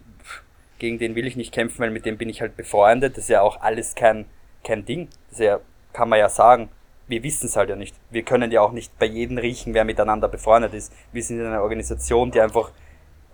gegen 0.78 0.98
den 0.98 1.14
will 1.14 1.26
ich 1.26 1.36
nicht 1.36 1.52
kämpfen, 1.52 1.78
weil 1.78 1.90
mit 1.90 2.04
dem 2.04 2.18
bin 2.18 2.28
ich 2.28 2.40
halt 2.40 2.56
befreundet, 2.56 3.16
das 3.16 3.24
ist 3.24 3.30
ja 3.30 3.40
auch 3.40 3.60
alles 3.60 3.94
kein, 3.94 4.26
kein 4.64 4.84
Ding. 4.84 5.08
Das 5.30 5.38
ja, 5.38 5.60
kann 5.92 6.08
man 6.08 6.18
ja 6.18 6.28
sagen. 6.28 6.68
Wir 7.12 7.22
wissen 7.22 7.44
es 7.44 7.56
halt 7.56 7.68
ja 7.68 7.76
nicht. 7.76 7.94
Wir 8.08 8.22
können 8.22 8.50
ja 8.50 8.62
auch 8.62 8.72
nicht 8.72 8.98
bei 8.98 9.04
jedem 9.04 9.36
riechen, 9.36 9.74
wer 9.74 9.84
miteinander 9.84 10.28
befreundet 10.28 10.72
ist. 10.72 10.94
Wir 11.12 11.22
sind 11.22 11.40
in 11.40 11.44
einer 11.44 11.60
Organisation, 11.60 12.30
die 12.30 12.40
einfach 12.40 12.70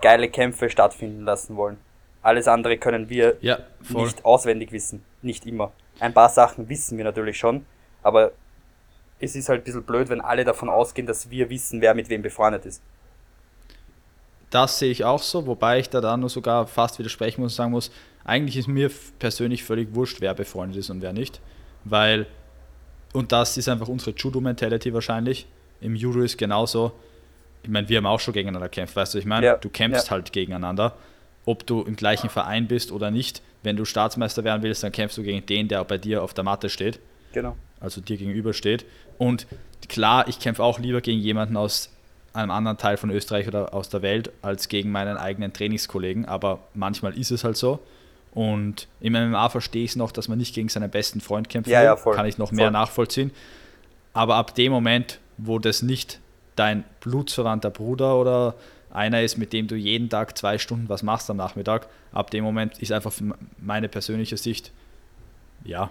geile 0.00 0.28
Kämpfe 0.28 0.68
stattfinden 0.68 1.24
lassen 1.24 1.56
wollen. 1.56 1.76
Alles 2.20 2.48
andere 2.48 2.76
können 2.76 3.08
wir 3.08 3.36
ja, 3.40 3.60
nicht 3.88 4.24
auswendig 4.24 4.72
wissen. 4.72 5.04
Nicht 5.22 5.46
immer. 5.46 5.70
Ein 6.00 6.12
paar 6.12 6.28
Sachen 6.28 6.68
wissen 6.68 6.98
wir 6.98 7.04
natürlich 7.04 7.38
schon, 7.38 7.66
aber 8.02 8.32
es 9.20 9.36
ist 9.36 9.48
halt 9.48 9.60
ein 9.60 9.64
bisschen 9.64 9.84
blöd, 9.84 10.08
wenn 10.08 10.20
alle 10.20 10.44
davon 10.44 10.68
ausgehen, 10.68 11.06
dass 11.06 11.30
wir 11.30 11.48
wissen, 11.48 11.80
wer 11.80 11.94
mit 11.94 12.08
wem 12.08 12.20
befreundet 12.20 12.66
ist. 12.66 12.82
Das 14.50 14.80
sehe 14.80 14.90
ich 14.90 15.04
auch 15.04 15.22
so, 15.22 15.46
wobei 15.46 15.78
ich 15.78 15.88
da 15.88 16.00
dann 16.00 16.18
nur 16.18 16.30
sogar 16.30 16.66
fast 16.66 16.98
widersprechen 16.98 17.42
muss 17.42 17.52
und 17.52 17.56
sagen 17.56 17.70
muss, 17.70 17.92
eigentlich 18.24 18.56
ist 18.56 18.66
mir 18.66 18.90
persönlich 19.20 19.62
völlig 19.62 19.94
wurscht, 19.94 20.20
wer 20.20 20.34
befreundet 20.34 20.78
ist 20.78 20.90
und 20.90 21.00
wer 21.00 21.12
nicht. 21.12 21.40
Weil, 21.84 22.26
und 23.12 23.32
das 23.32 23.56
ist 23.56 23.68
einfach 23.68 23.88
unsere 23.88 24.12
Judo-Mentality 24.16 24.92
wahrscheinlich. 24.92 25.46
Im 25.80 25.94
Judo 25.94 26.20
ist 26.20 26.36
genauso, 26.36 26.92
ich 27.62 27.70
meine, 27.70 27.88
wir 27.88 27.98
haben 27.98 28.06
auch 28.06 28.20
schon 28.20 28.34
gegeneinander 28.34 28.68
gekämpft, 28.68 28.96
weißt 28.96 29.14
du, 29.14 29.18
ich 29.18 29.24
meine, 29.24 29.46
ja, 29.46 29.56
du 29.56 29.68
kämpfst 29.68 30.06
ja. 30.06 30.10
halt 30.12 30.32
gegeneinander. 30.32 30.94
Ob 31.44 31.66
du 31.66 31.82
im 31.82 31.96
gleichen 31.96 32.28
Verein 32.28 32.68
bist 32.68 32.92
oder 32.92 33.10
nicht, 33.10 33.40
wenn 33.62 33.76
du 33.76 33.84
Staatsmeister 33.84 34.44
werden 34.44 34.62
willst, 34.62 34.82
dann 34.82 34.92
kämpfst 34.92 35.16
du 35.16 35.22
gegen 35.22 35.44
den, 35.46 35.68
der 35.68 35.82
bei 35.84 35.98
dir 35.98 36.22
auf 36.22 36.34
der 36.34 36.44
Matte 36.44 36.68
steht. 36.68 37.00
Genau. 37.32 37.56
Also 37.80 38.00
dir 38.00 38.16
gegenüber 38.16 38.52
steht. 38.52 38.84
Und 39.16 39.46
klar, 39.88 40.28
ich 40.28 40.38
kämpfe 40.38 40.62
auch 40.62 40.78
lieber 40.78 41.00
gegen 41.00 41.20
jemanden 41.20 41.56
aus 41.56 41.90
einem 42.32 42.50
anderen 42.50 42.76
Teil 42.76 42.96
von 42.96 43.10
Österreich 43.10 43.48
oder 43.48 43.72
aus 43.74 43.88
der 43.88 44.02
Welt 44.02 44.30
als 44.42 44.68
gegen 44.68 44.90
meinen 44.90 45.16
eigenen 45.16 45.52
Trainingskollegen, 45.52 46.26
aber 46.26 46.60
manchmal 46.74 47.18
ist 47.18 47.30
es 47.30 47.44
halt 47.44 47.56
so. 47.56 47.80
Und 48.32 48.88
im 49.00 49.14
MMA 49.14 49.48
verstehe 49.48 49.84
ich 49.84 49.90
es 49.90 49.96
noch, 49.96 50.12
dass 50.12 50.28
man 50.28 50.38
nicht 50.38 50.54
gegen 50.54 50.68
seinen 50.68 50.90
besten 50.90 51.20
Freund 51.20 51.48
kämpfen 51.48 51.70
ja, 51.70 51.80
will. 51.80 51.86
Ja, 51.86 51.96
voll. 51.96 52.14
Kann 52.14 52.26
ich 52.26 52.38
noch 52.38 52.52
mehr 52.52 52.66
voll. 52.66 52.72
nachvollziehen. 52.72 53.32
Aber 54.12 54.36
ab 54.36 54.54
dem 54.54 54.72
Moment, 54.72 55.18
wo 55.38 55.58
das 55.58 55.82
nicht 55.82 56.20
dein 56.56 56.84
blutsverwandter 57.00 57.70
Bruder 57.70 58.16
oder 58.16 58.54
einer 58.90 59.22
ist, 59.22 59.38
mit 59.38 59.52
dem 59.52 59.68
du 59.68 59.76
jeden 59.76 60.08
Tag 60.08 60.36
zwei 60.36 60.58
Stunden 60.58 60.88
was 60.88 61.02
machst 61.02 61.30
am 61.30 61.36
Nachmittag, 61.36 61.88
ab 62.12 62.30
dem 62.30 62.42
Moment 62.44 62.78
ist 62.78 62.92
einfach 62.92 63.12
meine 63.58 63.88
persönliche 63.88 64.36
Sicht, 64.36 64.72
ja, 65.64 65.90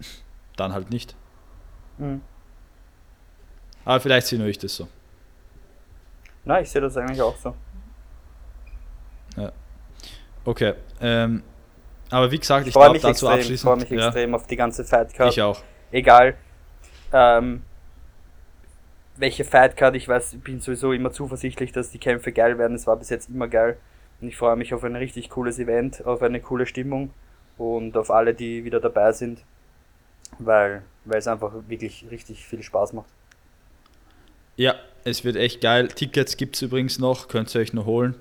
dann 0.56 0.72
halt 0.72 0.90
nicht. 0.90 1.14
Mhm. 1.98 2.20
Aber 3.84 4.00
vielleicht 4.00 4.26
sehe 4.26 4.38
nur 4.38 4.48
ich 4.48 4.58
das 4.58 4.74
so. 4.74 4.88
Nein, 6.44 6.62
ich 6.64 6.70
sehe 6.70 6.80
das 6.80 6.96
eigentlich 6.96 7.20
auch 7.22 7.36
so. 7.36 7.54
Okay. 10.44 10.74
Ähm, 11.00 11.42
aber 12.10 12.30
wie 12.30 12.38
gesagt, 12.38 12.62
ich, 12.62 12.68
ich 12.68 12.74
glaube 12.74 12.98
dazu 12.98 13.08
extrem, 13.08 13.30
abschließend. 13.30 13.54
Ich 13.54 13.60
freue 13.60 13.76
mich 13.76 13.90
ja. 13.90 14.06
extrem 14.06 14.34
auf 14.34 14.46
die 14.46 14.56
ganze 14.56 14.84
Fightcard. 14.84 15.32
Ich 15.32 15.42
auch. 15.42 15.62
Egal. 15.90 16.34
Ähm, 17.12 17.62
welche 19.16 19.44
Fightcard, 19.44 19.94
ich 19.96 20.08
weiß, 20.08 20.34
ich 20.34 20.40
bin 20.40 20.60
sowieso 20.60 20.92
immer 20.92 21.12
zuversichtlich, 21.12 21.72
dass 21.72 21.90
die 21.90 21.98
Kämpfe 21.98 22.32
geil 22.32 22.58
werden. 22.58 22.74
Es 22.74 22.86
war 22.86 22.96
bis 22.96 23.10
jetzt 23.10 23.28
immer 23.28 23.48
geil. 23.48 23.76
Und 24.20 24.28
ich 24.28 24.36
freue 24.36 24.56
mich 24.56 24.74
auf 24.74 24.84
ein 24.84 24.96
richtig 24.96 25.30
cooles 25.30 25.58
Event, 25.58 26.04
auf 26.04 26.22
eine 26.22 26.40
coole 26.40 26.66
Stimmung 26.66 27.10
und 27.58 27.96
auf 27.96 28.10
alle, 28.10 28.34
die 28.34 28.64
wieder 28.64 28.80
dabei 28.80 29.12
sind. 29.12 29.40
Weil 30.38 30.82
weil 31.04 31.18
es 31.18 31.26
einfach 31.26 31.52
wirklich 31.68 32.06
richtig 32.10 32.44
viel 32.44 32.62
Spaß 32.62 32.92
macht. 32.94 33.08
Ja, 34.56 34.74
es 35.04 35.24
wird 35.24 35.36
echt 35.36 35.60
geil. 35.60 35.88
Tickets 35.88 36.36
gibt 36.36 36.56
es 36.56 36.62
übrigens 36.62 36.98
noch, 36.98 37.28
könnt 37.28 37.54
ihr 37.54 37.60
euch 37.60 37.72
noch 37.72 37.86
holen. 37.86 38.14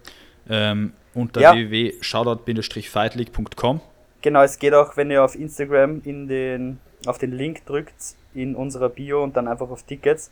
Ähm, 0.50 0.94
unter 1.14 1.42
ja. 1.42 1.54
www.shoutout-fightleague.com. 1.54 3.82
Genau, 4.22 4.42
es 4.42 4.58
geht 4.58 4.74
auch, 4.74 4.98
wenn 4.98 5.12
ihr 5.12 5.24
auf 5.24 5.36
Instagram 5.36 6.02
in 6.06 6.28
den, 6.28 6.80
auf 7.06 7.18
den 7.18 7.32
Link 7.32 7.66
drückt 7.66 8.16
in 8.34 8.56
unserer 8.56 8.90
Bio 8.90 9.24
und 9.24 9.38
dann 9.38 9.48
einfach 9.48 9.70
auf 9.70 9.84
Tickets. 9.84 10.32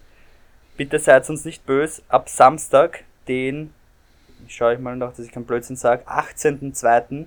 Bitte 0.77 0.99
seid 0.99 1.29
uns 1.29 1.45
nicht 1.45 1.65
böse. 1.65 2.01
Ab 2.09 2.29
Samstag, 2.29 3.03
den, 3.27 3.73
ich 4.47 4.55
schaue 4.55 4.73
ich 4.73 4.79
mal 4.79 4.95
nach, 4.95 5.11
dass 5.11 5.25
ich 5.25 5.31
keinen 5.31 5.45
Blödsinn 5.45 5.75
sage, 5.75 6.07
18.02 6.07 7.25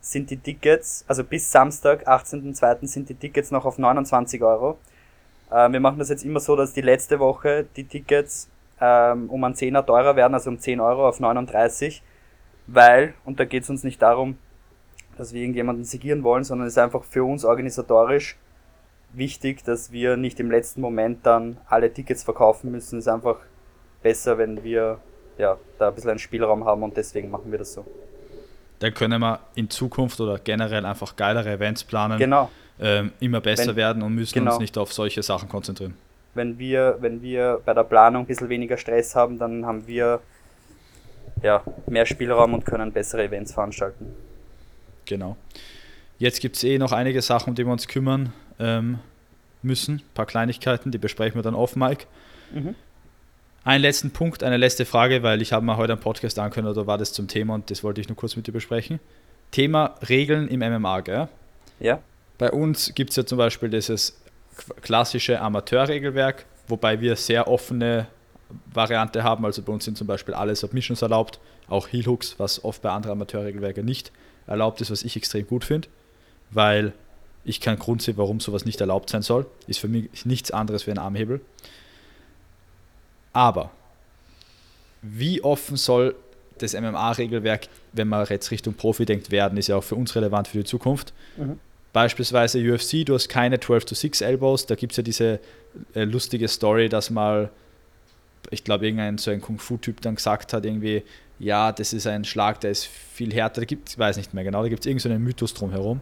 sind 0.00 0.30
die 0.30 0.36
Tickets, 0.36 1.04
also 1.08 1.24
bis 1.24 1.50
Samstag, 1.50 2.06
18.02. 2.06 2.86
sind 2.86 3.08
die 3.08 3.14
Tickets 3.14 3.50
noch 3.50 3.64
auf 3.64 3.78
29 3.78 4.40
Euro. 4.42 4.78
Äh, 5.50 5.72
wir 5.72 5.80
machen 5.80 5.98
das 5.98 6.10
jetzt 6.10 6.24
immer 6.24 6.38
so, 6.40 6.54
dass 6.54 6.74
die 6.74 6.82
letzte 6.82 7.18
Woche 7.18 7.64
die 7.76 7.84
Tickets 7.84 8.46
äh, 8.46 8.50
ähm, 8.84 9.30
um 9.30 9.42
einen 9.44 9.54
Zehner 9.54 9.84
teurer 9.84 10.16
werden, 10.16 10.34
also 10.34 10.50
um 10.50 10.58
10 10.58 10.80
Euro 10.80 11.08
auf 11.08 11.20
39, 11.20 12.02
weil, 12.66 13.14
und 13.24 13.40
da 13.40 13.44
geht 13.44 13.62
es 13.64 13.70
uns 13.70 13.84
nicht 13.84 14.00
darum, 14.02 14.36
dass 15.16 15.32
wir 15.32 15.40
irgendjemanden 15.40 15.84
segieren 15.84 16.22
wollen, 16.24 16.44
sondern 16.44 16.66
es 16.66 16.74
ist 16.74 16.78
einfach 16.78 17.04
für 17.04 17.24
uns 17.24 17.44
organisatorisch 17.44 18.36
wichtig, 19.12 19.62
dass 19.64 19.92
wir 19.92 20.16
nicht 20.16 20.40
im 20.40 20.50
letzten 20.50 20.80
Moment 20.80 21.24
dann 21.24 21.56
alle 21.66 21.92
Tickets 21.92 22.24
verkaufen 22.24 22.72
müssen. 22.72 22.98
Es 22.98 23.06
ist 23.06 23.12
einfach 23.12 23.36
besser, 24.02 24.38
wenn 24.38 24.64
wir 24.64 24.98
ja, 25.38 25.56
da 25.78 25.88
ein 25.88 25.94
bisschen 25.94 26.10
einen 26.10 26.18
Spielraum 26.18 26.64
haben 26.64 26.82
und 26.82 26.96
deswegen 26.96 27.30
machen 27.30 27.50
wir 27.50 27.58
das 27.58 27.74
so. 27.74 27.84
Dann 28.80 28.92
können 28.92 29.20
wir 29.20 29.38
in 29.54 29.70
Zukunft 29.70 30.20
oder 30.20 30.38
generell 30.38 30.84
einfach 30.84 31.14
geilere 31.16 31.52
Events 31.52 31.84
planen, 31.84 32.18
Genau. 32.18 32.50
ähm, 32.80 33.12
immer 33.20 33.40
besser 33.40 33.68
Wenn- 33.68 33.76
werden 33.76 34.02
und 34.02 34.14
müssen 34.14 34.34
genau. 34.34 34.52
uns 34.52 34.60
nicht 34.60 34.76
auf 34.76 34.92
solche 34.92 35.22
Sachen 35.22 35.48
konzentrieren. 35.48 35.96
Wenn 36.34 36.58
wir, 36.58 36.96
wenn 37.00 37.22
wir 37.22 37.60
bei 37.64 37.72
der 37.72 37.84
Planung 37.84 38.24
ein 38.24 38.26
bisschen 38.26 38.48
weniger 38.48 38.76
Stress 38.76 39.14
haben, 39.14 39.38
dann 39.38 39.64
haben 39.64 39.86
wir 39.86 40.20
ja, 41.44 41.62
mehr 41.86 42.06
Spielraum 42.06 42.54
und 42.54 42.64
können 42.64 42.90
bessere 42.90 43.24
Events 43.24 43.52
veranstalten. 43.52 44.06
Genau. 45.04 45.36
Jetzt 46.18 46.40
gibt 46.40 46.56
es 46.56 46.64
eh 46.64 46.78
noch 46.78 46.92
einige 46.92 47.20
Sachen, 47.20 47.50
um 47.50 47.54
die 47.54 47.66
wir 47.66 47.72
uns 47.72 47.86
kümmern 47.86 48.32
ähm, 48.58 48.98
müssen. 49.62 49.96
Ein 49.96 50.14
paar 50.14 50.26
Kleinigkeiten, 50.26 50.90
die 50.90 50.98
besprechen 50.98 51.36
wir 51.36 51.42
dann 51.42 51.54
off, 51.54 51.76
Mike. 51.76 52.06
Mhm. 52.52 52.74
Einen 53.62 53.82
letzten 53.82 54.10
Punkt, 54.10 54.42
eine 54.42 54.56
letzte 54.56 54.86
Frage, 54.86 55.22
weil 55.22 55.42
ich 55.42 55.52
habe 55.52 55.64
mal 55.64 55.76
heute 55.76 55.92
am 55.92 56.00
Podcast 56.00 56.38
angekündigt, 56.38 56.78
oder 56.78 56.86
war 56.86 56.98
das 56.98 57.12
zum 57.12 57.28
Thema 57.28 57.54
und 57.54 57.70
das 57.70 57.84
wollte 57.84 58.00
ich 58.00 58.08
nur 58.08 58.16
kurz 58.16 58.36
mit 58.36 58.46
dir 58.46 58.52
besprechen. 58.52 58.98
Thema 59.50 59.96
Regeln 60.08 60.48
im 60.48 60.60
MMA, 60.60 61.00
gell? 61.00 61.28
Ja? 61.78 62.00
Bei 62.38 62.50
uns 62.50 62.94
gibt 62.94 63.10
es 63.10 63.16
ja 63.16 63.26
zum 63.26 63.38
Beispiel 63.38 63.68
dieses 63.68 64.18
klassische 64.80 65.40
Amateurregelwerk, 65.40 66.46
wobei 66.68 67.00
wir 67.00 67.16
sehr 67.16 67.48
offene 67.48 68.06
Variante 68.72 69.22
haben. 69.22 69.44
Also 69.44 69.62
bei 69.62 69.72
uns 69.72 69.84
sind 69.84 69.96
zum 69.96 70.06
Beispiel 70.06 70.34
alle 70.34 70.54
Submissions 70.56 71.02
erlaubt, 71.02 71.40
auch 71.68 71.88
Heel 71.88 72.06
Hooks, 72.06 72.34
was 72.38 72.64
oft 72.64 72.82
bei 72.82 72.90
anderen 72.90 73.12
Amateurregelwerken 73.12 73.84
nicht 73.84 74.12
erlaubt 74.46 74.80
ist, 74.80 74.90
was 74.90 75.02
ich 75.02 75.16
extrem 75.16 75.46
gut 75.46 75.64
finde, 75.64 75.88
weil 76.50 76.92
ich 77.44 77.60
keinen 77.60 77.78
Grund 77.78 78.02
sehe, 78.02 78.16
warum 78.16 78.40
sowas 78.40 78.64
nicht 78.64 78.80
erlaubt 78.80 79.10
sein 79.10 79.22
soll. 79.22 79.46
Ist 79.66 79.80
für 79.80 79.88
mich 79.88 80.24
nichts 80.24 80.50
anderes 80.50 80.86
wie 80.86 80.90
ein 80.90 80.98
Armhebel. 80.98 81.40
Aber 83.32 83.70
wie 85.02 85.42
offen 85.42 85.76
soll 85.76 86.14
das 86.58 86.74
MMA-Regelwerk, 86.74 87.68
wenn 87.92 88.08
man 88.08 88.26
jetzt 88.26 88.50
Richtung 88.50 88.74
Profi 88.74 89.04
denkt, 89.04 89.30
werden, 89.30 89.58
ist 89.58 89.68
ja 89.68 89.76
auch 89.76 89.84
für 89.84 89.96
uns 89.96 90.14
relevant 90.14 90.48
für 90.48 90.58
die 90.58 90.64
Zukunft. 90.64 91.12
Mhm. 91.36 91.58
Beispielsweise 91.92 92.58
UFC, 92.58 93.04
du 93.04 93.14
hast 93.14 93.28
keine 93.28 93.60
12 93.60 93.84
to 93.84 93.94
6 93.94 94.20
Elbows, 94.20 94.66
da 94.66 94.74
gibt 94.74 94.92
es 94.92 94.96
ja 94.96 95.02
diese 95.02 95.40
äh, 95.94 96.04
lustige 96.04 96.48
Story, 96.48 96.88
dass 96.88 97.10
mal, 97.10 97.50
ich 98.50 98.64
glaube, 98.64 98.86
irgendein 98.86 99.18
so 99.18 99.30
ein 99.30 99.40
Kung-Fu-Typ 99.40 100.00
dann 100.00 100.14
gesagt 100.16 100.52
hat, 100.52 100.64
irgendwie, 100.64 101.02
ja, 101.38 101.72
das 101.72 101.92
ist 101.92 102.06
ein 102.06 102.24
Schlag, 102.24 102.60
der 102.60 102.70
ist 102.70 102.84
viel 102.86 103.32
härter, 103.32 103.60
da 103.62 103.64
gibt 103.64 103.90
ich 103.90 103.98
weiß 103.98 104.16
nicht 104.16 104.34
mehr 104.34 104.44
genau, 104.44 104.62
da 104.62 104.68
gibt 104.68 104.80
es 104.80 104.86
irgendeinen 104.86 105.12
so 105.12 105.14
einen 105.16 105.24
Mythos 105.24 105.54
drumherum. 105.54 106.00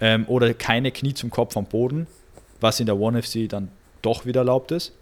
Ähm, 0.00 0.24
oder 0.28 0.52
keine 0.54 0.92
Knie 0.92 1.14
zum 1.14 1.30
Kopf 1.30 1.56
am 1.56 1.64
Boden, 1.64 2.06
was 2.60 2.80
in 2.80 2.86
der 2.86 2.98
One 2.98 3.22
FC 3.22 3.48
dann 3.48 3.70
doch 4.02 4.26
wieder 4.26 4.40
erlaubt 4.40 4.70
ist. 4.72 4.92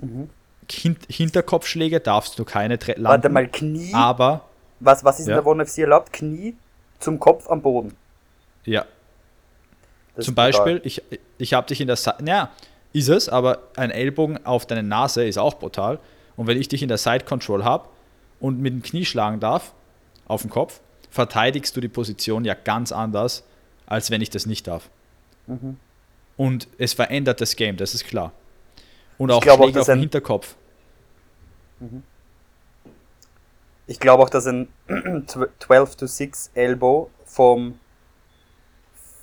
Mhm. 0.00 0.28
Hin 0.70 0.96
Hinterkopfschläge 1.08 2.00
darfst 2.00 2.38
du 2.38 2.44
keine 2.44 2.76
landen, 2.76 3.04
Warte 3.04 3.28
mal, 3.28 3.46
Knie. 3.48 3.92
aber 3.94 4.48
Was, 4.80 5.04
was 5.04 5.20
ist 5.20 5.26
Ja. 5.28 5.38
in 5.38 5.44
der 5.44 5.46
One 5.50 5.64
FC 5.64 5.78
erlaubt? 5.78 6.12
Knie 6.12 6.56
zum 6.98 7.20
Kopf 7.20 7.48
am 7.48 7.60
Boden. 7.62 7.94
ja, 8.64 8.84
Das 10.16 10.24
Zum. 10.26 10.34
Beispiel, 10.34 10.80
ich, 10.84 11.02
ich 11.38 11.52
habe 11.54 11.66
dich 11.66 11.80
in 11.80 11.86
der 11.86 11.96
Seite, 11.96 12.24
ja, 12.24 12.50
ist 12.94 13.08
es, 13.08 13.28
aber 13.28 13.58
ein 13.76 13.90
Ellbogen 13.90 14.46
auf 14.46 14.66
deine 14.66 14.82
Nase 14.82 15.26
ist 15.26 15.36
auch 15.36 15.54
brutal. 15.54 15.98
Und 16.36 16.46
wenn 16.46 16.58
ich 16.58 16.68
dich 16.68 16.80
in 16.80 16.88
der 16.88 16.96
Side 16.96 17.24
Control 17.24 17.64
habe 17.64 17.88
und 18.40 18.60
mit 18.60 18.72
dem 18.72 18.82
Knie 18.82 19.04
schlagen 19.04 19.40
darf, 19.40 19.74
auf 20.26 20.42
den 20.42 20.50
Kopf, 20.50 20.80
verteidigst 21.10 21.76
du 21.76 21.80
die 21.80 21.88
Position 21.88 22.44
ja 22.44 22.54
ganz 22.54 22.92
anders, 22.92 23.44
als 23.84 24.10
wenn 24.10 24.22
ich 24.22 24.30
das 24.30 24.46
nicht 24.46 24.66
darf. 24.68 24.88
Mhm. 25.46 25.76
Und 26.36 26.68
es 26.78 26.94
verändert 26.94 27.40
das 27.40 27.56
Game, 27.56 27.76
das 27.76 27.94
ist 27.94 28.06
klar. 28.06 28.32
Und 29.18 29.30
auch 29.30 29.44
auch, 29.46 29.56
Schläge 29.56 29.72
dass 29.72 29.88
auf 29.88 29.94
den 29.94 30.00
Hinterkopf. 30.00 30.56
Ich 33.86 34.00
glaube 34.00 34.22
auch, 34.22 34.30
dass 34.30 34.46
ein 34.46 34.68
12 35.58 35.96
to 35.96 36.06
6 36.06 36.50
Elbow 36.54 37.10
vom, 37.24 37.78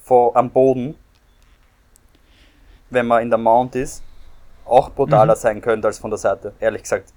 vor, 0.03 0.35
am 0.35 0.51
Boden, 0.51 0.95
wenn 2.91 3.07
man 3.07 3.23
in 3.23 3.29
der 3.29 3.39
Mount 3.39 3.75
ist, 3.75 4.03
auch 4.65 4.89
brutaler 4.91 5.33
Mhm. 5.35 5.39
sein 5.39 5.61
könnte 5.61 5.87
als 5.87 5.97
von 5.99 6.11
der 6.11 6.17
Seite, 6.19 6.53
ehrlich 6.59 6.83
gesagt. 6.83 7.11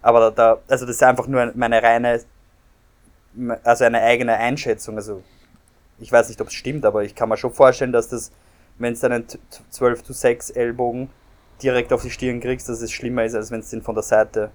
Aber 0.00 0.20
da, 0.20 0.30
da 0.30 0.58
also 0.68 0.86
das 0.86 0.94
ist 0.96 1.02
einfach 1.02 1.26
nur 1.26 1.40
ein- 1.40 1.52
meine 1.54 1.82
reine, 1.82 2.20
also 3.64 3.84
eine 3.84 4.00
eigene 4.00 4.34
Einschätzung. 4.36 4.96
Also 4.96 5.22
ich 5.98 6.10
weiß 6.12 6.28
nicht, 6.28 6.40
ob 6.40 6.48
es 6.48 6.54
stimmt, 6.54 6.84
aber 6.84 7.02
ich 7.04 7.14
kann 7.14 7.28
mir 7.28 7.36
schon 7.36 7.52
vorstellen, 7.52 7.92
dass 7.92 8.08
das, 8.08 8.30
wenn 8.78 8.92
es 8.92 9.02
einen 9.04 9.26
t- 9.26 9.38
t- 9.38 9.60
12 9.70 10.02
to 10.02 10.12
6 10.12 10.50
Ellbogen 10.50 11.10
direkt 11.62 11.92
auf 11.92 12.02
die 12.02 12.10
Stirn 12.10 12.40
kriegst, 12.40 12.68
dass 12.68 12.80
es 12.80 12.92
schlimmer 12.92 13.24
ist, 13.24 13.34
als 13.34 13.50
wenn 13.50 13.60
es 13.60 13.70
den 13.70 13.82
von 13.82 13.94
der 13.96 14.04
Seite 14.04 14.50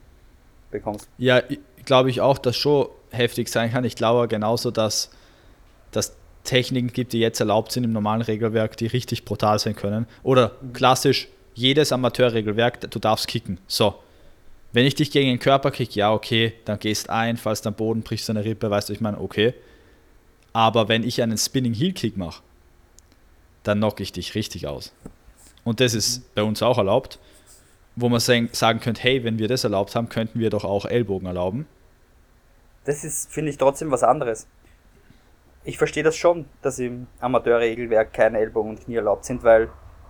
bekommst. 0.72 1.08
Ja, 1.18 1.42
glaube 1.86 2.10
ich 2.10 2.22
auch, 2.22 2.38
dass 2.38 2.56
schon 2.56 2.88
heftig 3.12 3.50
sein 3.50 3.72
kann. 3.72 3.84
Ich 3.84 3.96
glaube 3.96 4.28
genauso, 4.28 4.72
dass 4.72 5.10
dass 5.92 6.16
Techniken 6.44 6.92
gibt, 6.92 7.14
die 7.14 7.20
jetzt 7.20 7.40
erlaubt 7.40 7.72
sind 7.72 7.84
im 7.84 7.94
normalen 7.94 8.22
Regelwerk, 8.22 8.78
die 8.78 8.88
richtig 8.88 9.26
brutal 9.26 9.60
sein 9.60 9.76
können. 9.76 10.08
Oder 10.24 10.52
klassisch, 10.74 11.28
jedes 11.54 11.92
Amateurregelwerk, 11.92 12.90
du 12.92 13.00
darfst 13.00 13.28
kicken. 13.28 13.60
So. 13.68 13.96
Wenn 14.74 14.86
ich 14.86 14.96
dich 14.96 15.12
gegen 15.12 15.30
den 15.30 15.40
Körper 15.40 15.70
kick, 15.70 15.96
ja, 15.96 16.12
okay, 16.12 16.54
dann 16.66 16.80
gehst 16.80 17.10
ein, 17.10 17.38
fallst 17.38 17.68
am 17.68 17.76
Boden, 17.76 18.02
brichst 18.02 18.28
deine 18.28 18.44
Rippe, 18.44 18.72
weißt 18.72 18.90
du, 18.90 18.94
ich 18.94 19.02
meine, 19.02 19.20
okay. 19.20 19.54
Aber 20.52 20.88
wenn 20.88 21.04
ich 21.04 21.22
einen 21.22 21.38
Spinning 21.38 21.74
Heel 21.74 21.94
Kick 21.94 22.18
mache, 22.18 22.42
dann 23.62 23.78
knock 23.78 24.00
ich 24.00 24.12
dich 24.12 24.34
richtig 24.36 24.68
aus. 24.68 24.92
Und 25.64 25.80
das 25.80 25.94
ist 25.94 26.34
bei 26.36 26.44
uns 26.44 26.62
auch 26.64 26.78
erlaubt, 26.78 27.20
wo 27.96 28.10
man 28.10 28.20
sagen 28.20 28.50
sagen 28.52 28.80
könnte, 28.80 29.02
hey, 29.04 29.24
wenn 29.24 29.38
wir 29.38 29.48
das 29.48 29.64
erlaubt 29.64 29.96
haben, 29.96 30.10
könnten 30.10 30.40
wir 30.40 30.50
doch 30.50 30.64
auch 30.64 30.86
Ellbogen 30.86 31.28
erlauben. 31.28 31.68
Das 32.86 33.04
ist, 33.04 33.32
finde 33.32 33.52
ich, 33.52 33.58
trotzdem 33.58 33.92
was 33.92 34.04
anderes. 34.04 34.48
Ich 35.66 35.78
verstehe 35.78 36.04
das 36.04 36.18
schon, 36.18 36.46
dass 36.62 36.80
im 36.80 37.08
Amateurregelwerk 37.20 38.14
keine 38.14 38.40
Ellbogen 38.40 38.72
und 38.72 38.84
Knie 38.84 38.96
erlaubt 38.96 39.26
sind, 39.26 39.44
weil 39.44 39.70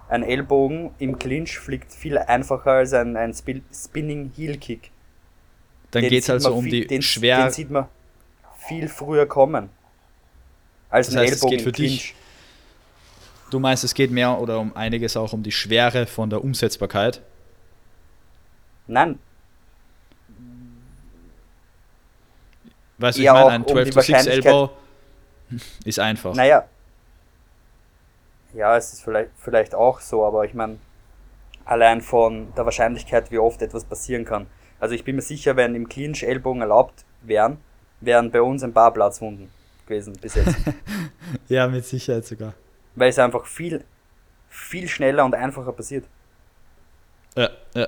ein 0.09 0.23
Ellbogen 0.23 0.91
im 0.99 1.19
Clinch 1.19 1.59
fliegt 1.59 1.93
viel 1.93 2.17
einfacher 2.17 2.71
als 2.71 2.93
ein, 2.93 3.15
ein 3.15 3.33
Spin 3.33 3.63
Spinning 3.71 4.31
Heel 4.35 4.57
Kick. 4.57 4.91
Dann 5.91 6.03
geht 6.03 6.23
es 6.23 6.29
also 6.29 6.53
um 6.55 6.63
viel, 6.63 6.81
die 6.81 6.87
den, 6.87 7.01
schwer. 7.01 7.43
Den 7.43 7.51
sieht 7.51 7.69
man 7.69 7.87
viel 8.57 8.87
früher 8.87 9.27
kommen. 9.27 9.69
Als 10.89 11.07
Das 11.07 11.15
ein 11.15 11.21
heißt, 11.21 11.33
es 11.33 11.41
Ellbogen 11.43 11.57
geht 11.57 11.59
im 11.59 11.65
für 11.65 11.71
dich 11.71 11.99
Clinch. 11.99 12.15
Du 13.51 13.59
meinst, 13.59 13.83
es 13.83 13.93
geht 13.93 14.09
mehr 14.09 14.39
oder 14.39 14.59
um 14.59 14.75
einiges 14.75 15.15
auch 15.15 15.33
um 15.33 15.43
die 15.43 15.51
Schwere 15.51 16.07
von 16.07 16.29
der 16.29 16.43
Umsetzbarkeit. 16.43 17.21
Nein, 18.87 19.19
Weißt 22.97 23.17
du, 23.17 23.23
ich 23.23 23.31
meine, 23.31 23.49
ein 23.49 23.61
um 23.63 23.67
die 23.67 23.73
12 23.73 23.89
to 23.89 24.01
6 24.01 24.07
Wahrscheinlichkeit- 24.07 24.45
Elbow 24.45 24.69
ist 25.85 25.99
einfach. 25.99 26.33
naja. 26.35 26.65
Ja, 28.53 28.77
es 28.77 28.93
ist 28.93 29.03
vielleicht, 29.03 29.31
vielleicht 29.37 29.73
auch 29.73 29.99
so, 29.99 30.23
aber 30.25 30.45
ich 30.45 30.53
meine, 30.53 30.77
allein 31.65 32.01
von 32.01 32.53
der 32.55 32.65
Wahrscheinlichkeit, 32.65 33.31
wie 33.31 33.39
oft 33.39 33.61
etwas 33.61 33.83
passieren 33.83 34.25
kann. 34.25 34.47
Also 34.79 34.93
ich 34.95 35.03
bin 35.03 35.15
mir 35.15 35.21
sicher, 35.21 35.55
wenn 35.55 35.75
im 35.75 35.89
Clinch 35.89 36.23
Ellbogen 36.23 36.61
erlaubt 36.61 37.03
wären, 37.21 37.57
wären 38.01 38.31
bei 38.31 38.41
uns 38.41 38.63
ein 38.63 38.73
paar 38.73 38.93
Platzwunden 38.93 39.49
gewesen 39.85 40.13
bis 40.21 40.35
jetzt. 40.35 40.55
Ja, 41.47 41.67
mit 41.67 41.85
Sicherheit 41.85 42.25
sogar. 42.25 42.53
weil 42.95 43.09
es 43.09 43.17
einfach 43.17 43.45
viel, 43.45 43.83
viel 44.49 44.87
schneller 44.87 45.25
und 45.25 45.33
einfacher 45.33 45.71
passiert. 45.71 46.05
Ja, 47.35 47.49
ja. 47.73 47.87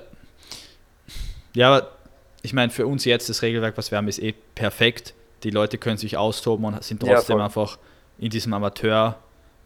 ja, 1.54 1.76
aber 1.76 1.92
ich 2.42 2.54
meine, 2.54 2.72
für 2.72 2.88
uns 2.88 3.06
jetzt 3.06 3.30
das 3.30 3.42
Regelwerk, 3.42 3.78
was 3.78 3.92
wir 3.92 3.98
haben, 3.98 4.08
ist 4.08 4.20
eh 4.20 4.32
perfekt. 4.32 5.14
Die 5.46 5.52
Leute 5.52 5.78
können 5.78 5.98
sich 5.98 6.18
austoben 6.18 6.66
und 6.66 6.84
sind 6.84 7.02
Ja, 7.04 7.14
trotzdem 7.16 7.36
voll. 7.36 7.42
einfach 7.44 7.78
in 8.18 8.30
diesem 8.30 8.54
Amateur, 8.54 9.18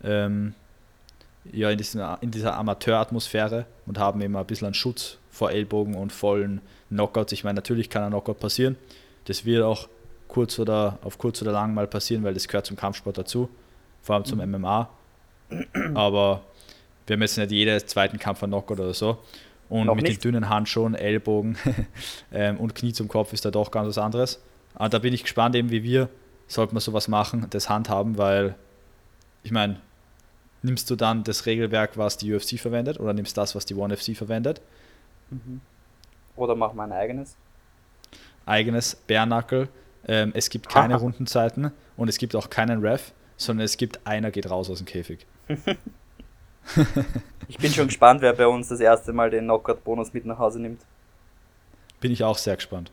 ähm, 0.04 0.54
ja, 1.52 1.72
in, 1.72 1.78
diesem, 1.78 2.02
in 2.22 2.30
dieser 2.32 2.56
Amateuratmosphäre 2.58 3.66
und 3.88 3.98
haben 3.98 4.22
immer 4.22 4.40
ein 4.40 4.46
bisschen 4.46 4.66
einen 4.68 4.74
Schutz 4.76 5.18
vor 5.32 5.52
Ellbogen 5.52 5.96
und 5.96 6.12
vollen 6.12 6.62
Knockouts. 6.90 7.32
Ich 7.32 7.44
meine, 7.44 7.56
natürlich 7.56 7.90
kann 7.90 8.04
ein 8.04 8.10
Knockout 8.12 8.40
passieren. 8.40 8.76
Das 9.26 9.46
wird 9.46 9.64
auch 9.64 9.88
kurz 10.28 10.60
oder 10.60 11.00
auf 11.02 11.18
kurz 11.18 11.42
oder 11.42 11.54
lang 11.54 11.74
mal 11.74 11.88
passieren, 11.88 12.24
weil 12.24 12.34
das 12.34 12.48
gehört 12.48 12.66
zum 12.66 12.76
Kampfsport 12.76 13.18
dazu, 13.18 13.50
vor 14.04 14.16
allem 14.16 14.26
zum 14.26 14.40
MMA. 14.40 14.90
Aber 15.96 16.42
wir 17.08 17.16
haben 17.16 17.22
jetzt 17.22 17.38
nicht 17.38 17.52
jeden 17.52 17.88
zweiten 17.88 18.20
Kampf 18.20 18.44
einen 18.44 18.52
Knockout 18.52 18.80
oder 18.80 18.94
so. 18.94 19.18
Und 19.70 19.86
Noch 19.86 19.96
mit 19.96 20.06
nicht. 20.06 20.24
den 20.24 20.32
dünnen 20.34 20.50
Handschuhen, 20.50 20.96
Ellbogen 20.96 21.58
ähm, 22.34 22.58
und 22.58 22.76
Knie 22.76 22.92
zum 22.92 23.08
Kopf 23.08 23.34
ist 23.34 23.46
da 23.46 23.52
doch 23.52 23.72
ganz 23.72 23.88
was 23.88 23.98
anderes. 23.98 24.42
Aber 24.76 24.90
da 24.90 25.00
bin 25.00 25.14
ich 25.14 25.24
gespannt, 25.24 25.56
eben 25.56 25.72
wie 25.72 25.84
wir, 25.84 26.10
sollte 26.48 26.74
man 26.74 26.82
sowas 26.82 27.08
machen, 27.08 27.48
das 27.50 27.70
handhaben, 27.70 28.18
weil 28.18 28.56
ich 29.44 29.52
meine, 29.52 29.80
nimmst 30.62 30.90
du 30.90 30.96
dann 30.96 31.24
das 31.24 31.46
Regelwerk, 31.46 31.98
was 31.98 32.18
die 32.18 32.34
UFC 32.34 32.60
verwendet, 32.60 33.00
oder 33.00 33.14
nimmst 33.14 33.38
das, 33.38 33.56
was 33.56 33.66
die 33.66 33.76
One 33.76 33.96
FC 33.96 34.16
verwendet? 34.16 34.62
Oder 36.36 36.56
machen 36.56 36.78
wir 36.78 36.84
ein 36.84 36.92
eigenes? 36.92 37.36
Eigenes 38.46 38.96
Bärnackel. 38.96 39.70
Ähm, 40.08 40.32
es 40.34 40.50
gibt 40.50 40.70
keine 40.70 40.96
Haha. 40.96 41.02
Rundenzeiten 41.02 41.72
und 41.98 42.08
es 42.08 42.18
gibt 42.18 42.36
auch 42.36 42.50
keinen 42.50 42.86
Ref, 42.86 43.12
sondern 43.38 43.66
es 43.66 43.78
gibt 43.78 44.06
einer 44.08 44.32
geht 44.32 44.50
raus 44.50 44.70
aus 44.70 44.78
dem 44.80 44.88
Käfig. 44.88 45.26
Ich 47.48 47.58
bin 47.58 47.72
schon 47.72 47.88
gespannt, 47.88 48.22
wer 48.22 48.34
bei 48.34 48.46
uns 48.46 48.68
das 48.68 48.80
erste 48.80 49.12
Mal 49.12 49.32
den 49.32 49.46
Knockout-Bonus 49.46 50.14
mit 50.14 50.26
nach 50.26 50.38
Hause 50.38 50.62
nimmt. 50.62 50.82
Bin 52.00 52.12
ich 52.12 52.24
auch 52.24 52.38
sehr 52.38 52.56
gespannt. 52.56 52.92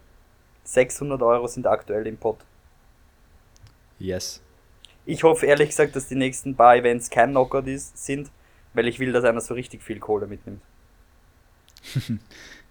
600 0.67 1.23
Euro 1.23 1.47
sind 1.47 1.67
aktuell 1.67 2.07
im 2.07 2.17
Pot. 2.17 2.39
Yes. 3.99 4.41
Ich 5.05 5.23
hoffe 5.23 5.47
ehrlich 5.47 5.71
gesagt, 5.71 5.95
dass 5.95 6.09
die 6.09 6.17
nächsten 6.17 6.57
paar 6.57 6.77
Events 6.77 7.09
kein 7.09 7.31
Knockout 7.31 7.67
ist, 7.67 8.05
sind, 8.05 8.31
weil 8.75 8.89
ich 8.89 8.99
will, 8.99 9.12
dass 9.12 9.25
einer 9.25 9.41
so 9.41 9.55
richtig 9.55 9.83
viel 9.83 9.99
Kohle 9.99 10.27
mitnimmt. 10.27 10.61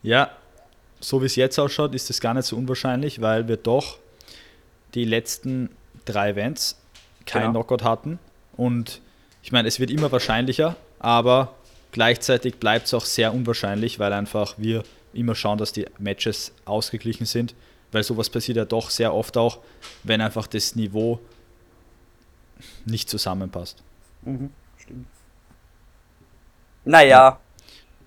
Ja, 0.03 0.29
so 0.99 1.21
wie 1.21 1.25
es 1.25 1.35
jetzt 1.35 1.57
ausschaut, 1.57 1.95
ist 1.95 2.11
es 2.11 2.21
gar 2.21 2.35
nicht 2.35 2.45
so 2.45 2.55
unwahrscheinlich, 2.55 3.21
weil 3.21 3.47
wir 3.47 3.57
doch 3.57 3.97
die 4.93 5.03
letzten 5.03 5.69
drei 6.05 6.29
Events 6.29 6.79
keinen 7.25 7.53
Genau. 7.53 7.63
Knockout 7.63 7.83
hatten. 7.83 8.19
Und 8.55 9.01
ich 9.41 9.51
meine, 9.51 9.67
es 9.67 9.79
wird 9.79 9.89
immer 9.89 10.11
wahrscheinlicher, 10.11 10.75
aber 10.99 11.55
gleichzeitig 11.91 12.57
bleibt 12.57 12.85
es 12.85 12.93
auch 12.93 13.05
sehr 13.05 13.33
unwahrscheinlich, 13.33 13.97
weil 13.97 14.13
einfach 14.13 14.53
wir 14.59 14.83
immer 15.13 15.33
schauen, 15.33 15.57
dass 15.57 15.71
die 15.71 15.87
Matches 15.97 16.51
ausgeglichen 16.65 17.25
sind. 17.25 17.55
Weil 17.95 18.03
sowas 18.03 18.29
passiert 18.29 18.57
ja 18.57 18.65
doch 18.65 18.89
sehr 18.89 19.13
oft 19.13 19.37
auch, 19.37 19.59
wenn 20.03 20.19
einfach 20.19 20.47
das 20.47 20.75
Niveau 20.75 21.17
nicht 22.85 23.09
zusammenpasst. 23.09 23.81
Mhm, 24.23 24.49
stimmt. 24.77 25.07
Naja, 26.83 27.39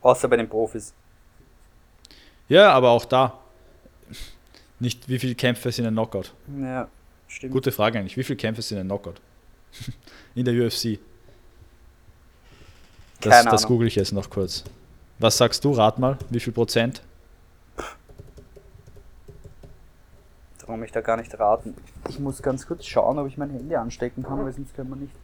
außer 0.03 0.29
bei 0.29 0.37
den 0.37 0.47
Profis. 0.47 0.93
Ja, 2.51 2.71
aber 2.71 2.91
auch 2.91 3.07
da. 3.07 3.39
Nicht 4.79 5.09
wie 5.09 5.19
viele 5.19 5.35
Kämpfe 5.35 5.73
sind 5.73 5.87
ein 5.87 5.95
Knockout. 5.95 6.35
Ja, 6.61 6.89
stimmt. 7.27 7.55
Gute 7.55 7.73
Frage 7.73 7.99
eigentlich. 7.99 8.19
Wie 8.19 8.25
viele 8.25 8.37
Kämpfe 8.37 8.61
sind 8.61 8.77
ein 8.77 8.87
Knockout? 8.87 9.23
In 10.35 10.45
der 10.45 10.53
UFC. 10.53 10.99
Das, 13.23 13.33
Keine 13.33 13.51
das 13.53 13.67
google 13.67 13.89
ich 13.89 13.95
jetzt 13.95 14.13
noch 14.13 14.29
kurz. 14.29 14.65
Was 15.19 15.39
sagst 15.39 15.65
du? 15.65 15.73
Rat 15.73 15.99
mal, 15.99 16.19
wie 16.29 16.41
viel 16.41 16.53
Prozent? 16.53 17.01
Traue 20.69 20.77
mich 20.77 20.93
da 20.93 21.01
gar 21.01 21.17
nicht 21.17 21.33
raten. 21.41 21.75
Ich 22.11 22.19
muss 22.19 22.43
ganz 22.43 22.67
kurz 22.67 22.85
schauen, 22.85 23.19
ob 23.19 23.27
ich 23.27 23.39
mein 23.39 23.49
Handy 23.49 23.75
anstecken 23.75 24.23
kann, 24.23 24.45
weil 24.45 24.53
sonst 24.53 24.75
können 24.77 24.91
wir 24.91 24.97
nicht. 24.97 25.15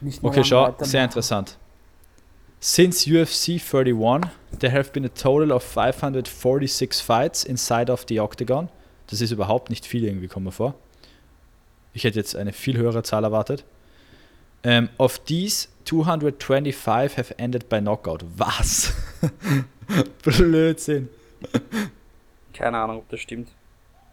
nicht 0.00 0.22
Okay, 0.22 0.44
schau, 0.44 0.72
sehr 0.78 1.02
interessant. 1.02 1.58
Since 2.60 3.10
UFC 3.10 3.60
31, 3.60 4.30
there 4.60 4.72
have 4.72 4.92
been 4.92 5.04
a 5.04 5.08
total 5.08 5.50
of 5.50 5.64
546 5.64 7.00
fights 7.00 7.42
inside 7.42 7.90
of 7.90 8.04
the 8.08 8.20
octagon. 8.20 8.68
Das 9.08 9.20
ist 9.20 9.32
überhaupt 9.32 9.70
nicht 9.70 9.86
viel 9.86 10.04
irgendwie, 10.04 10.28
kommen 10.28 10.46
wir 10.46 10.52
vor. 10.52 10.74
Ich 11.92 12.04
hätte 12.04 12.20
jetzt 12.20 12.36
eine 12.36 12.52
viel 12.52 12.76
höhere 12.76 13.02
Zahl 13.02 13.24
erwartet. 13.24 13.64
Um, 14.64 14.88
of 14.98 15.18
these, 15.24 15.66
225 15.84 17.18
have 17.18 17.36
ended 17.38 17.68
by 17.68 17.80
knockout. 17.80 18.24
Was? 18.36 18.92
Blödsinn. 20.22 21.08
Keine 22.52 22.78
Ahnung, 22.78 22.98
ob 22.98 23.08
das 23.08 23.20
stimmt. 23.20 23.48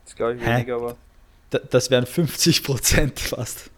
Das 0.06 0.16
glaube 0.16 0.36
ich 0.36 0.46
weniger, 0.46 0.76
aber. 0.76 0.96
Da- 1.50 1.60
Das 1.60 1.90
wären 1.90 2.06
50 2.06 2.64
Prozent 2.64 3.20
fast. 3.20 3.70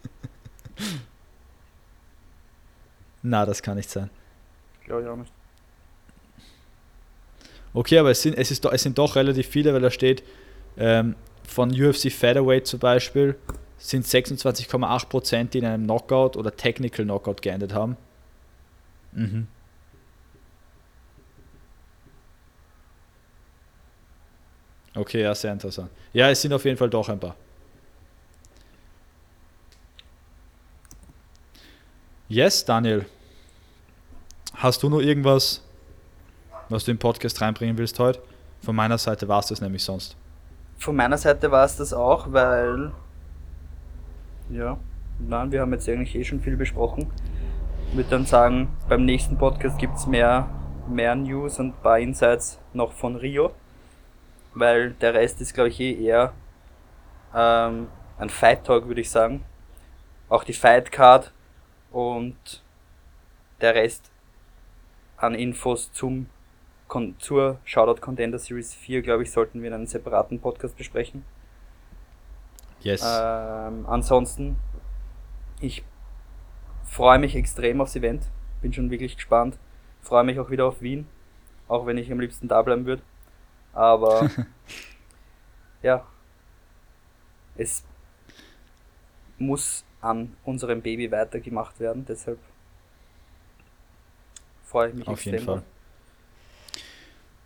Na, 3.22 3.44
das 3.44 3.62
kann 3.62 3.76
nicht 3.76 3.90
sein. 3.90 4.10
Glaube 4.84 5.02
ich 5.02 5.08
auch 5.08 5.16
nicht. 5.16 5.32
Okay, 7.72 7.98
aber 7.98 8.10
es 8.10 8.22
sind, 8.22 8.36
es, 8.36 8.50
ist, 8.50 8.64
doch- 8.64 8.72
es 8.72 8.82
sind 8.82 8.98
doch 8.98 9.14
relativ 9.16 9.46
viele, 9.46 9.72
weil 9.72 9.80
da 9.80 9.90
steht, 9.90 10.22
ähm, 10.76 11.14
von 11.46 11.70
UFC 11.70 12.10
Featherweight 12.10 12.66
zum 12.66 12.80
Beispiel 12.80 13.36
sind 13.78 14.04
26,8%, 14.06 15.50
die 15.50 15.58
in 15.58 15.64
einem 15.64 15.84
Knockout 15.84 16.36
oder 16.36 16.56
Technical 16.56 17.04
Knockout 17.04 17.42
geendet 17.42 17.72
haben. 17.72 17.96
Mhm. 19.12 19.46
Okay, 25.00 25.22
ja, 25.22 25.34
sehr 25.34 25.50
interessant. 25.50 25.90
Ja, 26.12 26.28
es 26.28 26.42
sind 26.42 26.52
auf 26.52 26.62
jeden 26.62 26.76
Fall 26.76 26.90
doch 26.90 27.08
ein 27.08 27.18
paar. 27.18 27.34
Yes, 32.28 32.62
Daniel. 32.62 33.06
Hast 34.56 34.82
du 34.82 34.90
noch 34.90 35.00
irgendwas, 35.00 35.62
was 36.68 36.84
du 36.84 36.90
im 36.90 36.98
Podcast 36.98 37.40
reinbringen 37.40 37.78
willst 37.78 37.98
heute? 37.98 38.20
Von 38.60 38.76
meiner 38.76 38.98
Seite 38.98 39.26
war 39.26 39.40
es 39.40 39.46
das 39.46 39.62
nämlich 39.62 39.82
sonst. 39.82 40.18
Von 40.76 40.96
meiner 40.96 41.16
Seite 41.16 41.50
war 41.50 41.64
es 41.64 41.76
das 41.76 41.94
auch, 41.94 42.30
weil. 42.30 42.92
Ja, 44.50 44.76
nein, 45.18 45.50
wir 45.50 45.62
haben 45.62 45.72
jetzt 45.72 45.88
eigentlich 45.88 46.14
eh 46.14 46.24
schon 46.24 46.42
viel 46.42 46.58
besprochen. 46.58 47.10
Ich 47.88 47.96
würde 47.96 48.10
dann 48.10 48.26
sagen, 48.26 48.68
beim 48.86 49.06
nächsten 49.06 49.38
Podcast 49.38 49.78
gibt 49.78 49.96
es 49.96 50.06
mehr, 50.06 50.46
mehr 50.90 51.14
News 51.14 51.58
und 51.58 51.68
ein 51.68 51.82
paar 51.82 51.98
Insights 51.98 52.58
noch 52.74 52.92
von 52.92 53.16
Rio. 53.16 53.52
Weil 54.54 54.92
der 54.92 55.14
Rest 55.14 55.40
ist, 55.40 55.54
glaube 55.54 55.68
ich, 55.68 55.80
eh 55.80 55.92
eher 55.92 56.32
ähm, 57.34 57.88
ein 58.18 58.30
Fight 58.30 58.64
Talk, 58.64 58.86
würde 58.86 59.00
ich 59.00 59.10
sagen. 59.10 59.44
Auch 60.28 60.44
die 60.44 60.52
Fight 60.52 60.92
Card 60.92 61.32
und 61.90 62.62
der 63.60 63.74
Rest 63.74 64.10
an 65.16 65.34
Infos 65.34 65.92
zum 65.92 66.26
Kon 66.88 67.14
zur 67.18 67.58
Shoutout 67.64 68.00
Contender 68.00 68.38
Series 68.38 68.74
4, 68.74 69.02
glaube 69.02 69.22
ich, 69.22 69.30
sollten 69.30 69.60
wir 69.60 69.68
in 69.68 69.74
einem 69.74 69.86
separaten 69.86 70.40
Podcast 70.40 70.76
besprechen. 70.76 71.24
Yes. 72.80 73.02
Ähm, 73.04 73.86
ansonsten, 73.86 74.56
ich 75.60 75.84
freue 76.84 77.18
mich 77.18 77.36
extrem 77.36 77.80
aufs 77.80 77.94
Event. 77.94 78.24
Bin 78.62 78.72
schon 78.72 78.90
wirklich 78.90 79.16
gespannt. 79.16 79.58
Freue 80.00 80.24
mich 80.24 80.40
auch 80.40 80.50
wieder 80.50 80.66
auf 80.66 80.80
Wien. 80.80 81.06
Auch 81.68 81.86
wenn 81.86 81.98
ich 81.98 82.10
am 82.10 82.18
liebsten 82.18 82.48
da 82.48 82.62
bleiben 82.62 82.86
würde. 82.86 83.02
Aber 83.72 84.30
ja, 85.82 86.04
es 87.56 87.84
muss 89.38 89.84
an 90.00 90.34
unserem 90.44 90.82
Baby 90.82 91.10
weitergemacht 91.10 91.78
werden. 91.80 92.04
Deshalb 92.08 92.38
freue 94.64 94.88
ich 94.88 94.94
mich 94.94 95.08
Auf 95.08 95.24
jeden 95.24 95.44
Fall. 95.44 95.62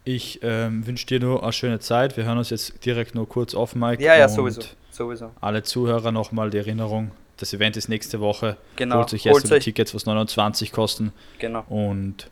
Ich 0.05 0.41
ähm, 0.43 0.87
wünsche 0.87 1.07
dir 1.07 1.19
nur 1.19 1.43
eine 1.43 1.53
schöne 1.53 1.81
Zeit. 1.81 2.17
Wir 2.17 2.25
hören 2.25 2.37
uns 2.37 2.51
jetzt 2.51 2.85
direkt 2.85 3.15
nur 3.15 3.27
kurz 3.27 3.55
auf, 3.55 3.75
Mike. 3.75 4.03
Ja, 4.03 4.15
ja, 4.15 4.27
und 4.27 4.33
sowieso. 4.33 4.61
Sowieso. 4.91 5.31
Alle 5.41 5.63
Zuhörer 5.63 6.13
nochmal 6.13 6.51
die 6.51 6.59
Erinnerung. 6.59 7.11
Das 7.39 7.53
Event 7.53 7.77
ist 7.77 7.89
nächste 7.89 8.21
Woche. 8.21 8.57
Genau. 8.77 8.99
Holt 8.99 9.15
euch 9.15 9.27
Holt's 9.27 9.49
die 9.49 9.59
Tickets, 9.59 9.95
was 9.95 10.05
29 10.07 10.73
kosten. 10.73 11.13
Genau, 11.39 11.65
Und 11.69 12.31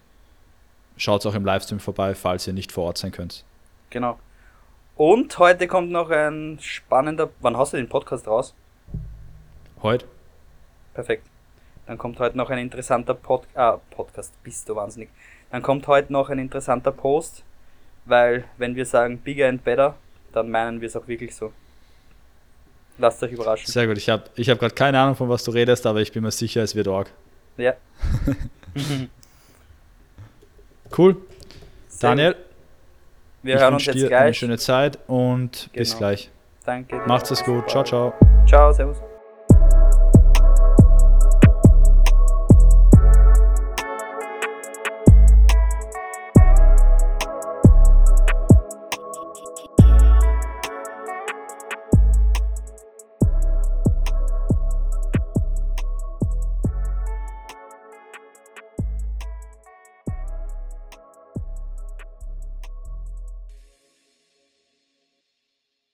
schaut 0.96 1.24
auch 1.26 1.34
im 1.34 1.44
Livestream 1.44 1.80
vorbei, 1.80 2.14
falls 2.14 2.46
ihr 2.46 2.52
nicht 2.52 2.70
vor 2.70 2.84
Ort 2.84 2.98
sein 2.98 3.10
könnt. 3.10 3.44
Genau. 3.92 4.18
Und 4.96 5.38
heute 5.38 5.68
kommt 5.68 5.90
noch 5.90 6.10
ein 6.10 6.58
spannender. 6.60 7.30
Wann 7.40 7.56
hast 7.56 7.72
du 7.72 7.76
den 7.76 7.88
Podcast 7.88 8.26
raus? 8.26 8.54
Heute? 9.82 10.06
Perfekt. 10.94 11.26
Dann 11.86 11.98
kommt 11.98 12.18
heute 12.18 12.36
noch 12.36 12.50
ein 12.50 12.58
interessanter 12.58 13.14
Pod 13.14 13.46
ah, 13.54 13.78
Podcast. 13.90 14.32
Bist 14.42 14.68
du 14.68 14.76
wahnsinnig. 14.76 15.10
Dann 15.50 15.62
kommt 15.62 15.86
heute 15.86 16.12
noch 16.12 16.30
ein 16.30 16.38
interessanter 16.38 16.92
Post, 16.92 17.44
weil 18.04 18.44
wenn 18.56 18.74
wir 18.74 18.86
sagen 18.86 19.18
bigger 19.18 19.48
and 19.48 19.62
better, 19.62 19.94
dann 20.32 20.50
meinen 20.50 20.80
wir 20.80 20.88
es 20.88 20.96
auch 20.96 21.06
wirklich 21.06 21.34
so. 21.34 21.52
Lasst 22.98 23.22
euch 23.22 23.32
überraschen. 23.32 23.66
Sehr 23.66 23.86
gut. 23.86 23.98
Ich 23.98 24.08
habe 24.08 24.24
ich 24.36 24.48
hab 24.48 24.58
gerade 24.58 24.74
keine 24.74 24.98
Ahnung, 24.98 25.16
von 25.16 25.28
was 25.28 25.44
du 25.44 25.50
redest, 25.50 25.86
aber 25.86 26.00
ich 26.00 26.12
bin 26.12 26.22
mir 26.22 26.30
sicher, 26.30 26.62
es 26.62 26.74
wird 26.74 26.88
arg. 26.88 27.10
Ja. 27.56 27.74
Cool. 30.96 31.16
Sehr 31.88 32.10
Daniel, 32.10 32.34
gut. 32.34 32.42
Wir 33.42 33.56
ich 33.56 33.60
hören 33.60 33.74
uns 33.74 33.86
wünsche 33.86 33.98
jetzt 33.98 34.10
dir 34.10 34.16
eine 34.16 34.26
gleich. 34.26 34.38
schöne 34.38 34.58
Zeit 34.58 34.98
und 35.06 35.70
bis 35.72 35.90
Genau. 35.90 35.98
gleich. 35.98 36.30
Danke. 36.64 37.00
Macht's 37.06 37.30
es 37.30 37.42
gut. 37.44 37.68
Ciao, 37.68 37.82
ciao. 37.84 38.12
Ciao, 38.46 38.72
servus. 38.72 38.98